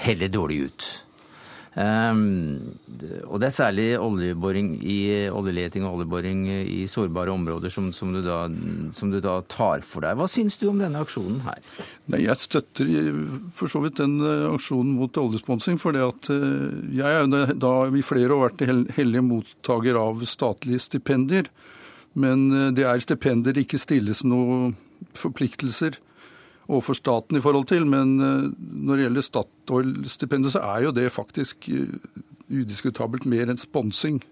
heller 0.00 0.32
dårlig 0.32 0.64
ut. 0.68 0.90
Um, 1.70 2.74
og 3.30 3.38
det 3.38 3.46
er 3.46 3.54
særlig 3.54 3.84
oljeboring 4.02 4.72
i 4.82 5.28
oljeleting 5.30 5.84
og 5.86 6.00
oljeboring 6.00 6.40
i 6.50 6.80
sårbare 6.90 7.30
områder 7.30 7.70
som, 7.70 7.92
som, 7.94 8.10
du 8.10 8.24
da, 8.24 8.40
som, 8.96 9.12
du 9.12 9.20
da, 9.22 9.36
tar 9.46 9.84
for 9.86 10.02
deg. 10.02 10.18
Hva 10.18 10.26
syns 10.28 10.58
du 10.58 10.66
om 10.72 10.82
denne 10.82 10.98
aksjonen 11.04 11.44
her? 11.46 11.62
Nei, 12.10 12.24
Jeg 12.26 12.42
støtter 12.42 12.90
for 13.54 13.70
så 13.70 13.84
vidt 13.84 14.02
den 14.02 14.18
eh, 14.18 14.48
aksjonen 14.50 14.98
mot 14.98 15.22
oljesponsing. 15.22 15.78
For 15.78 15.94
at 15.94 16.32
eh, 16.34 16.66
jeg 16.98 17.22
er 17.22 17.54
da 17.54 17.74
i 17.86 18.04
flere 18.04 18.34
år 18.34 18.50
vært 18.50 18.94
hellig 18.98 19.24
mottaker 19.30 20.00
av 20.02 20.26
statlige 20.26 20.82
stipendier. 20.90 21.52
Men 22.18 22.48
eh, 22.50 22.70
det 22.74 22.88
er 22.90 23.06
stipender 23.06 23.62
ikke 23.62 23.78
stilles 23.78 24.26
noen 24.26 24.74
forpliktelser 25.16 26.02
overfor 26.70 26.98
staten 26.98 27.38
i 27.38 27.42
forhold 27.44 27.68
til. 27.70 27.86
Men 27.88 28.16
eh, 28.20 28.50
når 28.58 28.96
det 28.96 29.06
gjelder 29.06 29.26
Statoil-stipendet, 29.26 30.54
så 30.54 30.64
er 30.72 30.86
jo 30.86 30.94
det 30.96 31.08
faktisk 31.14 31.68
eh, 31.74 31.96
udiskutabelt 32.50 33.26
mer 33.30 33.50
enn 33.50 33.60
sponsing. 33.60 34.22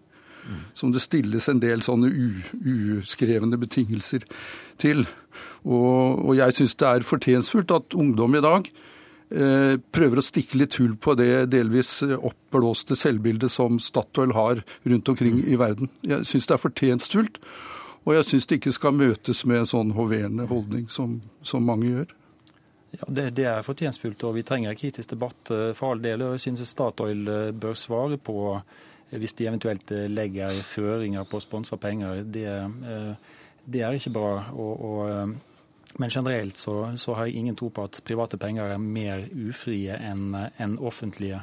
Som 0.73 0.95
det 0.95 1.03
stilles 1.05 1.45
en 1.51 1.59
del 1.61 1.83
sånne 1.85 2.09
uskrevne 2.09 3.59
betingelser 3.61 4.23
til. 4.81 5.03
Og, 5.69 6.23
og 6.25 6.31
jeg 6.39 6.55
syns 6.57 6.79
det 6.81 6.87
er 6.89 7.05
fortjenstfullt 7.05 7.75
at 7.75 7.97
ungdom 7.99 8.39
i 8.39 8.41
dag 8.41 8.71
eh, 9.29 9.75
prøver 9.93 10.23
å 10.23 10.25
stikke 10.25 10.57
litt 10.63 10.79
hull 10.81 10.95
på 10.97 11.19
det 11.21 11.51
delvis 11.53 11.99
oppblåste 12.17 12.97
selvbildet 12.97 13.53
som 13.53 13.77
Statoil 13.83 14.33
har 14.39 14.63
rundt 14.89 15.13
omkring 15.13 15.43
i 15.45 15.59
verden. 15.61 15.93
Jeg 16.07 16.25
syns 16.31 16.49
det 16.49 16.57
er 16.57 16.65
fortjenstfullt, 16.65 17.43
og 18.07 18.17
jeg 18.17 18.31
syns 18.31 18.49
det 18.49 18.61
ikke 18.63 18.77
skal 18.79 18.97
møtes 18.97 19.45
med 19.45 19.67
en 19.67 19.73
sånn 19.75 19.93
hoverende 19.99 20.49
holdning 20.49 20.89
som, 20.93 21.19
som 21.45 21.67
mange 21.69 21.91
gjør. 21.91 22.18
Ja, 22.91 23.05
det, 23.09 23.31
det, 23.37 23.45
er 23.45 23.65
fortjenstfullt, 23.67 24.23
og 24.25 24.37
vi 24.39 24.45
trenger 24.47 24.77
kritisk 24.79 25.13
debatt 25.13 25.51
eh, 25.53 25.73
for 25.77 25.93
all 25.93 26.03
del. 26.03 26.25
og 26.25 26.37
Jeg 26.37 26.47
synes 26.47 26.69
Statoil 26.69 27.29
eh, 27.29 27.51
bør 27.53 27.77
svare 27.77 28.17
på 28.17 28.39
eh, 28.57 29.19
hvis 29.19 29.37
de 29.37 29.49
eventuelt 29.49 29.93
legger 30.09 30.63
føringer 30.65 31.29
på 31.29 31.41
sponsa 31.41 31.77
penger. 31.81 32.25
Det, 32.25 32.45
det, 33.65 33.81
er 33.81 33.97
ikke 33.97 34.13
bra. 34.13 34.33
Og, 34.53 34.83
og, 34.85 35.31
men 35.97 36.11
generelt 36.13 36.61
så, 36.61 36.91
så, 36.97 37.15
har 37.17 37.25
jeg 37.25 37.41
ingen 37.41 37.57
tro 37.57 37.71
på 37.73 37.87
at 37.89 38.03
private 38.05 38.37
penger 38.37 38.75
er 38.75 38.83
mer 38.83 39.25
ufrie 39.33 39.97
enn 39.97 40.37
en 40.37 40.77
offentlige. 40.79 41.41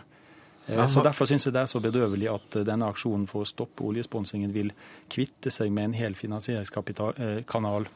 Så 0.66 1.02
Derfor 1.02 1.26
syns 1.26 1.46
jeg 1.46 1.54
det 1.58 1.64
er 1.64 1.74
så 1.74 1.82
bedøvelig 1.82 2.30
at 2.30 2.60
denne 2.70 2.86
aksjonen 2.94 3.26
for 3.30 3.42
å 3.42 3.50
stoppe 3.50 3.86
oljesponsingen 3.86 4.54
vil 4.54 4.70
kvitte 5.10 5.50
seg 5.54 5.74
med 5.74 5.90
en 5.90 5.98
hel 5.98 6.14
finansieringskanal 6.18 7.90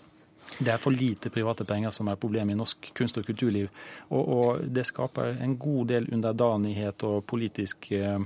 det 0.58 0.74
er 0.74 0.82
for 0.82 0.96
lite 0.96 1.30
private 1.30 1.66
penger 1.66 1.94
som 1.94 2.10
er 2.10 2.20
problemet 2.20 2.56
i 2.56 2.58
norsk 2.58 2.92
kunst- 2.98 3.18
og 3.18 3.26
kulturliv. 3.26 3.70
Og, 4.10 4.28
og 4.28 4.66
det 4.76 4.86
skaper 4.90 5.38
en 5.44 5.56
god 5.58 5.88
del 5.94 6.10
underdanighet 6.14 7.04
og 7.04 7.24
politisk 7.26 7.92
eh, 7.92 8.20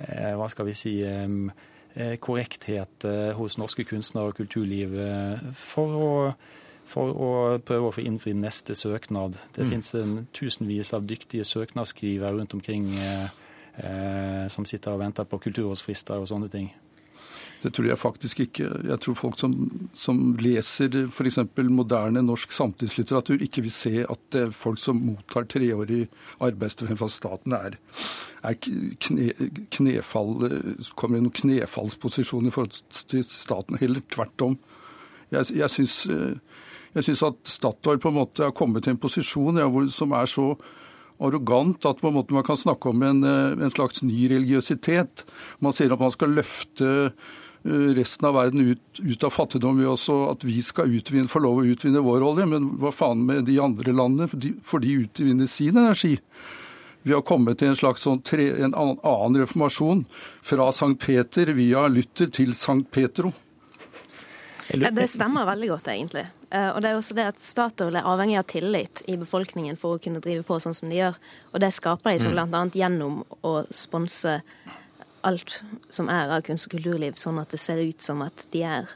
eh 0.00 0.34
hva 0.36 0.48
skal 0.52 0.66
vi 0.66 0.74
si 0.74 0.98
eh, 1.04 1.28
eh, 1.94 2.16
korrekthet 2.18 3.04
eh, 3.04 3.32
hos 3.36 3.58
norske 3.58 3.84
kunstnere 3.84 4.32
og 4.32 4.36
kulturliv 4.36 4.98
for 5.54 5.96
å, 5.96 6.12
for 6.86 7.14
å 7.14 7.32
prøve 7.58 7.88
å 7.88 7.94
få 7.94 8.04
innfridd 8.04 8.36
neste 8.36 8.74
søknad. 8.74 9.38
Det 9.54 9.64
mm. 9.64 9.70
finnes 9.70 10.28
tusenvis 10.32 10.92
av 10.92 11.06
dyktige 11.06 11.44
søknadsskrivere 11.44 12.36
rundt 12.36 12.54
omkring 12.54 12.92
eh, 13.76 14.48
som 14.48 14.64
sitter 14.64 14.92
og 14.92 15.00
venter 15.00 15.24
på 15.24 15.40
kulturrådsfrister 15.48 16.20
og 16.20 16.28
sånne 16.28 16.48
ting. 16.52 16.70
Det 17.62 17.72
tror 17.74 17.88
jeg 17.88 17.98
faktisk 17.98 18.40
ikke. 18.44 18.68
Jeg 18.90 19.00
tror 19.02 19.16
folk 19.18 19.38
som, 19.40 19.54
som 19.96 20.20
leser 20.40 20.92
f.eks. 21.08 21.38
moderne 21.72 22.22
norsk 22.22 22.52
samtidslitteratur, 22.52 23.42
ikke 23.42 23.64
vil 23.64 23.74
se 23.74 24.04
at 24.04 24.38
folk 24.54 24.78
som 24.80 25.00
mottar 25.00 25.48
treårig 25.50 26.04
arbeidstrening 26.44 27.00
fra 27.00 27.08
staten, 27.10 27.56
er, 27.56 27.78
er 28.44 28.58
kne, 28.60 29.32
knefall, 29.72 30.36
kommer 30.94 31.18
i 31.18 31.24
noen 31.24 31.34
knefallsposisjon 31.40 32.50
i 32.50 32.54
forhold 32.54 32.76
til 33.08 33.24
staten. 33.24 33.80
Heller 33.80 34.04
tvert 34.12 34.46
om. 34.46 34.58
Jeg, 35.32 35.48
jeg 35.56 35.72
syns 35.72 36.04
jeg 36.96 37.04
syns 37.04 37.22
at 37.26 37.40
Statoil 37.50 38.00
på 38.00 38.08
en 38.08 38.16
måte 38.22 38.46
har 38.46 38.56
kommet 38.56 38.86
til 38.86 38.94
en 38.94 39.00
posisjon 39.00 39.58
ja, 39.60 39.66
hvor, 39.68 39.84
som 39.92 40.14
er 40.16 40.28
så 40.32 40.54
arrogant 41.20 41.84
at 41.88 42.00
på 42.00 42.08
en 42.08 42.16
måte 42.16 42.36
man 42.36 42.44
kan 42.44 42.56
snakke 42.56 42.88
om 42.88 43.02
en, 43.04 43.24
en 43.24 43.72
slags 43.72 44.02
ny 44.04 44.26
religiøsitet. 44.32 45.26
Man 45.64 45.76
sier 45.76 45.92
at 45.92 46.00
man 46.00 46.14
skal 46.14 46.32
løfte 46.36 47.12
resten 47.96 48.28
av 48.28 48.36
verden 48.36 48.60
ut, 48.72 49.00
ut 49.00 49.24
av 49.26 49.32
fattigdom 49.34 49.80
ved 49.80 49.88
også 49.90 50.18
at 50.30 50.44
vi 50.46 50.60
skal 50.62 50.92
utvinne, 50.98 51.30
få 51.30 51.42
lov 51.44 51.62
å 51.62 51.66
utvinne 51.66 52.04
vår 52.04 52.24
olje. 52.26 52.46
Men 52.50 52.68
hva 52.82 52.92
faen 52.94 53.24
med 53.28 53.46
de 53.48 53.58
andre 53.62 53.94
landene? 53.96 54.30
For 54.30 54.42
de, 54.42 54.52
for 54.66 54.84
de 54.84 54.94
utvinner 55.04 55.50
sin 55.50 55.76
energi. 55.76 56.16
Vi 57.06 57.14
har 57.14 57.22
kommet 57.22 57.60
til 57.60 57.70
en 57.70 57.78
slags 57.78 58.02
sånn 58.02 58.22
tre, 58.26 58.48
en 58.66 58.74
annen 58.74 59.36
reformasjon. 59.42 60.06
Fra 60.42 60.72
Sankt 60.74 61.04
Peter 61.06 61.52
via 61.54 61.86
Luther 61.90 62.32
til 62.34 62.54
Sankt 62.58 62.90
Petro. 62.94 63.30
Ja, 64.74 64.90
det 64.90 65.06
stemmer 65.12 65.46
veldig 65.46 65.68
godt, 65.70 65.88
egentlig. 65.92 66.24
Eh, 66.50 66.70
og 66.72 66.80
det 66.82 66.90
er 66.90 66.98
også 66.98 67.14
det 67.14 67.28
at 67.30 67.42
Statoil 67.42 67.94
er 67.98 68.06
avhengig 68.06 68.40
av 68.40 68.48
tillit 68.50 69.02
i 69.06 69.14
befolkningen 69.18 69.78
for 69.78 69.94
å 69.96 70.02
kunne 70.02 70.22
drive 70.22 70.42
på 70.46 70.58
sånn 70.62 70.74
som 70.74 70.90
de 70.90 70.98
gjør. 70.98 71.20
Og 71.52 71.62
det 71.62 71.70
skaper 71.76 72.16
de 72.16 72.26
mm. 72.26 72.34
bl.a. 72.34 72.64
gjennom 72.74 73.20
å 73.46 73.54
sponse 73.70 74.40
alt 75.26 75.60
som 75.92 76.10
er 76.12 76.32
av 76.36 76.44
kunst 76.46 76.68
og 76.68 76.76
kulturliv, 76.76 77.18
sånn 77.20 77.40
at 77.42 77.52
det 77.54 77.60
ser 77.62 77.82
ut 77.82 78.04
som 78.04 78.22
at 78.26 78.46
de 78.52 78.64
er 78.66 78.90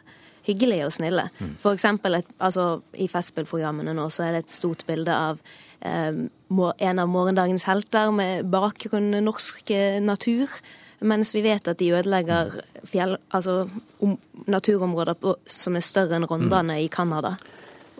hyggelige 0.46 0.86
og 0.88 0.94
snille. 0.94 1.28
Mm. 1.38 1.56
For 1.62 1.76
eksempel 1.76 2.20
et, 2.20 2.28
altså, 2.40 2.80
I 2.94 3.08
Festspillprogrammene 3.10 3.94
nå 3.96 4.08
så 4.12 4.26
er 4.26 4.36
det 4.36 4.44
et 4.46 4.54
stort 4.54 4.86
bilde 4.88 5.14
av 5.14 5.40
eh, 5.84 6.12
en 6.20 7.02
av 7.02 7.10
morgendagens 7.10 7.66
helter 7.68 8.12
med 8.14 8.48
bakgrunn 8.52 9.12
norsk 9.24 9.74
natur. 10.04 10.60
Mens 11.00 11.32
vi 11.32 11.40
vet 11.44 11.68
at 11.68 11.80
de 11.80 11.92
ødelegger 11.96 12.58
fjell, 12.88 13.16
altså, 13.32 13.64
om, 14.04 14.18
naturområder 14.50 15.16
på, 15.20 15.36
som 15.48 15.76
er 15.76 15.84
større 15.84 16.18
enn 16.18 16.28
Rondane 16.28 16.76
mm. 16.76 16.82
i 16.84 16.90
Canada. 16.92 17.36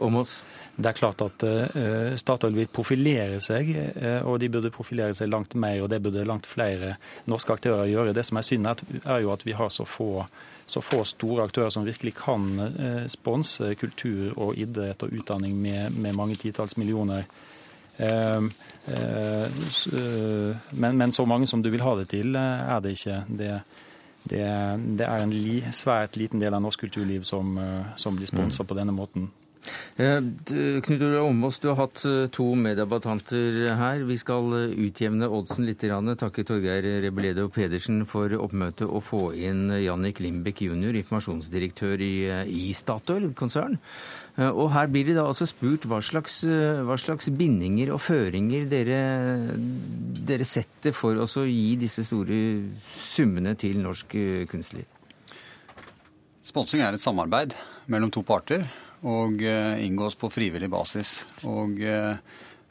Åmås? 0.01 0.41
Det 0.81 0.89
er 0.89 0.97
klart 0.97 1.21
at 1.25 1.43
uh, 1.45 2.17
Statoil 2.17 2.55
vil 2.57 2.69
profilere 2.73 3.41
seg, 3.45 3.69
uh, 4.01 4.23
og 4.29 4.39
de 4.41 4.49
burde 4.53 4.73
profilere 4.73 5.15
seg 5.17 5.29
langt 5.29 5.55
mer. 5.55 5.83
Og 5.85 5.91
det 5.93 6.01
burde 6.03 6.25
langt 6.29 6.49
flere 6.49 6.95
norske 7.31 7.53
aktører 7.53 7.91
gjøre. 7.91 8.15
Det 8.17 8.25
som 8.27 8.41
er 8.41 8.47
synd, 8.47 8.69
er 9.05 9.21
jo 9.21 9.33
at 9.35 9.45
vi 9.47 9.57
har 9.57 9.69
så 9.73 9.85
få, 9.85 10.25
så 10.71 10.81
få 10.85 11.03
store 11.09 11.45
aktører 11.49 11.73
som 11.75 11.87
virkelig 11.89 12.15
kan 12.23 12.49
uh, 12.61 13.05
sponse 13.13 13.75
kultur 13.81 14.33
og 14.39 14.59
idrett 14.61 15.05
og 15.05 15.13
utdanning 15.21 15.59
med, 15.61 15.97
med 15.97 16.17
mange 16.17 16.37
titalls 16.41 16.79
millioner. 16.81 17.29
Men, 18.01 18.53
men, 20.97 21.13
så 21.13 21.27
mange 21.29 21.47
som 21.47 21.61
du 21.61 21.69
vil 21.69 21.83
ha 21.85 21.93
det 21.99 22.07
til, 22.09 22.33
er 22.33 22.81
det 22.81 22.95
ikke. 22.97 23.19
Det, 23.29 23.51
det, 24.23 24.47
det 24.97 25.05
er 25.05 25.21
en 25.21 25.35
li, 25.35 25.59
svært 25.77 26.17
liten 26.17 26.41
del 26.41 26.57
av 26.57 26.63
norsk 26.65 26.81
kulturliv 26.87 27.27
som, 27.29 27.61
som 28.01 28.17
blir 28.17 28.31
sponsa 28.31 28.65
mm. 28.65 28.71
på 28.71 28.79
denne 28.79 28.95
måten. 28.97 29.29
Eh, 29.97 30.21
Knut 30.81 31.03
Ole 31.03 31.21
Åmås, 31.21 31.59
du 31.59 31.69
har 31.69 31.77
hatt 31.77 32.03
eh, 32.09 32.27
to 32.33 32.47
meddebattanter 32.57 33.59
her. 33.77 34.05
Vi 34.09 34.17
skal 34.19 34.55
eh, 34.57 34.75
utjevne 34.87 35.29
oddsen 35.29 35.67
litt. 35.69 35.85
Takke 36.21 36.45
Torgeir 36.45 36.85
Rebeledo 37.05 37.47
Pedersen 37.53 38.05
for 38.09 38.33
oppmøtet 38.37 38.89
og 38.89 39.03
få 39.05 39.23
inn 39.37 39.69
Jannik 39.81 40.21
Limbek 40.21 40.63
jr., 40.65 40.97
informasjonsdirektør 41.01 42.01
i, 42.05 42.15
i 42.49 42.73
Statoil-konsern. 42.77 43.79
Og 44.41 44.71
her 44.73 44.89
blir 44.93 45.09
det 45.09 45.17
da 45.19 45.27
altså 45.29 45.45
spurt 45.49 45.85
hva 45.91 45.99
slags, 46.05 46.39
hva 46.47 46.97
slags 47.01 47.29
bindinger 47.35 47.91
og 47.93 48.01
føringer 48.05 48.69
dere, 48.71 49.01
dere 50.29 50.47
setter 50.49 50.95
for 50.97 51.19
å 51.21 51.27
gi 51.49 51.75
disse 51.81 52.05
store 52.07 52.39
summene 52.95 53.57
til 53.61 53.81
norsk 53.83 54.17
kunstliv. 54.53 54.87
Sponsing 56.47 56.85
er 56.85 56.97
et 56.97 57.05
samarbeid 57.05 57.57
mellom 57.91 58.13
to 58.15 58.23
parter 58.25 58.65
og 59.07 59.43
eh, 59.43 59.81
inngås 59.87 60.17
på 60.21 60.31
frivillig 60.33 60.71
basis. 60.71 61.21
Og 61.49 61.81
eh, 61.81 62.17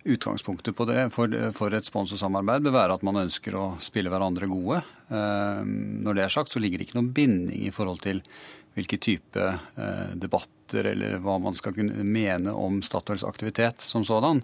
Utgangspunktet 0.10 0.74
på 0.78 0.86
det 0.88 1.10
for, 1.12 1.34
for 1.54 1.74
et 1.76 1.86
sponsorsamarbeid 1.86 2.64
bør 2.64 2.74
være 2.74 2.96
at 2.96 3.02
man 3.04 3.20
ønsker 3.26 3.58
å 3.60 3.66
spille 3.84 4.10
hverandre 4.10 4.48
gode. 4.50 4.80
Eh, 5.12 5.64
når 6.06 6.16
det 6.16 6.24
er 6.24 6.34
sagt, 6.34 6.54
så 6.54 6.62
ligger 6.62 6.80
det 6.80 6.88
ikke 6.88 7.00
noen 7.02 7.12
binding 7.16 7.66
i 7.68 7.74
forhold 7.76 8.00
til 8.06 8.22
hvilke 8.78 9.00
type 9.02 9.44
debatter 10.22 10.88
eller 10.94 11.18
hva 11.20 11.36
man 11.42 11.58
skal 11.58 11.74
kunne 11.76 12.06
mene 12.06 12.54
om 12.54 12.78
Statoils 12.86 13.26
aktivitet 13.28 13.82
som 13.84 14.06
sådan. 14.08 14.40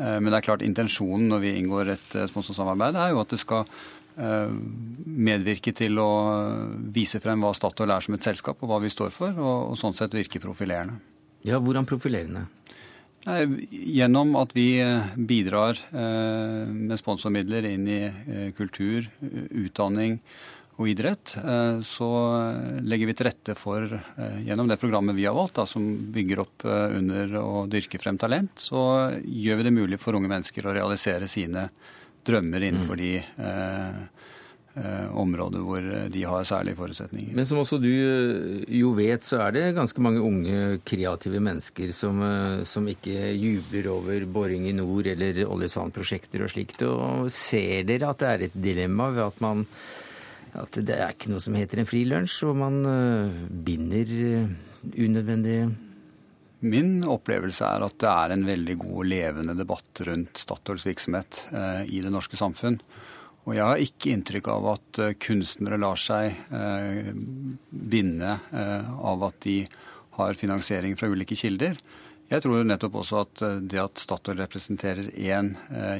Men 0.00 0.30
det 0.32 0.38
er 0.38 0.46
klart 0.46 0.64
intensjonen 0.66 1.28
når 1.30 1.42
vi 1.44 1.52
inngår 1.60 1.92
et 1.92 2.16
sponsorsamarbeid, 2.32 2.96
er 2.98 3.12
jo 3.12 3.20
at 3.22 3.34
det 3.36 3.38
skal 3.38 3.68
medvirke 5.28 5.76
til 5.78 6.00
å 6.02 6.08
vise 6.96 7.20
frem 7.22 7.44
hva 7.44 7.52
Statoil 7.54 7.92
er 7.94 8.08
som 8.08 8.16
et 8.16 8.24
selskap, 8.24 8.64
og 8.64 8.72
hva 8.72 8.80
vi 8.82 8.90
står 8.90 9.14
for, 9.14 9.36
og 9.36 9.78
sånn 9.78 9.94
sett 9.94 10.16
virke 10.16 10.42
profilerende. 10.42 10.98
Ja, 11.48 11.58
Hvordan 11.62 11.88
profilerende? 11.88 12.46
Gjennom 13.70 14.36
at 14.40 14.54
vi 14.56 14.78
eh, 14.80 15.08
bidrar 15.16 15.76
eh, 15.90 16.68
med 16.68 17.00
sponsormidler 17.00 17.66
inn 17.68 17.88
i 17.90 17.98
eh, 18.06 18.46
kultur, 18.56 19.08
utdanning 19.50 20.20
og 20.78 20.86
idrett, 20.92 21.32
så 21.82 22.08
legger 22.86 23.08
vi 23.10 23.14
til 23.18 23.26
rette 23.26 23.54
for, 23.58 23.96
gjennom 24.46 24.68
det 24.70 24.76
programmet 24.78 25.16
vi 25.16 25.24
har 25.26 25.34
valgt, 25.34 25.56
da, 25.56 25.64
som 25.66 25.88
bygger 26.14 26.38
opp 26.44 26.62
under 26.70 27.34
å 27.40 27.64
dyrke 27.66 27.98
frem 27.98 28.14
talent, 28.14 28.62
så 28.62 29.10
gjør 29.18 29.58
vi 29.58 29.66
det 29.66 29.72
mulig 29.74 29.98
for 29.98 30.14
unge 30.14 30.30
mennesker 30.30 30.68
å 30.70 30.76
realisere 30.76 31.26
sine 31.26 31.66
drømmer 32.28 32.60
innenfor 32.60 32.96
de 33.00 33.16
eh, 33.16 33.48
eh, 33.48 33.94
områder 35.18 35.62
hvor 35.64 35.84
de 36.12 36.22
har 36.26 36.44
særlige 36.46 36.78
forutsetninger. 36.78 37.34
Men 37.36 37.46
som 37.46 37.60
også 37.62 37.78
du 37.82 37.88
eh, 37.88 38.64
jo 38.78 38.92
vet, 38.96 39.24
så 39.24 39.40
er 39.46 39.54
det 39.54 39.64
ganske 39.76 40.02
mange 40.04 40.22
unge, 40.24 40.78
kreative 40.86 41.40
mennesker 41.42 41.92
som, 41.94 42.20
eh, 42.24 42.64
som 42.68 42.86
ikke 42.90 43.32
jubler 43.34 43.90
over 43.92 44.26
boring 44.30 44.68
i 44.68 44.76
nord 44.76 45.08
eller 45.10 45.42
oljesandprosjekter 45.46 46.44
og 46.44 46.52
slikt. 46.52 46.84
Og 46.86 47.32
ser 47.34 47.88
dere 47.88 48.12
at 48.12 48.22
det 48.22 48.30
er 48.30 48.46
et 48.46 48.60
dilemma 48.68 49.10
ved 49.16 49.26
at 49.28 49.42
man 49.44 49.66
at 50.58 50.78
det 50.80 50.94
er 50.96 51.12
ikke 51.12 51.28
noe 51.30 51.42
som 51.44 51.58
heter 51.58 51.82
en 51.82 51.86
frilunsj, 51.86 52.38
og 52.48 52.56
man 52.56 52.78
binder 53.66 54.08
unødvendig 54.96 55.58
Min 56.64 57.04
opplevelse 57.06 57.68
er 57.68 57.84
at 57.84 57.98
det 58.00 58.08
er 58.10 58.32
en 58.34 58.46
veldig 58.48 58.74
god 58.80 58.94
og 58.96 59.06
levende 59.06 59.54
debatt 59.54 60.00
rundt 60.08 60.40
Statoils 60.40 60.86
virksomhet 60.88 61.44
i 61.86 62.00
det 62.02 62.10
norske 62.10 62.40
samfunn. 62.40 62.80
Og 63.48 63.54
jeg 63.56 63.64
har 63.64 63.80
ikke 63.80 64.12
inntrykk 64.12 64.50
av 64.52 64.66
at 64.74 65.00
kunstnere 65.24 65.78
lar 65.80 65.96
seg 65.96 66.36
binde 67.70 68.34
av 68.52 69.24
at 69.24 69.38
de 69.46 69.62
har 70.18 70.36
finansiering 70.36 70.98
fra 71.00 71.08
ulike 71.08 71.38
kilder. 71.38 71.78
Jeg 72.28 72.44
tror 72.44 72.66
nettopp 72.68 72.98
også 73.00 73.22
at 73.22 73.42
det 73.64 73.80
at 73.80 74.02
Statoil 74.02 74.42
representerer 74.42 75.08
én 75.16 75.54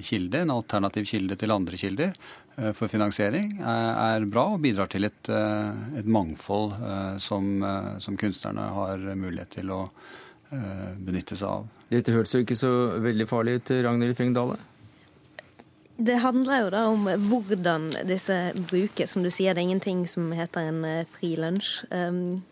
kilde, 0.05 0.43
en 0.43 0.53
alternativ 0.59 1.09
kilde 1.09 1.39
til 1.41 1.55
andre 1.55 1.81
kilder, 1.81 2.13
Eh, 2.59 2.73
for 2.75 2.91
finansiering 2.91 3.59
er 3.63 4.27
bra 4.31 4.49
og 4.55 4.63
bidrar 4.65 4.91
til 4.91 5.07
et, 5.07 5.31
eh, 5.31 5.99
et 6.01 6.09
mangfold 6.09 6.75
eh, 6.75 7.19
som, 7.23 7.47
som, 8.03 8.17
kunstnerne 8.19 8.71
har 8.75 9.05
mulighet 9.15 9.61
til 9.61 9.71
å 9.75 9.85
benytte 10.49 11.37
seg 11.37 11.45
av. 11.45 11.65
Dette 11.91 12.13
hørtes 12.15 12.33
jo 12.33 12.41
ikke 12.41 12.57
så 12.57 12.71
veldig 13.05 13.27
farlig 13.29 13.59
ut, 13.59 13.73
Ragnhild 13.85 14.17
Freng 14.17 14.31
Dale? 14.33 14.57
Det 15.99 16.21
handler 16.23 16.63
jo 16.63 16.69
da 16.71 16.85
om 16.87 17.09
hvordan 17.27 17.91
disse 18.07 18.37
brukes. 18.71 19.11
Som 19.11 19.25
du 19.27 19.33
sier, 19.35 19.55
det 19.55 19.65
er 19.65 19.67
ingenting 19.67 20.05
som 20.07 20.31
heter 20.37 20.71
en 20.71 20.85
frilunsj. 21.17 21.73
Um, 21.91 22.45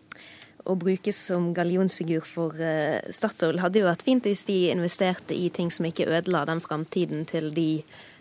å 0.66 0.74
brukes 0.74 1.18
som 1.28 1.53
gallionsfigur 1.55 2.26
for 2.26 2.59
uh, 2.59 2.99
Statoil 3.14 3.62
hadde 3.62 3.82
jo 3.82 3.86
vært 3.86 4.03
fint 4.07 4.26
hvis 4.26 4.47
de 4.49 4.59
investerte 4.72 5.36
i 5.36 5.47
ting 5.55 5.70
som 5.70 5.86
ikke 5.86 6.09
ødela 6.11 6.42
den 6.49 6.62
framtiden 6.64 7.22
til 7.30 7.53
de 7.55 7.68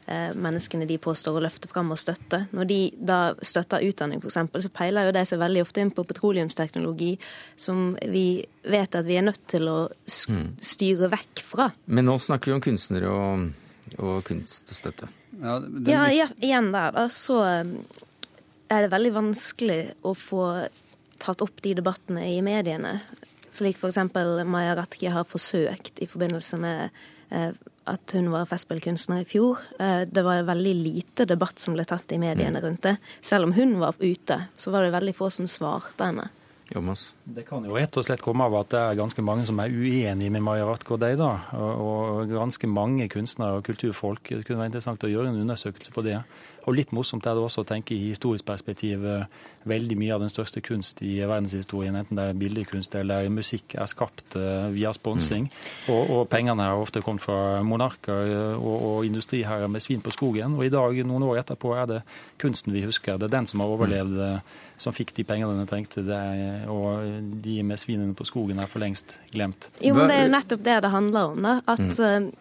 uh, 0.05 0.29
menneskene 0.37 0.85
de 0.85 0.99
påstår 1.01 1.39
å 1.39 1.43
løfte 1.47 1.73
fram 1.73 1.89
og 1.95 1.99
støtte. 1.99 2.43
Når 2.53 2.69
de 2.69 2.79
da 3.13 3.19
støtter 3.41 3.85
utdanning 3.87 4.21
f.eks., 4.21 4.37
så 4.67 4.73
peiler 4.77 5.09
jo 5.09 5.17
det 5.17 5.25
seg 5.25 5.41
veldig 5.41 5.65
ofte 5.65 5.81
inn 5.81 5.93
på 5.95 6.05
petroleumsteknologi 6.05 7.15
som 7.57 7.95
vi 8.13 8.27
vet 8.69 9.01
at 9.01 9.09
vi 9.09 9.17
er 9.17 9.25
nødt 9.25 9.45
til 9.49 9.69
å 9.71 9.79
mm. 9.89 10.47
styre 10.61 11.09
vekk 11.17 11.45
fra. 11.49 11.71
Men 11.89 12.11
nå 12.11 12.19
snakker 12.21 12.53
vi 12.53 12.59
om 12.59 12.65
kunstnere 12.69 13.09
og, 13.09 13.49
og 13.97 14.23
kunststøtte. 14.27 15.09
Ja, 15.41 15.59
ja, 15.87 16.05
ja, 16.13 16.27
igjen 16.41 16.71
der, 16.73 16.95
så 17.09 17.41
altså, 17.41 17.41
er 18.71 18.85
det 18.85 18.93
veldig 18.93 19.13
vanskelig 19.19 19.79
å 20.05 20.15
få 20.17 20.45
tatt 21.21 21.43
opp 21.45 21.61
de 21.63 21.75
debattene 21.77 22.25
i 22.33 22.41
mediene. 22.45 22.97
Slik 23.55 23.79
f.eks. 23.79 24.01
Maja 24.45 24.75
Ratke 24.77 25.11
har 25.13 25.27
forsøkt 25.27 26.01
i 26.03 26.09
forbindelse 26.11 26.59
med 26.59 26.97
eh, 27.29 27.53
at 27.85 28.15
hun 28.17 28.31
var 28.33 28.47
festspillkunstner 28.49 29.23
i 29.23 29.27
fjor. 29.29 29.61
Eh, 29.79 30.01
det 30.09 30.23
var 30.25 30.47
veldig 30.47 30.73
lite 30.81 31.27
debatt 31.29 31.61
som 31.61 31.77
ble 31.77 31.85
tatt 31.87 32.11
i 32.11 32.19
mediene 32.21 32.59
mm. 32.59 32.63
rundt 32.65 32.87
det. 32.87 32.95
Selv 33.21 33.47
om 33.47 33.55
hun 33.55 33.77
var 33.81 33.95
ute, 34.01 34.41
så 34.57 34.73
var 34.73 34.85
det 34.85 34.95
veldig 34.97 35.15
få 35.15 35.29
som 35.33 35.47
svarte 35.49 36.09
henne. 36.09 36.27
Jomas? 36.73 37.13
Det 37.23 37.43
kan 37.45 37.65
jo 37.65 37.75
rett 37.77 37.97
og 37.99 38.05
slett 38.07 38.23
komme 38.25 38.47
av 38.47 38.55
at 38.57 38.71
det 38.73 38.79
er 38.81 38.97
ganske 38.97 39.21
mange 39.25 39.45
som 39.45 39.59
er 39.61 39.69
uenige 39.69 40.33
med 40.33 40.43
Maja 40.45 40.65
da. 41.19 41.31
Og 41.53 42.31
ganske 42.31 42.67
mange 42.67 43.07
kunstnere 43.11 43.59
og 43.59 43.67
kulturfolk. 43.67 44.31
Det 44.31 44.45
kunne 44.47 44.63
være 44.63 44.73
interessant 44.73 45.05
å 45.05 45.11
gjøre 45.11 45.29
en 45.29 45.41
undersøkelse 45.43 45.93
på 45.93 46.05
det. 46.07 46.17
Og 46.65 46.73
litt 46.73 46.93
morsomt 46.95 47.25
er 47.29 47.35
det 47.37 47.43
også 47.45 47.61
å 47.61 47.67
tenke 47.67 47.93
i 47.93 48.09
historisk 48.09 48.45
perspektiv. 48.47 49.05
Eh, 49.05 49.25
veldig 49.69 49.97
mye 49.97 50.13
av 50.15 50.21
den 50.21 50.31
største 50.33 50.61
kunst 50.65 51.01
i 51.05 51.15
verdenshistorien, 51.21 51.95
enten 51.97 52.17
det 52.17 52.25
er 52.29 52.37
billedkunst 52.37 52.97
eller 52.99 53.29
musikk, 53.33 53.77
er 53.77 53.89
skapt 53.89 54.37
eh, 54.39 54.67
via 54.73 54.93
sponsing. 54.93 55.47
Mm. 55.49 55.93
Og, 55.93 56.01
og, 56.01 56.21
pengene 56.29 56.67
har 56.69 56.81
ofte 56.81 57.01
kommet 57.05 57.25
fra 57.25 57.61
monarker 57.65 58.25
eh, 58.25 58.57
og, 58.57 58.75
og 58.89 59.09
industriherrer 59.09 59.69
med 59.71 59.85
svin 59.85 60.03
på 60.05 60.13
skogen. 60.13 60.57
Og 60.57 60.65
i 60.65 60.73
dag, 60.73 61.01
noen 61.05 61.27
år 61.29 61.43
etterpå, 61.43 61.75
er 61.77 61.89
det 61.91 62.01
kunsten 62.41 62.73
vi 62.73 62.85
husker. 62.85 63.19
Det 63.21 63.29
er 63.29 63.37
den 63.37 63.49
som 63.49 63.61
har 63.61 63.73
overlevd, 63.77 64.21
som 64.81 64.93
fikk 64.95 65.13
de 65.17 65.25
pengene 65.27 65.59
den 65.61 65.69
trengte. 65.69 66.01
Er, 66.05 66.65
og 66.71 67.05
de 67.45 67.59
med 67.65 67.81
svinene 67.81 68.17
på 68.17 68.25
skogen 68.27 68.61
er 68.61 68.69
for 68.71 68.81
lengst 68.81 69.19
glemt. 69.33 69.69
Jo, 69.81 69.93
men 69.97 70.09
det 70.09 70.17
er 70.17 70.25
jo 70.25 70.33
nettopp 70.33 70.65
det 70.65 70.79
det 70.85 70.93
handler 70.93 71.33
om. 71.35 71.45
da, 71.45 71.57
At 71.69 71.81
mm. 71.85 72.31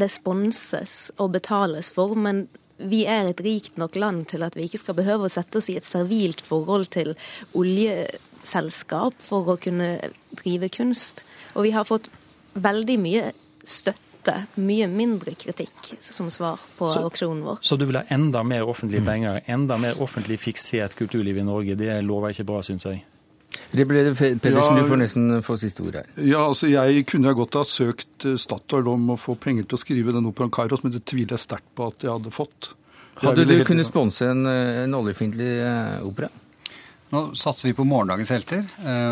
det 0.00 0.10
sponses 0.12 1.10
og 1.20 1.36
betales 1.36 1.92
for. 1.92 2.16
men 2.16 2.46
vi 2.78 3.04
er 3.08 3.30
et 3.30 3.40
rikt 3.44 3.78
nok 3.80 3.96
land 3.96 4.26
til 4.32 4.44
at 4.46 4.56
vi 4.56 4.66
ikke 4.68 4.82
skal 4.82 4.98
behøve 4.98 5.28
å 5.28 5.32
sette 5.32 5.60
oss 5.60 5.70
i 5.72 5.76
et 5.78 5.88
servilt 5.88 6.42
forhold 6.44 6.90
til 6.92 7.14
oljeselskap 7.56 9.16
for 9.22 9.54
å 9.54 9.58
kunne 9.60 9.96
drive 10.36 10.70
kunst. 10.74 11.24
Og 11.54 11.68
vi 11.68 11.72
har 11.76 11.88
fått 11.88 12.10
veldig 12.56 12.98
mye 13.00 13.30
støtte, 13.66 14.36
mye 14.60 14.88
mindre 14.90 15.36
kritikk, 15.38 15.96
som 16.02 16.28
svar 16.34 16.60
på 16.78 16.88
så, 16.92 17.04
auksjonen 17.06 17.44
vår. 17.46 17.60
Så 17.64 17.78
du 17.80 17.86
vil 17.88 18.00
ha 18.00 18.06
enda 18.12 18.42
mer 18.46 18.68
offentlige 18.68 19.04
mm. 19.04 19.10
penger, 19.10 19.42
enda 19.56 19.80
mer 19.80 20.00
offentlig 20.02 20.40
fiksert 20.42 20.96
kulturliv 20.98 21.38
i 21.40 21.46
Norge. 21.46 21.78
Det 21.78 22.00
lover 22.04 22.34
ikke 22.34 22.48
bra, 22.48 22.62
syns 22.66 22.88
jeg. 22.88 23.04
Rebellere 23.76 24.14
Pedersen, 24.14 24.76
ja, 24.76 24.82
du 24.82 24.88
får 24.88 25.00
nesten 25.00 25.42
få 25.44 25.56
siste 25.60 25.84
ord 25.84 25.98
her. 26.00 26.08
Ja, 26.16 26.44
altså 26.46 26.70
Jeg 26.70 27.04
kunne 27.10 27.34
godt 27.36 27.58
ha 27.58 27.64
søkt 27.66 28.26
eh, 28.28 28.38
Statoil 28.40 28.88
om 28.92 29.12
å 29.14 29.18
få 29.20 29.36
penger 29.40 29.66
til 29.66 29.78
å 29.78 29.82
skrive 29.82 30.14
den 30.16 30.28
operaen 30.30 30.54
Kairos, 30.54 30.84
men 30.84 30.94
det 30.94 31.04
tviler 31.08 31.36
jeg 31.36 31.44
sterkt 31.44 31.68
på 31.76 31.90
at 31.90 32.06
jeg 32.06 32.12
hadde 32.12 32.32
fått. 32.34 32.72
Hadde 33.22 33.46
du 33.48 33.54
kunnet 33.64 33.88
sponse 33.88 34.28
en, 34.28 34.44
eh, 34.50 34.82
en 34.84 34.98
oljefiendtlig 34.98 35.52
eh, 35.60 36.00
opera? 36.06 36.32
Nå 37.14 37.20
satser 37.38 37.68
vi 37.68 37.76
på 37.78 37.84
morgendagens 37.86 38.32
helter, 38.34 38.64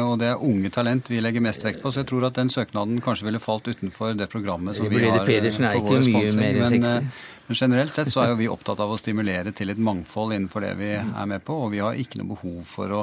og 0.02 0.16
det 0.18 0.26
er 0.26 0.40
unge 0.42 0.66
talent 0.74 1.06
vi 1.12 1.20
legger 1.22 1.44
mest 1.44 1.62
vekt 1.62 1.78
på. 1.78 1.92
Så 1.94 2.02
jeg 2.02 2.08
tror 2.10 2.24
at 2.26 2.34
den 2.34 2.48
søknaden 2.50 2.98
kanskje 2.98 3.28
ville 3.28 3.38
falt 3.38 3.70
utenfor 3.70 4.16
det 4.18 4.26
programmet 4.32 4.74
som 4.74 4.90
vi 4.90 4.98
har 5.04 5.22
Pedersen 5.22 5.68
er 5.68 5.78
ikke 5.78 6.00
mye 6.02 6.32
mer 6.34 6.58
enn 6.58 6.74
60. 6.74 7.06
Men 7.46 7.58
generelt 7.60 7.94
sett 7.94 8.10
så 8.12 8.22
er 8.24 8.32
jo 8.32 8.40
vi 8.40 8.48
opptatt 8.48 8.80
av 8.80 8.92
å 8.94 8.98
stimulere 8.98 9.52
til 9.56 9.70
et 9.70 9.80
mangfold 9.80 10.32
innenfor 10.32 10.64
det 10.64 10.72
vi 10.78 10.90
er 10.96 11.26
med 11.28 11.44
på. 11.44 11.58
Og 11.66 11.74
vi 11.74 11.82
har 11.84 11.98
ikke 12.00 12.20
noe 12.20 12.32
behov 12.32 12.62
for 12.68 12.94
å 12.98 13.02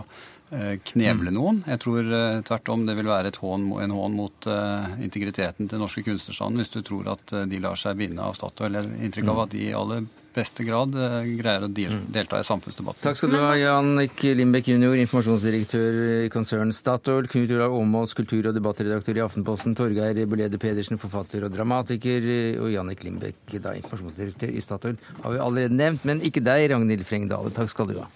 Eh, 0.52 0.78
knevle 0.84 1.32
mm. 1.32 1.36
noen. 1.38 1.60
Jeg 1.64 1.80
tror 1.80 2.08
uh, 2.12 2.42
tvert 2.44 2.70
om 2.74 2.82
det 2.84 2.98
vil 2.98 3.08
være 3.08 3.32
hån, 3.40 3.70
en 3.86 3.94
hån 3.96 4.16
mot 4.18 4.48
uh, 4.52 4.98
integriteten 5.00 5.70
til 5.72 5.80
norske 5.80 6.04
kunstnerstanden 6.04 6.60
hvis 6.60 6.74
du 6.74 6.82
tror 6.84 7.14
at 7.14 7.32
uh, 7.32 7.46
de 7.48 7.60
lar 7.64 7.80
seg 7.80 7.96
binde 8.02 8.20
av 8.20 8.36
Statoil. 8.36 8.76
Eller 8.76 8.90
inntrykk 9.00 9.30
av 9.30 9.38
mm. 9.38 9.44
at 9.46 9.54
de 9.54 9.62
i 9.64 9.78
aller 9.80 10.10
beste 10.32 10.64
grad 10.64 10.96
greier 10.96 11.66
å 11.66 11.70
del, 11.72 11.96
mm. 11.96 12.04
delta 12.16 12.38
i 12.40 12.46
samfunnsdebatten. 12.48 13.04
Takk 13.04 13.20
skal 13.20 13.34
du 13.34 13.38
ha, 13.40 13.52
Jannik 13.60 14.24
Lindbekk 14.40 14.70
jr., 14.72 14.96
informasjonsdirektør 15.02 16.00
i 16.26 16.32
konsern 16.32 16.72
Statoil, 16.76 17.28
Knut 17.32 17.52
Olav 17.56 17.76
Åmås, 17.76 18.16
kultur- 18.16 18.48
og 18.48 18.56
debattredaktør 18.56 19.20
i 19.20 19.24
Aftenposten, 19.26 19.76
Torgeir 19.76 20.24
Belede 20.32 20.60
Pedersen, 20.60 21.00
forfatter 21.04 21.44
og 21.48 21.52
dramatiker, 21.52 22.32
og 22.64 22.72
Jannik 22.72 23.04
Lindbekk, 23.08 23.58
da 23.60 23.76
informasjonsdirektør 23.84 24.56
i 24.56 24.64
Statoil, 24.64 25.00
har 25.20 25.36
vi 25.36 25.46
allerede 25.50 25.80
nevnt, 25.84 26.08
men 26.08 26.24
ikke 26.24 26.44
deg, 26.48 26.70
Ragnhild 26.72 27.08
Frengdale. 27.12 27.52
Takk 27.60 27.76
skal 27.76 27.92
du 27.92 28.00
ha. 28.00 28.08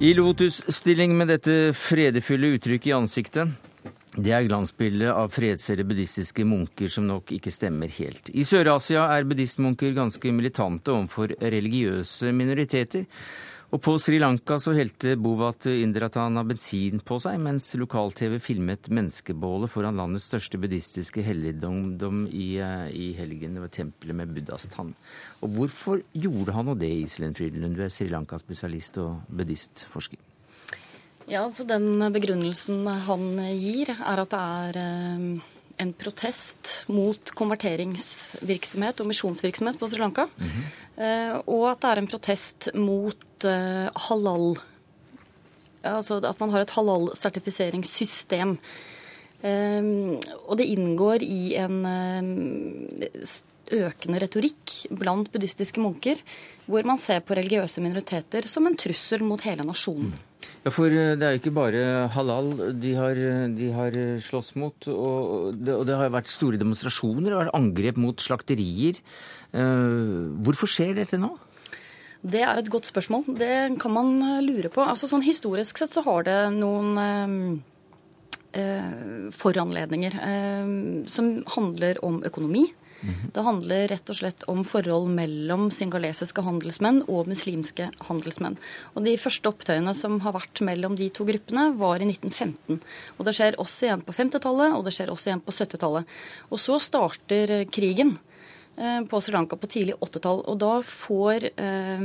I 0.00 0.14
lotusstilling 0.16 1.12
med 1.12 1.28
dette 1.28 1.54
fredefulle 1.76 2.54
uttrykket 2.54 2.88
i 2.88 2.92
ansiktet. 2.96 3.50
Det 4.16 4.32
er 4.32 4.46
glansbildet 4.46 5.10
av 5.12 5.28
fredselige 5.28 5.90
buddhistiske 5.90 6.46
munker 6.48 6.88
som 6.88 7.04
nok 7.04 7.28
ikke 7.36 7.52
stemmer 7.52 7.92
helt. 7.98 8.30
I 8.32 8.46
Sør-Asia 8.48 9.02
er 9.12 9.28
buddhistmunker 9.28 9.92
ganske 9.92 10.32
militante 10.32 10.94
overfor 10.94 11.34
religiøse 11.44 12.32
minoriteter. 12.32 13.04
Og 13.70 13.78
på 13.78 13.92
Sri 14.02 14.18
Lanka 14.18 14.56
så 14.58 14.72
helte 14.74 15.12
Bovat 15.14 15.68
Indratana 15.70 16.42
bensin 16.42 16.98
på 17.06 17.20
seg, 17.22 17.36
mens 17.38 17.68
lokal-TV 17.78 18.40
filmet 18.42 18.88
menneskebålet 18.90 19.70
foran 19.70 20.00
landets 20.00 20.26
største 20.26 20.58
buddhistiske 20.58 21.22
helligdom 21.22 22.24
i, 22.34 22.56
eh, 22.58 22.88
i 22.90 23.12
helgen. 23.14 23.54
Det 23.54 23.62
var 23.62 23.70
tempelet 23.76 24.18
med 24.18 24.34
Buddhas 24.34 24.66
tann. 24.74 24.90
Og 25.42 25.54
hvorfor 25.54 26.02
gjorde 26.10 26.56
han 26.56 26.66
nå 26.66 26.74
det, 26.80 26.90
Iselin 27.04 27.38
Frydenlund? 27.38 27.78
Du 27.78 27.84
er 27.84 27.94
Sri 27.94 28.08
Lanka-spesialist 28.10 28.98
og 28.98 29.22
buddhistforsker. 29.30 30.18
Ja, 31.28 31.44
altså 31.44 31.62
Den 31.62 32.00
begrunnelsen 32.10 32.84
han 33.06 33.38
gir, 33.54 33.94
er 33.94 34.18
at 34.18 34.34
det 34.34 34.42
er 34.42 34.82
eh, 34.82 35.40
en 35.78 35.94
protest 35.94 36.88
mot 36.88 37.22
konverteringsvirksomhet 37.38 38.98
og 39.00 39.06
misjonsvirksomhet 39.14 39.78
på 39.78 39.88
Sri 39.88 39.98
Lanka. 40.02 40.26
Mm 40.26 40.46
-hmm. 40.48 41.42
Og 41.46 41.70
at 41.70 41.80
det 41.80 41.90
er 41.90 41.98
en 41.98 42.08
protest 42.08 42.68
mot 42.74 43.29
uh, 43.48 43.88
halal 44.08 44.54
Altså 45.86 46.18
at 46.28 46.40
man 46.42 46.50
har 46.52 46.64
et 46.64 46.74
halal-sertifiseringssystem. 46.76 48.58
Um, 49.40 50.18
og 50.44 50.58
det 50.60 50.68
inngår 50.68 51.24
i 51.24 51.54
en 51.56 51.78
um, 51.88 53.30
økende 53.72 54.20
retorikk 54.20 54.74
blant 55.00 55.30
buddhistiske 55.32 55.80
munker, 55.80 56.20
hvor 56.68 56.84
man 56.84 57.00
ser 57.00 57.22
på 57.24 57.38
religiøse 57.38 57.80
minoriteter 57.80 58.44
som 58.50 58.68
en 58.68 58.76
trussel 58.76 59.24
mot 59.24 59.40
hele 59.46 59.64
nasjonen. 59.64 60.12
Ja, 60.66 60.72
for 60.74 60.92
eh, 60.92 61.14
det 61.16 61.24
er 61.24 61.32
jo 61.32 61.40
ikke 61.40 61.56
bare 61.56 61.82
halal 62.12 62.52
de 62.76 62.94
har, 62.98 63.16
de 63.56 63.72
har 63.72 63.96
slåss 64.20 64.52
mot. 64.60 64.76
Og 64.92 65.56
det, 65.56 65.78
og 65.78 65.86
det 65.88 65.96
har 65.96 66.12
vært 66.12 66.28
store 66.28 66.60
demonstrasjoner 66.60 67.38
og 67.38 67.54
angrep 67.56 67.96
mot 68.00 68.20
slakterier. 68.20 69.00
Hvorfor 69.50 70.68
skjer 70.70 70.92
dette 71.00 71.16
nå? 71.18 71.32
Det 72.20 72.42
er 72.44 72.60
et 72.60 72.70
godt 72.72 72.88
spørsmål. 72.90 73.24
Det 73.38 73.80
kan 73.80 73.92
man 73.94 74.18
lure 74.44 74.68
på. 74.72 74.84
Altså 74.84 75.08
sånn 75.08 75.24
Historisk 75.24 75.80
sett 75.80 75.94
så 75.96 76.04
har 76.04 76.26
det 76.28 76.38
noen 76.56 76.98
eh, 78.52 79.30
foranledninger 79.32 80.18
eh, 80.20 80.74
som 81.08 81.32
handler 81.56 82.04
om 82.04 82.20
økonomi. 82.26 82.66
Mhm. 83.00 83.30
Det 83.32 83.42
handler 83.44 83.88
rett 83.88 84.10
og 84.12 84.16
slett 84.16 84.42
om 84.52 84.64
forhold 84.64 85.08
mellom 85.16 85.70
singalesiske 85.72 86.42
handelsmenn 86.44 87.02
og 87.08 87.30
muslimske 87.30 87.88
handelsmenn. 88.08 88.58
Og 88.94 89.04
De 89.04 89.16
første 89.16 89.48
opptøyene 89.48 89.94
som 89.96 90.20
har 90.20 90.36
vært 90.36 90.60
mellom 90.60 90.96
de 90.96 91.08
to 91.08 91.24
gruppene, 91.24 91.70
var 91.78 92.00
i 92.00 92.08
1915. 92.08 92.80
Og 93.18 93.24
Det 93.24 93.34
skjer 93.34 93.56
også 93.56 93.86
igjen 93.86 94.04
på 94.04 94.12
50-tallet, 94.12 94.76
og 94.76 94.84
det 94.84 94.92
skjer 94.92 95.10
også 95.10 95.30
igjen 95.30 95.40
på 95.40 95.52
70-tallet. 95.52 96.04
Og 96.50 96.58
så 96.60 96.78
starter 96.78 97.64
krigen. 97.72 98.18
Eh, 98.80 99.04
på 99.04 99.20
Sri 99.20 99.32
Lanka 99.32 99.56
på 99.60 99.68
tidlig 99.68 99.94
80-tall. 100.00 100.38
Og 100.48 100.56
da 100.62 100.78
får 100.86 101.50
eh, 101.50 102.04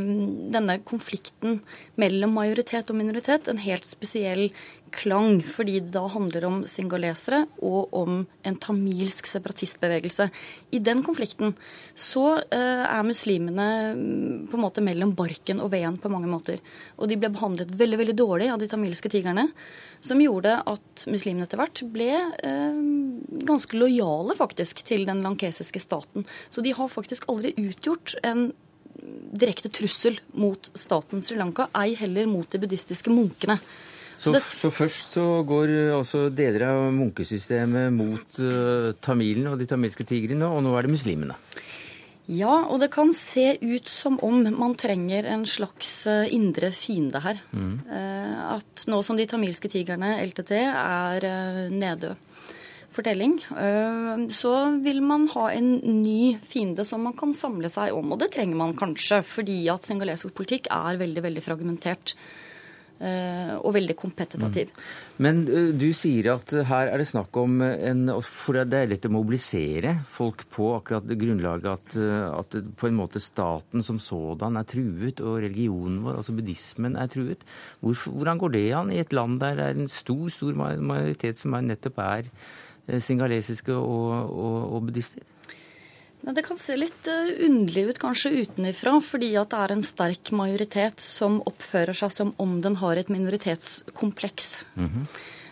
denne 0.51 0.75
konflikten 0.83 1.61
mellom 2.01 2.35
majoritet 2.35 2.91
og 2.91 2.97
minoritet 2.99 3.47
en 3.47 3.61
helt 3.63 3.87
spesiell 3.87 4.49
klang, 4.95 5.39
fordi 5.43 5.79
det 5.83 5.93
da 5.93 6.05
handler 6.11 6.47
om 6.47 6.57
singalesere 6.69 7.43
og 7.65 7.93
om 7.95 8.21
en 8.45 8.57
tamilsk 8.61 9.27
separatistbevegelse. 9.29 10.27
I 10.75 10.81
den 10.83 11.03
konflikten 11.05 11.53
så 11.93 12.39
eh, 12.43 12.83
er 12.85 13.05
muslimene 13.07 13.67
mm, 13.95 14.47
på 14.51 14.57
en 14.57 14.63
måte 14.65 14.83
mellom 14.85 15.13
barken 15.17 15.61
og 15.63 15.71
veden 15.75 15.99
på 16.01 16.11
mange 16.13 16.31
måter. 16.31 16.61
Og 16.99 17.11
de 17.11 17.19
ble 17.19 17.31
behandlet 17.33 17.73
veldig, 17.75 18.01
veldig 18.03 18.17
dårlig 18.17 18.51
av 18.53 18.61
de 18.61 18.71
tamilske 18.71 19.11
tigrene 19.11 19.47
som 20.05 20.21
gjorde 20.21 20.57
at 20.69 21.07
muslimene 21.11 21.47
etter 21.47 21.61
hvert 21.61 21.85
ble 21.93 22.11
eh, 22.15 22.83
ganske 23.45 23.79
lojale 23.79 24.37
faktisk 24.37 24.85
til 24.87 25.07
den 25.07 25.23
lankesiske 25.25 25.81
staten. 25.83 26.27
Så 26.49 26.63
de 26.65 26.75
har 26.77 26.91
faktisk 26.91 27.27
aldri 27.31 27.55
utgjort 27.61 28.17
en 28.23 28.49
direkte 29.35 29.69
trussel 29.69 30.19
mot 30.39 30.71
staten 30.73 31.21
Sri 31.23 31.37
Lanka, 31.37 31.67
ei 31.75 31.95
heller 31.99 32.29
mot 32.29 32.49
de 32.49 32.61
buddhistiske 32.61 33.11
munkene. 33.11 33.57
Så, 34.15 34.31
det... 34.31 34.41
så, 34.47 34.71
først 34.71 35.17
så 35.17 35.25
går 35.47 35.73
også 35.97 36.29
deler 36.31 36.69
av 36.69 36.85
munkesystemet 36.95 37.91
mot 37.93 38.39
uh, 38.39 38.93
tamilene 39.03 39.51
og 39.51 39.59
de 39.59 39.67
tamilske 39.69 40.07
tigrene, 40.07 40.47
og 40.47 40.63
nå 40.63 40.71
er 40.77 40.87
det 40.87 40.95
muslimene? 40.95 41.35
Ja, 42.25 42.63
og 42.73 42.79
det 42.81 42.89
kan 42.93 43.11
se 43.13 43.53
ut 43.61 43.89
som 43.89 44.17
om 44.25 44.47
man 44.57 44.73
trenger 44.79 45.27
en 45.29 45.43
slags 45.45 46.07
eh, 46.09 46.31
indre 46.33 46.71
fiende 46.73 47.21
her. 47.21 47.41
Mm. 47.53 47.75
Eh, 47.85 48.37
at 48.55 48.85
nå 48.89 49.01
som 49.05 49.17
de 49.19 49.27
tamilske 49.29 49.69
tigrene, 49.69 50.15
LTT, 50.23 50.55
er 50.71 51.27
eh, 51.29 51.59
nedød 51.73 52.15
fortelling, 52.95 53.33
så 54.31 54.51
vil 54.79 55.01
man 55.03 55.25
ha 55.33 55.49
en 55.51 55.73
ny 55.83 56.37
fiende 56.47 56.85
som 56.87 57.01
man 57.03 57.11
kan 57.19 57.33
samle 57.35 57.67
seg 57.67 57.91
om. 57.91 58.13
Og 58.15 58.21
det 58.21 58.29
trenger 58.31 58.55
man 58.55 58.71
kanskje, 58.79 59.17
fordi 59.27 59.57
at 59.67 59.83
singalesisk 59.83 60.31
politikk 60.37 60.69
er 60.71 61.01
veldig, 61.01 61.25
veldig 61.25 61.43
fragmentert. 61.43 62.13
Eh, 62.95 63.51
og 63.59 63.73
veldig 63.75 63.95
kompetitativ. 63.99 64.69
Mm. 64.71 64.83
Men 65.25 65.39
eh, 65.51 65.71
du 65.75 65.89
sier 65.97 66.29
at 66.31 66.53
her 66.69 66.87
er 66.87 67.01
det 67.01 67.07
snakk 67.09 67.35
om 67.41 67.57
en 67.59 68.07
For 68.23 68.55
det 68.63 68.79
er 68.79 68.87
lett 68.87 69.07
å 69.09 69.11
mobilisere 69.11 69.97
folk 70.07 70.45
på 70.55 70.69
akkurat 70.77 71.03
det 71.09 71.17
grunnlaget 71.19 71.67
at, 71.73 71.97
eh, 71.99 72.29
at 72.29 72.55
på 72.79 72.87
en 72.87 72.95
måte 72.95 73.19
staten 73.19 73.83
som 73.83 73.99
sådan 73.99 74.55
er 74.55 74.69
truet, 74.71 75.19
og 75.19 75.41
religionen 75.43 75.99
vår, 76.05 76.21
altså 76.21 76.37
buddhismen, 76.37 76.95
er 76.95 77.11
truet. 77.11 77.43
Hvor, 77.83 77.99
hvordan 78.15 78.39
går 78.39 78.55
det 78.55 78.65
an 78.79 78.95
i 78.95 79.01
et 79.03 79.15
land 79.15 79.41
der 79.43 79.59
det 79.59 79.67
er 79.67 79.83
en 79.83 79.91
stor, 79.91 80.29
stor 80.31 80.55
majoritet 80.55 81.35
som 81.39 81.57
er 81.57 81.67
nettopp 81.67 81.99
er 81.99 82.31
singalesiske 83.03 83.75
og, 83.75 84.31
og, 84.31 84.59
og 84.71 84.87
buddhister? 84.87 85.27
Det 86.25 86.41
kan 86.41 86.57
se 86.57 86.73
litt 86.77 87.07
eh, 87.11 87.35
underlig 87.45 87.83
ut 87.91 87.99
kanskje 88.01 88.31
utenifra, 88.33 88.95
fordi 89.03 89.35
at 89.37 89.51
det 89.51 89.61
er 89.61 89.73
en 89.75 89.85
sterk 89.85 90.31
majoritet 90.33 91.03
som 91.03 91.37
oppfører 91.45 91.93
seg 91.97 92.13
som 92.13 92.31
om 92.41 92.57
den 92.63 92.79
har 92.81 92.97
et 92.97 93.11
minoritetskompleks. 93.13 94.65
Mm 94.75 94.89
-hmm. 94.89 95.05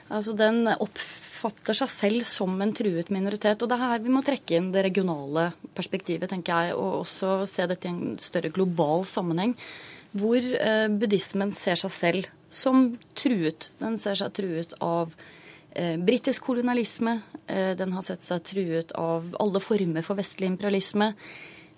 Altså 0.10 0.34
Den 0.34 0.68
oppfatter 0.68 1.74
seg 1.74 1.90
selv 1.90 2.24
som 2.24 2.62
en 2.62 2.74
truet 2.74 3.10
minoritet. 3.10 3.62
Og 3.62 3.70
det 3.70 3.76
er 3.76 3.86
her 3.86 4.00
vi 4.00 4.10
må 4.10 4.24
trekke 4.26 4.56
inn 4.56 4.72
det 4.72 4.84
regionale 4.84 5.54
perspektivet, 5.76 6.30
tenker 6.30 6.54
jeg, 6.54 6.76
og 6.76 7.06
også 7.06 7.48
se 7.50 7.68
dette 7.68 7.88
i 7.88 7.92
en 7.92 8.18
større 8.18 8.50
global 8.50 9.06
sammenheng. 9.06 9.56
Hvor 10.14 10.38
eh, 10.38 10.88
buddhismen 10.88 11.52
ser 11.52 11.76
seg 11.76 11.92
selv 11.92 12.28
som 12.50 12.98
truet. 13.16 13.72
Den 13.80 13.98
ser 13.98 14.16
seg 14.16 14.34
truet 14.34 14.74
av 14.82 15.14
britisk 15.98 16.44
kolonialisme. 16.44 17.20
Eh, 17.48 17.72
den 17.78 17.94
har 17.94 18.02
sett 18.06 18.24
seg 18.24 18.44
truet 18.46 18.92
av 19.00 19.36
alle 19.40 19.62
former 19.64 20.06
for 20.06 20.20
vestlig 20.20 20.52
imperialisme. 20.52 21.14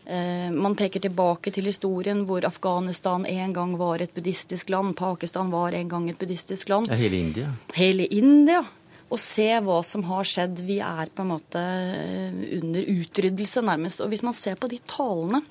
Eh, 0.05 0.51
man 0.53 0.75
peker 0.77 1.01
tilbake 1.01 1.49
til 1.51 1.65
historien 1.65 2.25
hvor 2.29 2.45
Afghanistan 2.45 3.25
en 3.25 3.53
gang 3.53 3.73
var 3.79 4.03
et 4.03 4.13
buddhistisk 4.13 4.69
land. 4.69 4.93
Pakistan 4.99 5.49
var 5.53 5.73
en 5.73 5.89
gang 5.89 6.09
et 6.09 6.19
buddhistisk 6.19 6.69
land. 6.69 6.91
Ja, 6.91 6.99
hele 6.99 7.17
India. 7.17 7.53
Hele 7.73 8.05
India. 8.13 8.61
Og 9.09 9.21
se 9.21 9.47
hva 9.61 9.79
som 9.85 10.05
har 10.05 10.27
skjedd. 10.27 10.61
Vi 10.65 10.79
er 10.83 11.09
på 11.13 11.25
en 11.25 11.33
måte 11.33 11.61
eh, 11.61 12.37
under 12.59 12.85
utryddelse, 12.99 13.65
nærmest. 13.65 14.03
Og 14.05 14.13
hvis 14.13 14.25
man 14.25 14.37
ser 14.37 14.59
på 14.61 14.69
de 14.69 14.81
talene 14.85 15.41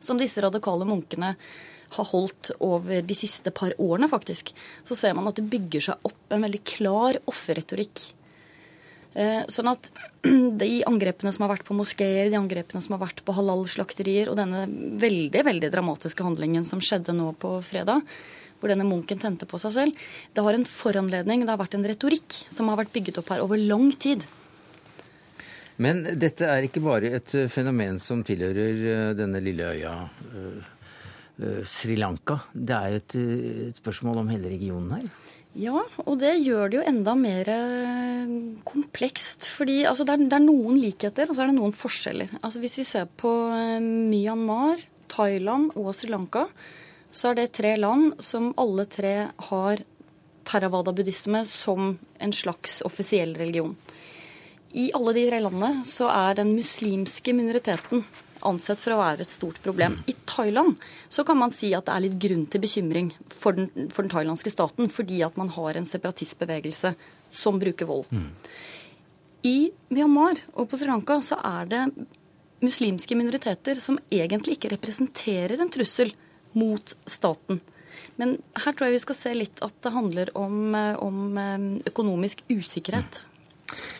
som 0.00 0.20
disse 0.20 0.40
radikale 0.42 0.84
munkene 0.88 1.34
har 1.96 2.08
holdt 2.12 2.52
over 2.62 3.02
de 3.02 3.16
siste 3.18 3.52
par 3.54 3.74
årene, 3.82 4.08
faktisk, 4.10 4.54
så 4.86 4.96
ser 4.98 5.16
man 5.18 5.28
at 5.30 5.38
det 5.40 5.48
bygger 5.50 5.90
seg 5.90 6.08
opp 6.10 6.34
en 6.34 6.46
veldig 6.46 6.62
klar 6.76 7.18
offerretorikk. 7.30 8.02
Eh, 9.18 9.42
sånn 9.50 9.70
at 9.72 9.90
de 10.62 10.70
angrepene 10.86 11.32
som 11.34 11.46
har 11.46 11.56
vært 11.56 11.66
på 11.66 11.76
moskeer, 11.76 12.30
de 12.30 12.38
angrepene 12.38 12.82
som 12.84 12.94
har 12.94 13.02
vært 13.08 13.24
på 13.26 13.34
halal-slakterier, 13.34 14.30
og 14.30 14.38
denne 14.38 14.66
veldig 15.02 15.46
veldig 15.46 15.72
dramatiske 15.72 16.26
handlingen 16.26 16.66
som 16.68 16.82
skjedde 16.84 17.16
nå 17.16 17.32
på 17.42 17.56
fredag, 17.66 18.04
hvor 18.60 18.70
denne 18.70 18.86
munken 18.86 19.18
tente 19.18 19.48
på 19.48 19.58
seg 19.58 19.72
selv, 19.74 20.10
det 20.36 20.44
har 20.44 20.54
en 20.54 20.68
foranledning, 20.68 21.46
det 21.46 21.54
har 21.54 21.62
vært 21.62 21.78
en 21.78 21.88
retorikk 21.88 22.42
som 22.52 22.68
har 22.70 22.78
vært 22.82 22.92
bygget 22.94 23.22
opp 23.22 23.32
her 23.32 23.42
over 23.42 23.58
lang 23.58 23.88
tid. 23.96 24.26
Men 25.80 26.04
dette 26.20 26.44
er 26.44 26.66
ikke 26.66 26.82
bare 26.84 27.14
et 27.16 27.32
fenomen 27.50 27.96
som 27.98 28.20
tilhører 28.26 28.84
eh, 28.84 29.06
denne 29.16 29.40
lille 29.42 29.72
øya. 29.74 29.94
Eh, 31.40 31.50
Eh, 31.50 31.64
Sri 31.64 31.96
Lanka. 31.96 32.38
Det 32.52 32.74
er 32.74 32.90
jo 32.90 32.96
et, 33.00 33.14
eh, 33.16 33.68
et, 33.68 33.76
spørsmål 33.76 34.18
om 34.18 34.28
hele 34.28 34.50
regionen 34.50 34.90
her. 34.92 35.10
Ja, 35.56 35.82
og 36.06 36.18
det 36.20 36.36
gjør 36.44 36.70
det 36.70 36.76
jo 36.78 36.86
enda 36.86 37.14
mer 37.16 37.48
eh, 37.48 38.26
komplekst. 38.64 39.48
Fordi 39.48 39.84
altså, 39.84 40.04
det, 40.04 40.14
er, 40.14 40.28
det, 40.28 40.36
er, 40.36 40.44
noen 40.44 40.78
likheter, 40.78 41.28
og 41.28 41.36
så 41.36 41.42
er 41.42 41.50
det 41.50 41.56
noen 41.56 41.72
forskjeller. 41.72 42.36
Altså, 42.42 42.60
hvis 42.60 42.78
vi 42.78 42.84
ser 42.84 43.08
på 43.16 43.32
Myanmar, 43.80 44.84
Thailand 45.08 45.72
og 45.76 45.94
Sri 45.94 46.10
Lanka, 46.10 46.46
så 47.10 47.30
er 47.30 47.40
det 47.40 47.52
tre 47.56 47.74
land 47.76 48.20
som 48.22 48.52
alle 48.60 48.86
tre 48.86 49.30
har 49.50 49.82
Theravada-buddhisme 50.44 51.44
som 51.46 51.98
en 52.18 52.32
slags 52.32 52.80
offisiell 52.86 53.34
religion. 53.38 53.76
I 54.72 54.90
alle 54.94 55.12
de 55.16 55.26
tre 55.28 55.40
landene 55.42 55.84
så 55.86 56.08
er 56.10 56.38
den 56.38 56.54
muslimske 56.54 57.34
minoriteten 57.34 58.04
ansett 58.46 58.80
for 58.82 58.94
å 58.94 59.00
være 59.00 59.24
et 59.26 59.32
stort 59.32 59.60
problem. 59.64 59.98
I 60.10 60.14
Thailand 60.28 60.80
så 61.08 61.24
kan 61.26 61.38
man 61.40 61.54
si 61.54 61.72
at 61.76 61.86
det 61.88 61.94
er 61.94 62.04
litt 62.06 62.18
grunn 62.22 62.46
til 62.50 62.62
bekymring 62.62 63.10
for 63.32 63.56
den, 63.56 63.88
for 63.92 64.04
den 64.04 64.12
thailandske 64.12 64.52
staten, 64.52 64.90
fordi 64.92 65.22
at 65.26 65.38
man 65.40 65.52
har 65.56 65.78
en 65.78 65.88
separatistbevegelse 65.88 66.94
som 67.30 67.60
bruker 67.62 67.88
vold. 67.88 68.10
Mm. 68.10 68.30
I 69.46 69.58
Myanmar 69.88 70.40
og 70.52 70.68
på 70.70 70.80
Sri 70.80 70.90
Lanka 70.90 71.20
så 71.24 71.38
er 71.46 71.70
det 71.70 71.84
muslimske 72.60 73.16
minoriteter 73.16 73.80
som 73.80 73.98
egentlig 74.12 74.58
ikke 74.58 74.74
representerer 74.74 75.62
en 75.62 75.72
trussel 75.72 76.12
mot 76.52 76.96
staten. 77.08 77.60
Men 78.20 78.36
her 78.58 78.74
tror 78.74 78.88
jeg 78.88 78.98
vi 78.98 79.04
skal 79.06 79.16
se 79.16 79.32
litt 79.36 79.62
at 79.64 79.76
det 79.84 79.94
handler 79.94 80.32
om, 80.38 80.74
om 81.00 81.40
eh, 81.40 81.66
økonomisk 81.88 82.44
usikkerhet. 82.52 83.22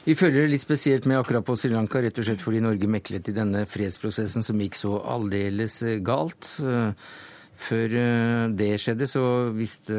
Vi 0.05 0.17
følger 0.19 0.49
litt 0.51 0.65
spesielt 0.65 1.07
med 1.09 1.21
akkurat 1.21 1.47
på 1.47 1.57
Sri 1.59 1.73
Lanka, 1.73 2.03
rett 2.03 2.19
og 2.19 2.27
slett 2.27 2.45
fordi 2.45 2.63
Norge 2.65 2.89
meklet 2.91 3.31
i 3.31 3.37
denne 3.37 3.67
fredsprosessen 3.69 4.47
som 4.47 4.61
gikk 4.61 4.79
så 4.79 4.97
aldeles 5.15 5.81
eh, 5.87 5.99
galt. 6.05 6.57
Før 7.61 7.93
eh, 7.93 8.45
det 8.57 8.71
skjedde, 8.81 9.07
så 9.09 9.23
visste 9.53 9.97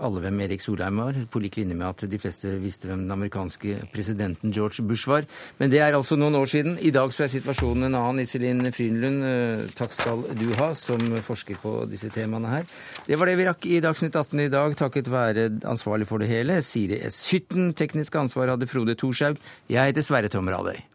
alle 0.00 0.22
hvem 0.22 0.42
Erik 0.44 0.62
Solheim 0.62 1.00
var, 1.02 1.16
på 1.30 1.42
lik 1.42 1.58
linje 1.58 1.74
med 1.74 1.88
at 1.88 2.04
de 2.10 2.20
fleste 2.22 2.52
visste 2.62 2.86
hvem 2.86 3.02
den 3.02 3.14
amerikanske 3.14 3.80
presidenten 3.94 4.54
George 4.54 4.84
Bush 4.86 5.10
var. 5.10 5.26
Men 5.58 5.72
det 5.72 5.80
er 5.82 5.96
altså 5.96 6.18
noen 6.20 6.38
år 6.38 6.50
siden. 6.52 6.78
I 6.78 6.92
dag 6.94 7.10
så 7.14 7.26
er 7.26 7.32
situasjonen 7.32 7.88
en 7.88 7.98
annen. 7.98 8.22
Iselin 8.22 8.62
Frynlund, 8.74 9.24
eh, 9.26 9.64
takk 9.74 9.96
skal 9.96 10.22
du 10.38 10.46
ha, 10.60 10.70
som 10.78 11.02
forsker 11.26 11.58
på 11.62 11.74
disse 11.90 12.12
temaene 12.14 12.54
her. 12.54 12.70
Det 13.08 13.18
var 13.18 13.30
det 13.30 13.38
vi 13.40 13.48
rakk 13.48 13.66
i 13.66 13.82
Dagsnytt 13.82 14.14
18 14.14 14.46
i 14.46 14.52
dag, 14.52 14.76
takket 14.78 15.10
være 15.10 15.48
ansvarlig 15.66 16.06
for 16.10 16.22
det 16.22 16.30
hele, 16.30 16.60
Siri 16.62 17.02
S. 17.10 17.24
Hytten. 17.32 17.74
Teknisk 17.74 18.22
ansvar 18.22 18.54
hadde 18.54 18.70
Frode 18.70 18.94
Thorshaug. 18.94 19.40
Jeg 19.70 19.92
heter 19.92 20.06
Sverre 20.06 20.30
Tom 20.30 20.48
Radøy. 20.52 20.89